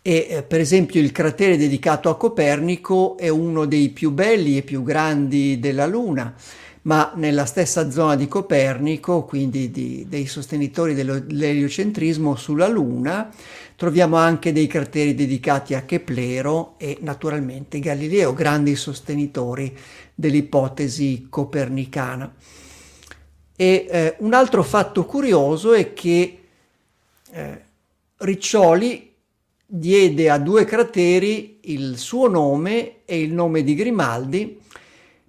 [0.00, 4.62] E eh, per esempio il cratere dedicato a Copernico è uno dei più belli e
[4.62, 6.34] più grandi della Luna,
[6.88, 13.30] ma nella stessa zona di Copernico, quindi di, dei sostenitori dell'eliocentrismo sulla Luna,
[13.76, 19.76] troviamo anche dei crateri dedicati a Keplero e naturalmente Galileo, grandi sostenitori
[20.14, 22.34] dell'ipotesi copernicana.
[23.54, 26.38] E eh, un altro fatto curioso è che
[27.30, 27.62] eh,
[28.16, 29.12] Riccioli
[29.66, 34.58] diede a due crateri il suo nome e il nome di Grimaldi,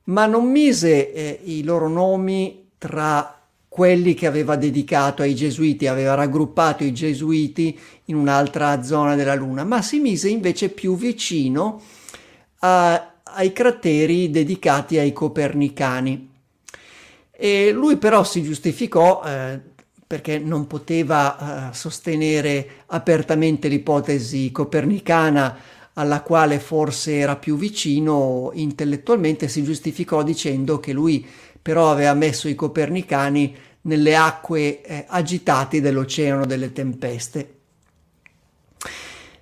[0.10, 3.34] ma non mise eh, i loro nomi tra
[3.68, 9.64] quelli che aveva dedicato ai gesuiti, aveva raggruppato i gesuiti in un'altra zona della Luna,
[9.64, 11.82] ma si mise invece più vicino
[12.60, 16.28] a, ai crateri dedicati ai copernicani.
[17.32, 19.60] E lui però si giustificò eh,
[20.06, 25.56] perché non poteva eh, sostenere apertamente l'ipotesi copernicana
[26.00, 31.28] alla quale forse era più vicino intellettualmente, si giustificò dicendo che lui
[31.62, 37.56] però aveva messo i copernicani nelle acque eh, agitate dell'oceano delle tempeste.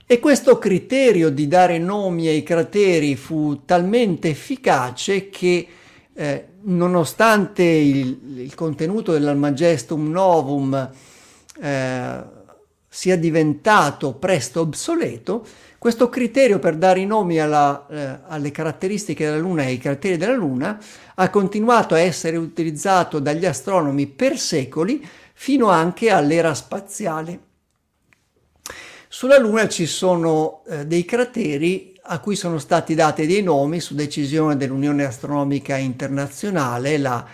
[0.07, 5.67] E questo criterio di dare nomi ai crateri fu talmente efficace che
[6.13, 10.91] eh, nonostante il, il, contenuto dell'Almagestum Novum
[11.61, 12.23] eh,
[12.87, 15.45] sia diventato presto obsoleto,
[15.77, 20.17] questo criterio per dare i nomi alla, eh, alle caratteristiche della Luna e ai crateri
[20.17, 20.79] della Luna
[21.15, 27.39] ha continuato a essere utilizzato dagli astronomi per secoli fino anche all'era spaziale.
[29.07, 33.93] Sulla Luna ci sono eh, dei crateri a cui sono stati dati dei nomi su
[33.93, 37.25] decisione dell'Unione Astronomica Internazionale, la,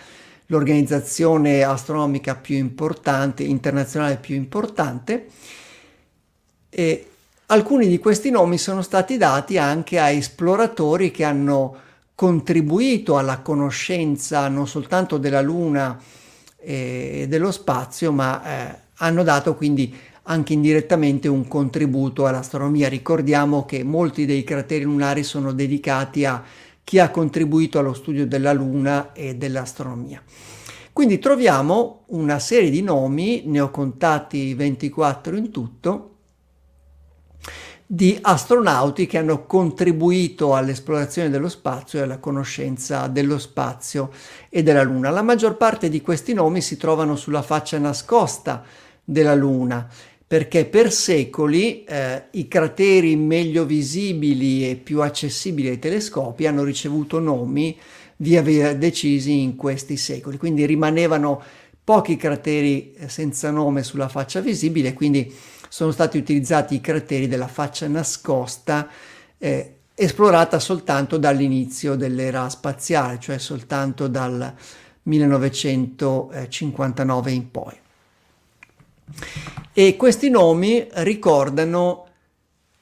[0.46, 5.26] l'organizzazione astronomica più importante, internazionale più importante.
[6.68, 7.08] E
[7.46, 11.76] alcuni di questi nomi sono stati dati anche a esploratori che hanno
[12.14, 16.00] contribuito alla conoscenza non soltanto della Luna
[16.56, 22.88] e dello spazio, ma eh, hanno dato quindi anche indirettamente un contributo all'astronomia.
[22.88, 26.42] Ricordiamo che molti dei crateri lunari sono dedicati a
[26.82, 30.22] chi ha contribuito allo studio della Luna e dell'astronomia.
[30.92, 36.13] Quindi troviamo una serie di nomi, ne ho contati 24 in tutto,
[37.86, 44.10] di astronauti che hanno contribuito all'esplorazione dello spazio e alla conoscenza dello spazio
[44.48, 45.10] e della Luna.
[45.10, 48.62] La maggior parte di questi nomi si trovano sulla faccia nascosta
[49.04, 49.88] della Luna
[50.26, 57.20] perché per secoli eh, i crateri meglio visibili e più accessibili ai telescopi hanno ricevuto
[57.20, 57.76] nomi
[58.16, 61.42] via via decisi in questi secoli, quindi rimanevano
[61.84, 65.32] pochi crateri eh, senza nome sulla faccia visibile, quindi
[65.74, 68.88] sono stati utilizzati i crateri della faccia nascosta,
[69.38, 74.54] eh, esplorata soltanto dall'inizio dell'era spaziale, cioè soltanto dal
[75.02, 77.76] 1959 in poi.
[79.72, 82.06] E questi nomi ricordano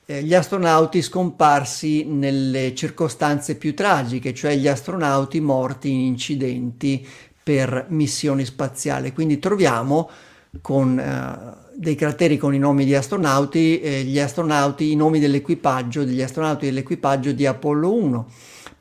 [0.05, 7.09] eh, gli astronauti scomparsi nelle circostanze più tragiche, cioè gli astronauti morti in incidenti
[7.43, 9.15] per missioni spaziali.
[9.15, 10.11] Quindi troviamo
[10.61, 16.05] con eh, dei crateri con i nomi di astronauti, eh, gli astronauti, i nomi dell'equipaggio,
[16.05, 18.27] degli astronauti dell'equipaggio di Apollo 1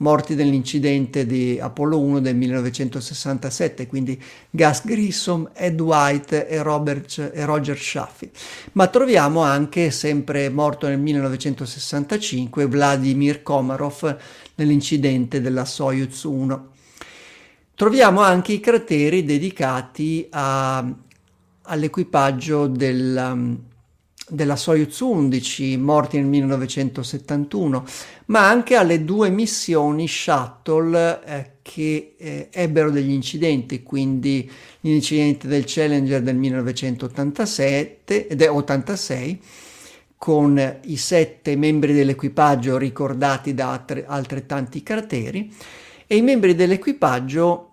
[0.01, 7.45] morti nell'incidente di Apollo 1 del 1967, quindi Gus Grissom, Ed White e, Robert, e
[7.45, 8.29] Roger Shaffy.
[8.73, 14.17] Ma troviamo anche, sempre morto nel 1965, Vladimir Komarov
[14.55, 16.69] nell'incidente della Soyuz 1.
[17.75, 20.93] Troviamo anche i crateri dedicati a,
[21.63, 23.59] all'equipaggio del
[24.31, 27.85] della Soyuz 11, morti nel 1971,
[28.27, 34.49] ma anche alle due missioni shuttle eh, che eh, ebbero degli incidenti, quindi
[34.81, 39.41] l'incidente del Challenger del 1987 ed 86
[40.17, 45.53] con i sette membri dell'equipaggio ricordati da altre, altrettanti crateri
[46.07, 47.70] e i membri dell'equipaggio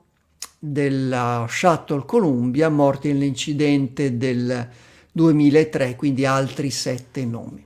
[0.58, 4.68] della Shuttle Columbia morti nell'incidente del
[5.12, 7.64] 2003, quindi altri sette nomi.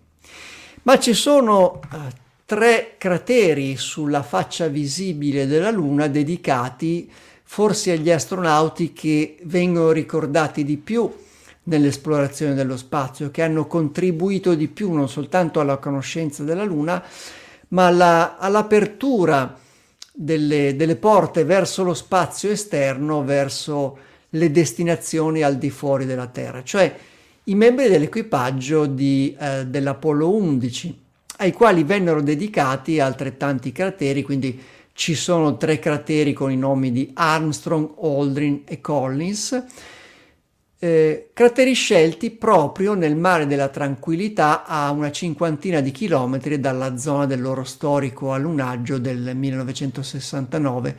[0.82, 1.96] Ma ci sono uh,
[2.44, 7.10] tre crateri sulla faccia visibile della Luna dedicati
[7.44, 11.10] forse agli astronauti che vengono ricordati di più
[11.64, 17.02] nell'esplorazione dello spazio, che hanno contribuito di più non soltanto alla conoscenza della Luna,
[17.68, 19.58] ma alla, all'apertura
[20.12, 23.98] delle, delle porte verso lo spazio esterno, verso
[24.30, 26.62] le destinazioni al di fuori della Terra.
[26.62, 26.94] Cioè
[27.44, 31.00] i membri dell'equipaggio di, eh, dell'Apollo 11,
[31.38, 34.60] ai quali vennero dedicati altrettanti crateri, quindi
[34.92, 39.64] ci sono tre crateri con i nomi di Armstrong, Aldrin e Collins,
[40.84, 47.24] eh, crateri scelti proprio nel mare della tranquillità a una cinquantina di chilometri dalla zona
[47.24, 50.96] del loro storico allunaggio del 1969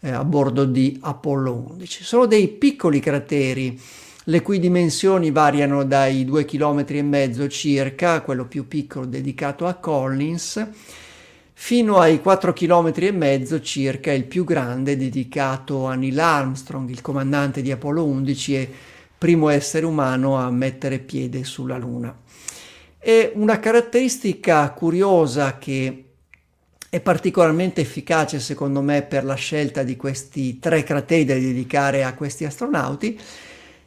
[0.00, 2.04] eh, a bordo di Apollo 11.
[2.04, 3.80] Sono dei piccoli crateri
[4.24, 10.66] le cui dimensioni variano dai 2 km circa, quello più piccolo dedicato a Collins,
[11.54, 17.72] fino ai 4 km circa il più grande dedicato a Neil Armstrong, il comandante di
[17.72, 18.70] Apollo 11 e
[19.24, 22.14] primo essere umano a mettere piede sulla Luna.
[22.98, 26.04] E una caratteristica curiosa che
[26.90, 32.12] è particolarmente efficace secondo me per la scelta di questi tre crateri da dedicare a
[32.12, 33.18] questi astronauti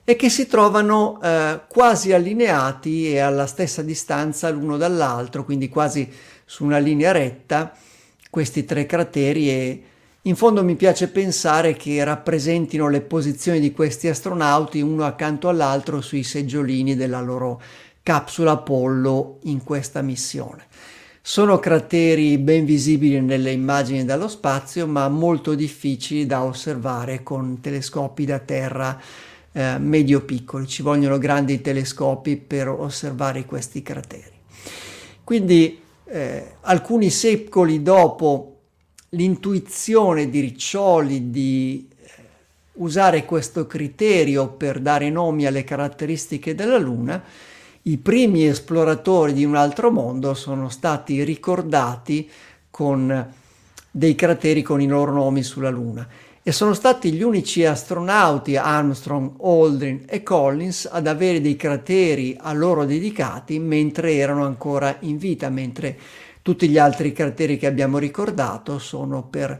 [0.03, 6.11] è che si trovano eh, quasi allineati e alla stessa distanza l'uno dall'altro, quindi quasi
[6.45, 7.77] su una linea retta,
[8.31, 9.83] questi tre crateri e
[10.27, 16.01] in fondo mi piace pensare che rappresentino le posizioni di questi astronauti uno accanto all'altro
[16.01, 17.61] sui seggiolini della loro
[18.03, 20.65] capsula Apollo in questa missione.
[21.21, 28.25] Sono crateri ben visibili nelle immagini dallo spazio, ma molto difficili da osservare con telescopi
[28.25, 28.99] da terra
[29.53, 34.35] eh, medio-piccoli, ci vogliono grandi telescopi per osservare questi crateri.
[35.23, 38.56] Quindi eh, alcuni secoli dopo
[39.09, 42.09] l'intuizione di Riccioli di eh,
[42.73, 47.23] usare questo criterio per dare nomi alle caratteristiche della Luna,
[47.83, 52.29] i primi esploratori di un altro mondo sono stati ricordati
[52.69, 53.33] con
[53.89, 56.07] dei crateri con i loro nomi sulla Luna.
[56.43, 62.53] E sono stati gli unici astronauti Armstrong, Aldrin e Collins ad avere dei crateri a
[62.53, 65.97] loro dedicati mentre erano ancora in vita, mentre
[66.47, 69.59] tutti gli altri crateri che abbiamo ricordato sono per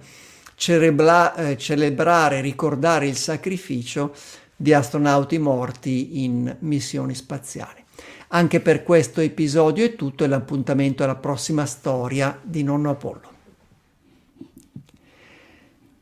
[0.55, 4.15] cerebla- eh, celebrare, ricordare il sacrificio
[4.55, 7.83] di astronauti morti in missioni spaziali.
[8.29, 13.35] Anche per questo episodio è tutto e l'appuntamento alla prossima storia di Nonno Apollo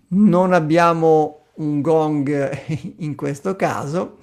[0.07, 2.57] non abbiamo un gong
[2.99, 4.17] in questo caso,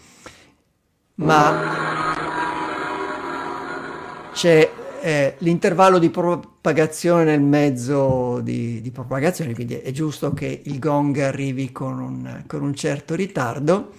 [1.17, 2.21] ma
[4.33, 10.79] c'è eh, l'intervallo di propagazione nel mezzo di, di, propagazione, quindi è giusto che il
[10.79, 13.91] gong arrivi con un, con un certo ritardo,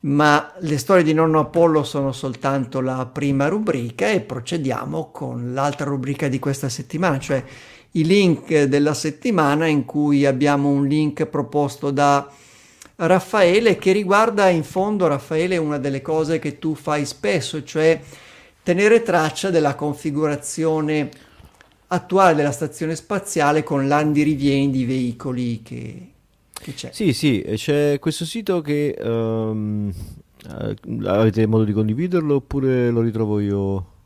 [0.00, 5.84] ma le storie di nonno Apollo sono soltanto la prima rubrica e procediamo con l'altra
[5.86, 7.44] rubrica di questa settimana, cioè
[7.92, 12.28] i link della settimana in cui abbiamo un link proposto da
[12.96, 18.00] Raffaele che riguarda in fondo Raffaele una delle cose che tu fai spesso, cioè
[18.62, 21.10] tenere traccia della configurazione
[21.88, 26.08] attuale della stazione spaziale con l'andirivieni di veicoli che,
[26.52, 26.90] che c'è.
[26.92, 29.92] Sì, sì, c'è questo sito che um,
[31.04, 33.98] avete modo di condividerlo oppure lo ritrovo io?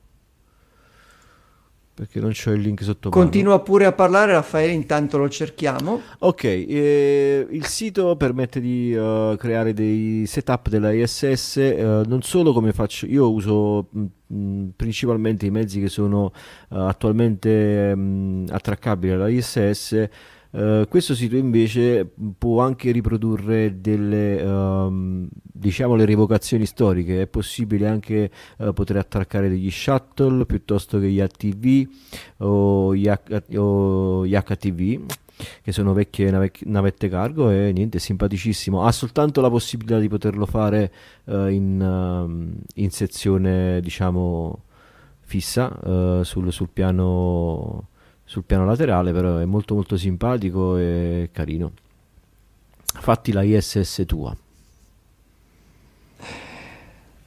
[1.94, 6.00] Perché non c'ho il link sotto Continua pure a parlare Raffaele, intanto lo cerchiamo.
[6.18, 12.22] Ok, eh, il sito permette di uh, creare dei setup della ISS, uh, eh, non
[12.22, 16.32] solo come faccio, io uso mh, mh, principalmente i mezzi che sono
[16.70, 20.08] uh, attualmente mh, attraccabili alla ISS
[20.55, 22.09] Uh, questo sito invece
[22.39, 27.22] può anche riprodurre delle um, diciamo le rievocazioni storiche.
[27.22, 31.89] È possibile anche uh, poter attraccare degli shuttle piuttosto che gli ATV
[32.36, 35.05] o gli, H- o gli HTV
[35.60, 38.85] che sono vecchie nave- navette cargo e niente, è simpaticissimo.
[38.85, 40.93] Ha soltanto la possibilità di poterlo fare
[41.24, 44.62] uh, in, uh, in, sezione diciamo
[45.18, 47.89] fissa sul, sul piano
[48.24, 51.72] sul piano laterale, però è molto molto simpatico e carino.
[52.84, 54.36] Fatti la ISS tua.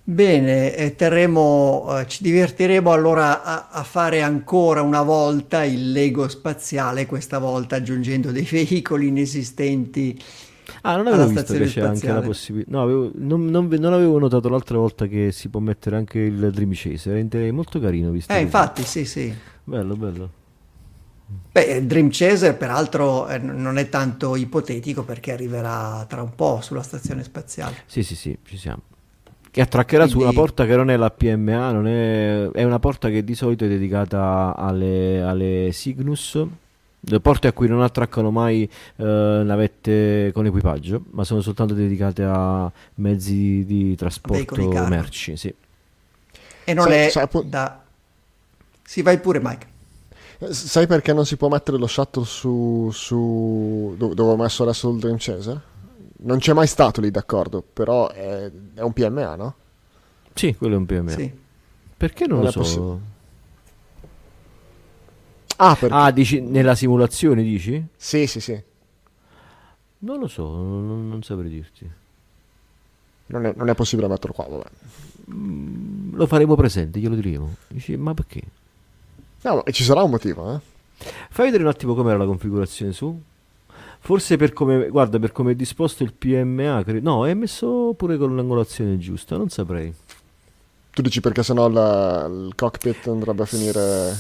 [0.10, 7.06] Bene, terremo, eh, ci divertiremo allora a, a, fare ancora una volta il Lego spaziale,
[7.06, 10.18] questa volta aggiungendo dei veicoli inesistenti.
[10.84, 11.88] Ah, non avevo visto che c'è spaziale.
[11.90, 12.72] anche la possibilità.
[12.72, 16.52] No, avevo, non, non, non, avevo notato l'altra volta che si può mettere anche il
[16.53, 17.28] Dream Chaser.
[17.28, 18.10] È molto carino.
[18.10, 19.34] Visto eh, infatti, sì, sì.
[19.65, 20.30] Bello, bello.
[21.52, 26.84] Beh, Dream Chaser peraltro eh, non è tanto ipotetico perché arriverà tra un po' sulla
[26.84, 27.84] stazione spaziale.
[27.86, 28.82] Sì, sì, sì, ci siamo.
[29.52, 30.22] Che attraccherà Quindi...
[30.22, 32.49] su una porta che non è la PMA, non è...
[32.52, 36.45] è una porta che di solito è dedicata alle, alle Cygnus,
[36.99, 42.24] le porte a cui non attraccano mai eh, navette con equipaggio, ma sono soltanto dedicate
[42.24, 44.56] a mezzi di trasporto
[44.88, 45.36] merci.
[45.36, 45.54] Sì.
[46.64, 47.82] E non sai, è sai, da...
[48.84, 49.76] Si vai pure Mike.
[50.40, 55.00] Sai perché non si può mettere lo shuttle su, su dove ho messo adesso il
[55.00, 55.60] Dream Chaser?
[56.20, 59.56] Non c'è mai stato lì, d'accordo, però è, è un PMA, no?
[60.34, 61.10] Sì, quello è un PMA.
[61.10, 61.32] Sì.
[61.98, 62.60] Perché non, non lo so?
[62.60, 62.80] Possi-
[65.58, 65.96] ah, perché...
[65.96, 67.84] ah, dici nella simulazione, dici?
[67.96, 68.64] Sì, sì, sì.
[70.00, 71.90] Non lo so, non, non saprei dirti.
[73.28, 74.70] Non è, non è, possibile metterlo qua, vabbè.
[75.32, 77.56] Mm, lo faremo presente, glielo diremo.
[77.68, 78.42] Dici, ma perché?
[79.44, 80.60] No, e ci sarà un motivo, eh?
[81.30, 83.22] Fai vedere un attimo com'era la configurazione su.
[84.00, 88.18] Forse per come, guarda, per come è disposto il PMA, cre- no, è messo pure
[88.18, 89.94] con l'angolazione giusta, non saprei.
[90.92, 94.16] Tu dici perché sennò la, il cockpit andrebbe a finire...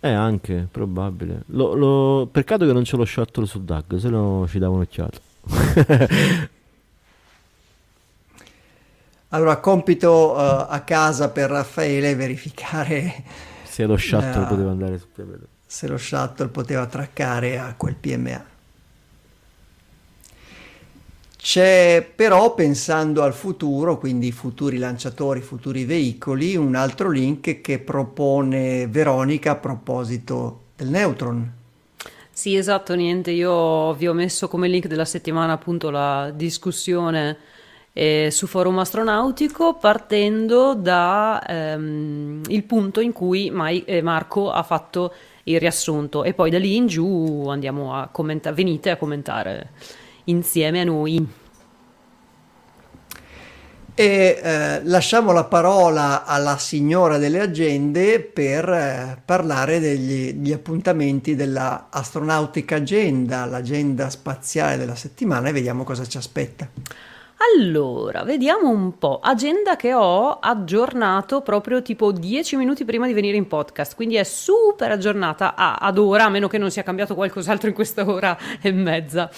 [0.00, 1.44] Eh, anche, probabile.
[1.46, 2.28] Lo, lo...
[2.30, 5.20] Peccato che non c'è lo shuttle su DAG, se no ci dava un'occhiata.
[9.34, 13.24] Allora, compito uh, a casa per Raffaele verificare
[13.64, 15.38] se lo shuttle uh, poteva andare su PMA.
[15.66, 18.44] Se lo shuttle poteva traccare a quel PMA.
[21.36, 28.86] C'è però, pensando al futuro, quindi futuri lanciatori, futuri veicoli, un altro link che propone
[28.86, 31.52] Veronica a proposito del Neutron.
[32.30, 37.36] Sì, esatto, niente, io vi ho messo come link della settimana appunto la discussione
[37.96, 45.14] eh, su Forum Astronautico partendo dal ehm, punto in cui Mai, eh, Marco ha fatto
[45.44, 49.70] il riassunto e poi da lì in giù andiamo a commentare, venite a commentare
[50.24, 51.42] insieme a noi.
[53.96, 61.86] E eh, lasciamo la parola alla signora delle agende per eh, parlare degli, appuntamenti della
[61.90, 66.68] Astronautica Agenda, l'agenda spaziale della settimana e vediamo cosa ci aspetta.
[67.52, 69.20] Allora, vediamo un po'.
[69.22, 74.24] Agenda che ho aggiornato proprio tipo 10 minuti prima di venire in podcast, quindi è
[74.24, 78.36] super aggiornata a, ad ora, a meno che non sia cambiato qualcos'altro in questa ora
[78.62, 79.30] e mezza.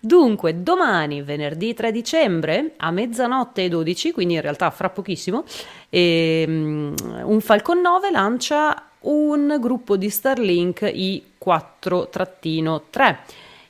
[0.00, 5.44] Dunque, domani, venerdì 3 dicembre, a mezzanotte e 12, quindi in realtà fra pochissimo,
[5.88, 6.94] ehm,
[7.24, 13.16] un Falcon 9 lancia un gruppo di Starlink I4-3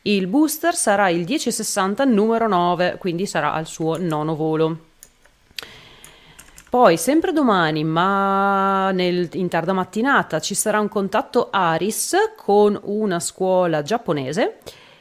[0.03, 4.79] il booster sarà il 1060 numero 9, quindi sarà al suo nono volo.
[6.69, 13.21] Poi, sempre domani, ma nel, in tarda mattinata, ci sarà un contatto Aris con una
[13.21, 14.57] scuola giapponese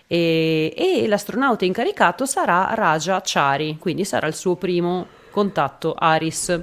[0.05, 6.59] e, e l'astronauta incaricato sarà Raja Chari, quindi sarà il suo primo contatto Aris.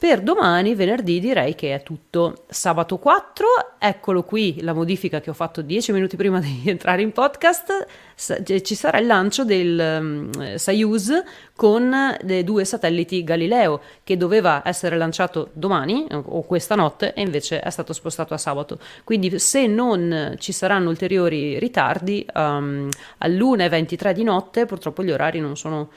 [0.00, 2.44] Per domani, venerdì, direi che è tutto.
[2.48, 3.46] Sabato 4,
[3.78, 7.86] eccolo qui la modifica che ho fatto 10 minuti prima di entrare in podcast.
[8.16, 11.22] Ci sarà il lancio del um, Soyuz
[11.54, 17.60] con dei due satelliti Galileo che doveva essere lanciato domani o questa notte e invece
[17.60, 18.78] è stato spostato a sabato.
[19.04, 25.58] Quindi, se non ci saranno ulteriori ritardi, um, all'1.23 di notte, purtroppo gli orari non
[25.58, 25.90] sono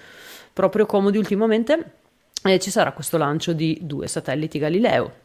[0.52, 2.02] proprio comodi ultimamente
[2.44, 5.22] e ci sarà questo lancio di due satelliti Galileo.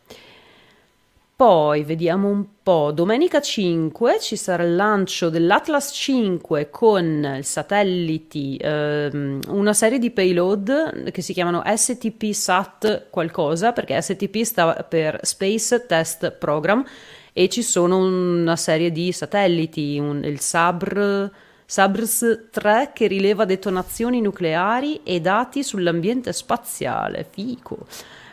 [1.39, 9.43] Poi vediamo un po', domenica 5 ci sarà il lancio dell'Atlas 5 con satelliti, ehm,
[9.47, 15.86] una serie di payload che si chiamano STP SAT qualcosa, perché STP sta per Space
[15.86, 16.85] Test Program
[17.32, 21.31] e ci sono una serie di satelliti, un, il SABR
[21.70, 27.27] Sabrs 3 che rileva detonazioni nucleari e dati sull'ambiente spaziale.
[27.28, 27.86] Fico.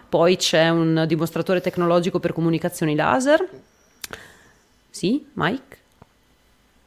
[0.08, 3.46] Poi c'è un dimostratore tecnologico per comunicazioni laser.
[4.90, 5.78] Sì, Mike?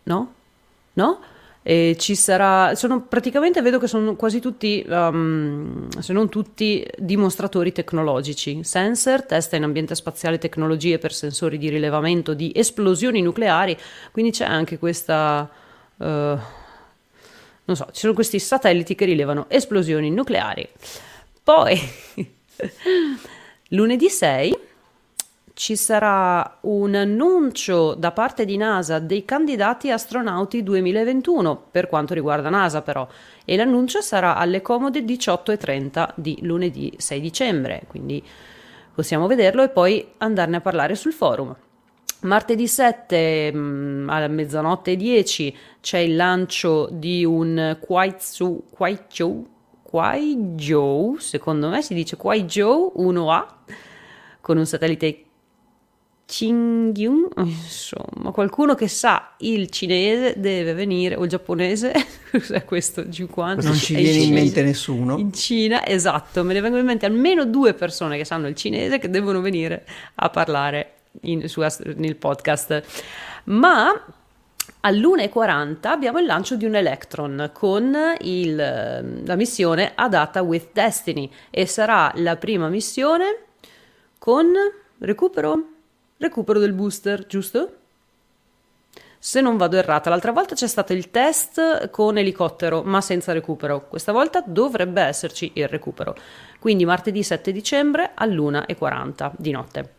[0.04, 0.32] No?
[0.94, 1.20] No?
[1.62, 7.72] E ci sarà, sono praticamente vedo che sono quasi tutti, um, se non tutti, dimostratori
[7.72, 8.64] tecnologici.
[8.64, 13.76] Sensor, testa in ambiente spaziale tecnologie per sensori di rilevamento di esplosioni nucleari,
[14.12, 15.66] quindi c'è anche questa
[15.98, 16.38] Uh,
[17.64, 20.66] non so, ci sono questi satelliti che rilevano esplosioni nucleari.
[21.42, 21.78] Poi,
[23.70, 24.58] lunedì 6
[25.52, 32.48] ci sarà un annuncio da parte di NASA dei candidati astronauti 2021 per quanto riguarda
[32.48, 33.06] NASA però
[33.44, 38.24] e l'annuncio sarà alle comode 18.30 di lunedì 6 dicembre quindi
[38.94, 41.54] possiamo vederlo e poi andarne a parlare sul forum.
[42.20, 49.46] Martedì 7 mh, mm, alla mezzanotte e 10 c'è il lancio di un Kuaizhou, Kuaizhou,
[49.82, 53.46] Kuaizhou, secondo me si dice Kuaizhou 1A,
[54.40, 55.24] con un satellite
[56.28, 61.92] Chingyun, insomma, qualcuno che sa il cinese deve venire, o il giapponese,
[62.30, 63.08] cos'è questo?
[63.08, 63.66] 50?
[63.66, 65.16] Non ci viene in mente nessuno.
[65.16, 68.98] In Cina, esatto, me ne vengono in mente almeno due persone che sanno il cinese
[68.98, 69.86] che devono venire
[70.16, 71.64] a parlare in, su,
[71.96, 72.82] nel podcast.
[73.44, 74.04] Ma
[74.80, 81.66] all'1.40 abbiamo il lancio di un Electron con il, la missione Adata with Destiny e
[81.66, 83.44] sarà la prima missione
[84.18, 84.52] con
[84.98, 85.76] recupero
[86.18, 87.72] recupero del booster, giusto?
[89.20, 93.88] Se non vado errata, l'altra volta c'è stato il test con elicottero, ma senza recupero.
[93.88, 96.14] Questa volta dovrebbe esserci il recupero.
[96.60, 99.97] Quindi martedì 7 dicembre all'1.40 di notte.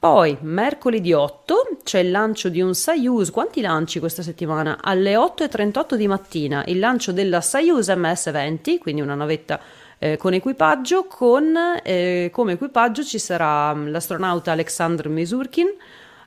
[0.00, 3.30] Poi, mercoledì 8, c'è il lancio di un Soyuz.
[3.30, 4.78] Quanti lanci questa settimana?
[4.80, 9.60] Alle 8.38 di mattina, il lancio della Soyuz MS-20, quindi una navetta
[9.98, 15.68] eh, con equipaggio, con eh, come equipaggio ci sarà mm, l'astronauta Alexander Mesurkin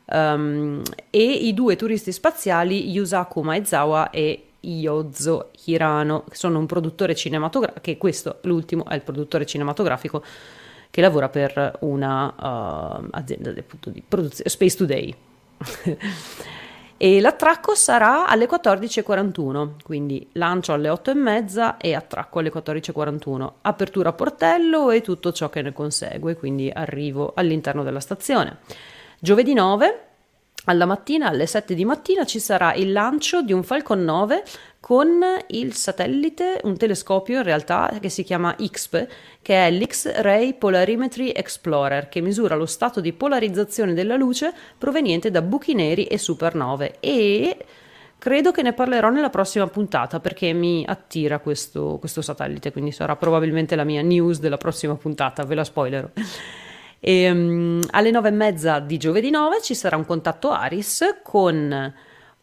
[0.06, 7.16] um, e i due turisti spaziali Yusaku Maezawa e Yozo Hirano, che sono un produttore
[7.16, 10.24] cinematografico, che questo, l'ultimo, è il produttore cinematografico
[10.94, 13.64] che lavora per una uh, azienda di
[14.08, 15.16] produzione, Space Today.
[16.98, 24.14] e l'attracco sarà alle 14.41, quindi lancio alle 8.30 e attracco alle 14.41, apertura a
[24.14, 28.58] portello e tutto ciò che ne consegue, quindi arrivo all'interno della stazione.
[29.20, 30.13] Giovedì 9
[30.66, 34.44] alla mattina, alle 7 di mattina, ci sarà il lancio di un Falcon 9
[34.80, 39.08] con il satellite, un telescopio in realtà che si chiama XP,
[39.42, 45.42] che è l'X-Ray Polarimetry Explorer, che misura lo stato di polarizzazione della luce proveniente da
[45.42, 46.98] buchi neri e supernove.
[47.00, 47.58] E
[48.18, 53.16] credo che ne parlerò nella prossima puntata perché mi attira questo, questo satellite, quindi sarà
[53.16, 56.10] probabilmente la mia news della prossima puntata, ve la spoilerò.
[57.06, 61.94] E, um, alle nove e mezza di giovedì 9 ci sarà un contatto Aris con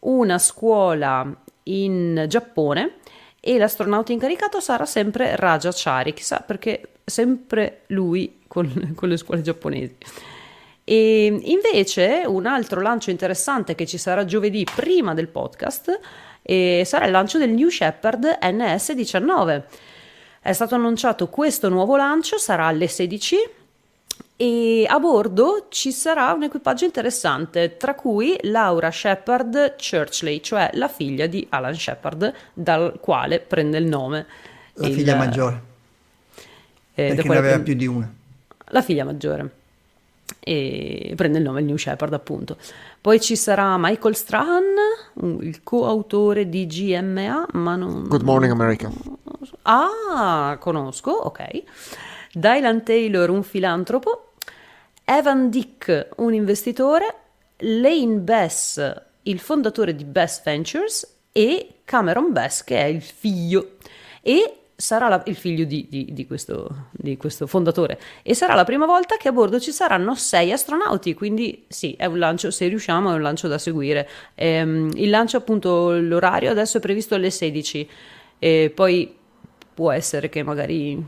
[0.01, 2.97] una scuola in Giappone
[3.39, 9.41] e l'astronauta incaricato sarà sempre Raja Chari, chissà perché sempre lui con, con le scuole
[9.41, 9.97] giapponesi.
[10.83, 15.99] E invece un altro lancio interessante che ci sarà giovedì prima del podcast
[16.43, 19.63] eh, sarà il lancio del New Shepard NS19.
[20.39, 23.59] È stato annunciato questo nuovo lancio, sarà alle 16
[24.41, 30.87] e a bordo ci sarà un equipaggio interessante, tra cui Laura Shepard Churchley, cioè la
[30.87, 34.25] figlia di Alan Shepard, dal quale prende il nome.
[34.73, 35.61] La il, figlia maggiore.
[36.95, 38.11] Eh, perché ne aveva più di una.
[38.69, 39.47] La figlia maggiore.
[40.39, 42.57] E prende il nome il New Shepard, appunto.
[42.99, 44.63] Poi ci sarà Michael Strahan,
[45.41, 48.07] il coautore di GMA, ma non...
[48.07, 48.89] Good Morning America.
[49.61, 51.63] Ah, conosco, ok.
[52.33, 54.30] Dylan Taylor, un filantropo,
[55.13, 57.15] Evan Dick, un investitore,
[57.57, 63.73] Lane Bess, il fondatore di Bess Ventures e Cameron Bess, che è il figlio.
[64.21, 67.99] E sarà la, il figlio di, di, di, questo, di, questo, fondatore.
[68.23, 72.05] E sarà la prima volta che a bordo ci saranno sei astronauti quindi sì è
[72.05, 74.07] un lancio se riusciamo è un lancio da seguire.
[74.35, 77.89] Ehm, il lancio appunto l'orario adesso è previsto alle 16
[78.39, 79.13] e poi
[79.73, 81.03] può essere che magari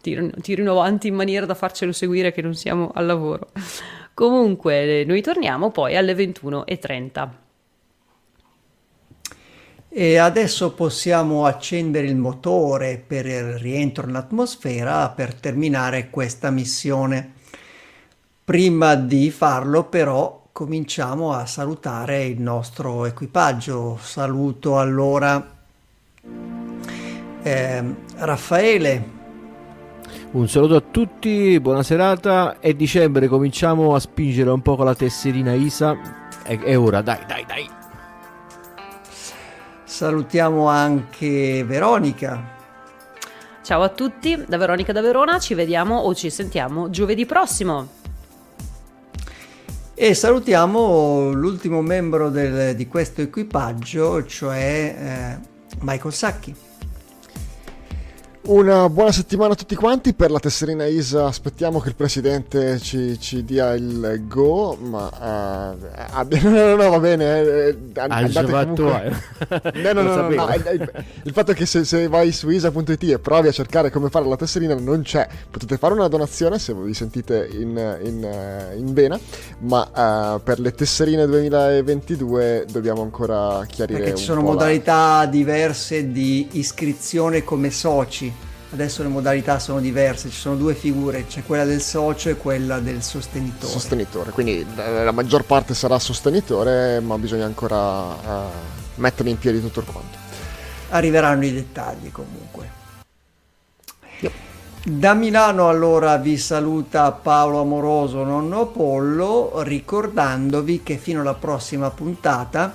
[0.00, 3.50] tirino, tirino avanti in maniera da farcelo seguire che non siamo al lavoro.
[4.14, 7.28] Comunque, noi torniamo poi alle 21.30.
[9.92, 17.32] E adesso possiamo accendere il motore per il rientro nell'atmosfera per terminare questa missione.
[18.44, 23.98] Prima di farlo però cominciamo a salutare il nostro equipaggio.
[24.00, 25.58] Saluto allora
[27.42, 29.19] eh, Raffaele
[30.32, 34.94] un saluto a tutti, buona serata e dicembre cominciamo a spingere un po' con la
[34.94, 35.98] tesserina Isa.
[36.44, 37.68] È, è ora, dai, dai, dai.
[39.82, 42.58] Salutiamo anche Veronica.
[43.62, 47.88] Ciao a tutti, da Veronica da Verona, ci vediamo o ci sentiamo giovedì prossimo.
[49.94, 56.54] E salutiamo l'ultimo membro del, di questo equipaggio, cioè eh, Michael Sacchi.
[58.42, 60.14] Una buona settimana a tutti quanti.
[60.14, 66.26] Per la tesserina ISA aspettiamo che il presidente ci, ci dia il go, ma uh,
[66.48, 67.40] no, no, no, va bene.
[67.42, 69.16] Eh, andate comunque...
[69.74, 73.02] no, no, no, no, no il, il, fatto è che se, se, vai su isa.it
[73.02, 75.28] e provi a cercare come fare la tesserina non c'è.
[75.50, 79.20] Potete fare una donazione se vi sentite in, in, in vena,
[79.60, 83.98] ma uh, per le tesserine 2022 dobbiamo ancora chiarire.
[84.00, 88.39] Perché ci sono modalità diverse di iscrizione come soci
[88.72, 92.78] Adesso le modalità sono diverse, ci sono due figure, c'è quella del socio e quella
[92.78, 93.66] del sostenitore.
[93.66, 98.48] Sostenitore, quindi la maggior parte sarà sostenitore, ma bisogna ancora uh,
[98.96, 100.16] mettere in piedi tutto il quanto.
[100.90, 102.70] Arriveranno i dettagli comunque.
[104.20, 104.32] Yep.
[104.84, 112.72] Da Milano allora vi saluta Paolo Amoroso, nonno Apollo, ricordandovi che fino alla prossima puntata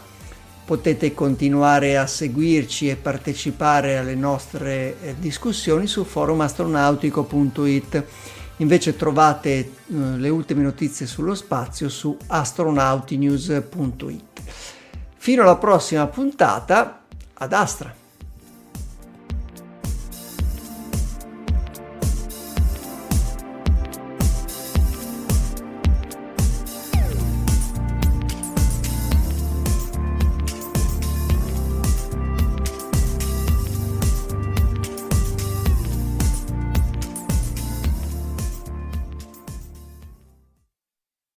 [0.65, 8.03] potete continuare a seguirci e partecipare alle nostre eh, discussioni su forumastronautico.it.
[8.57, 14.41] Invece trovate eh, le ultime notizie sullo spazio su astronautinews.it.
[15.17, 18.04] Fino alla prossima puntata, ad Astra!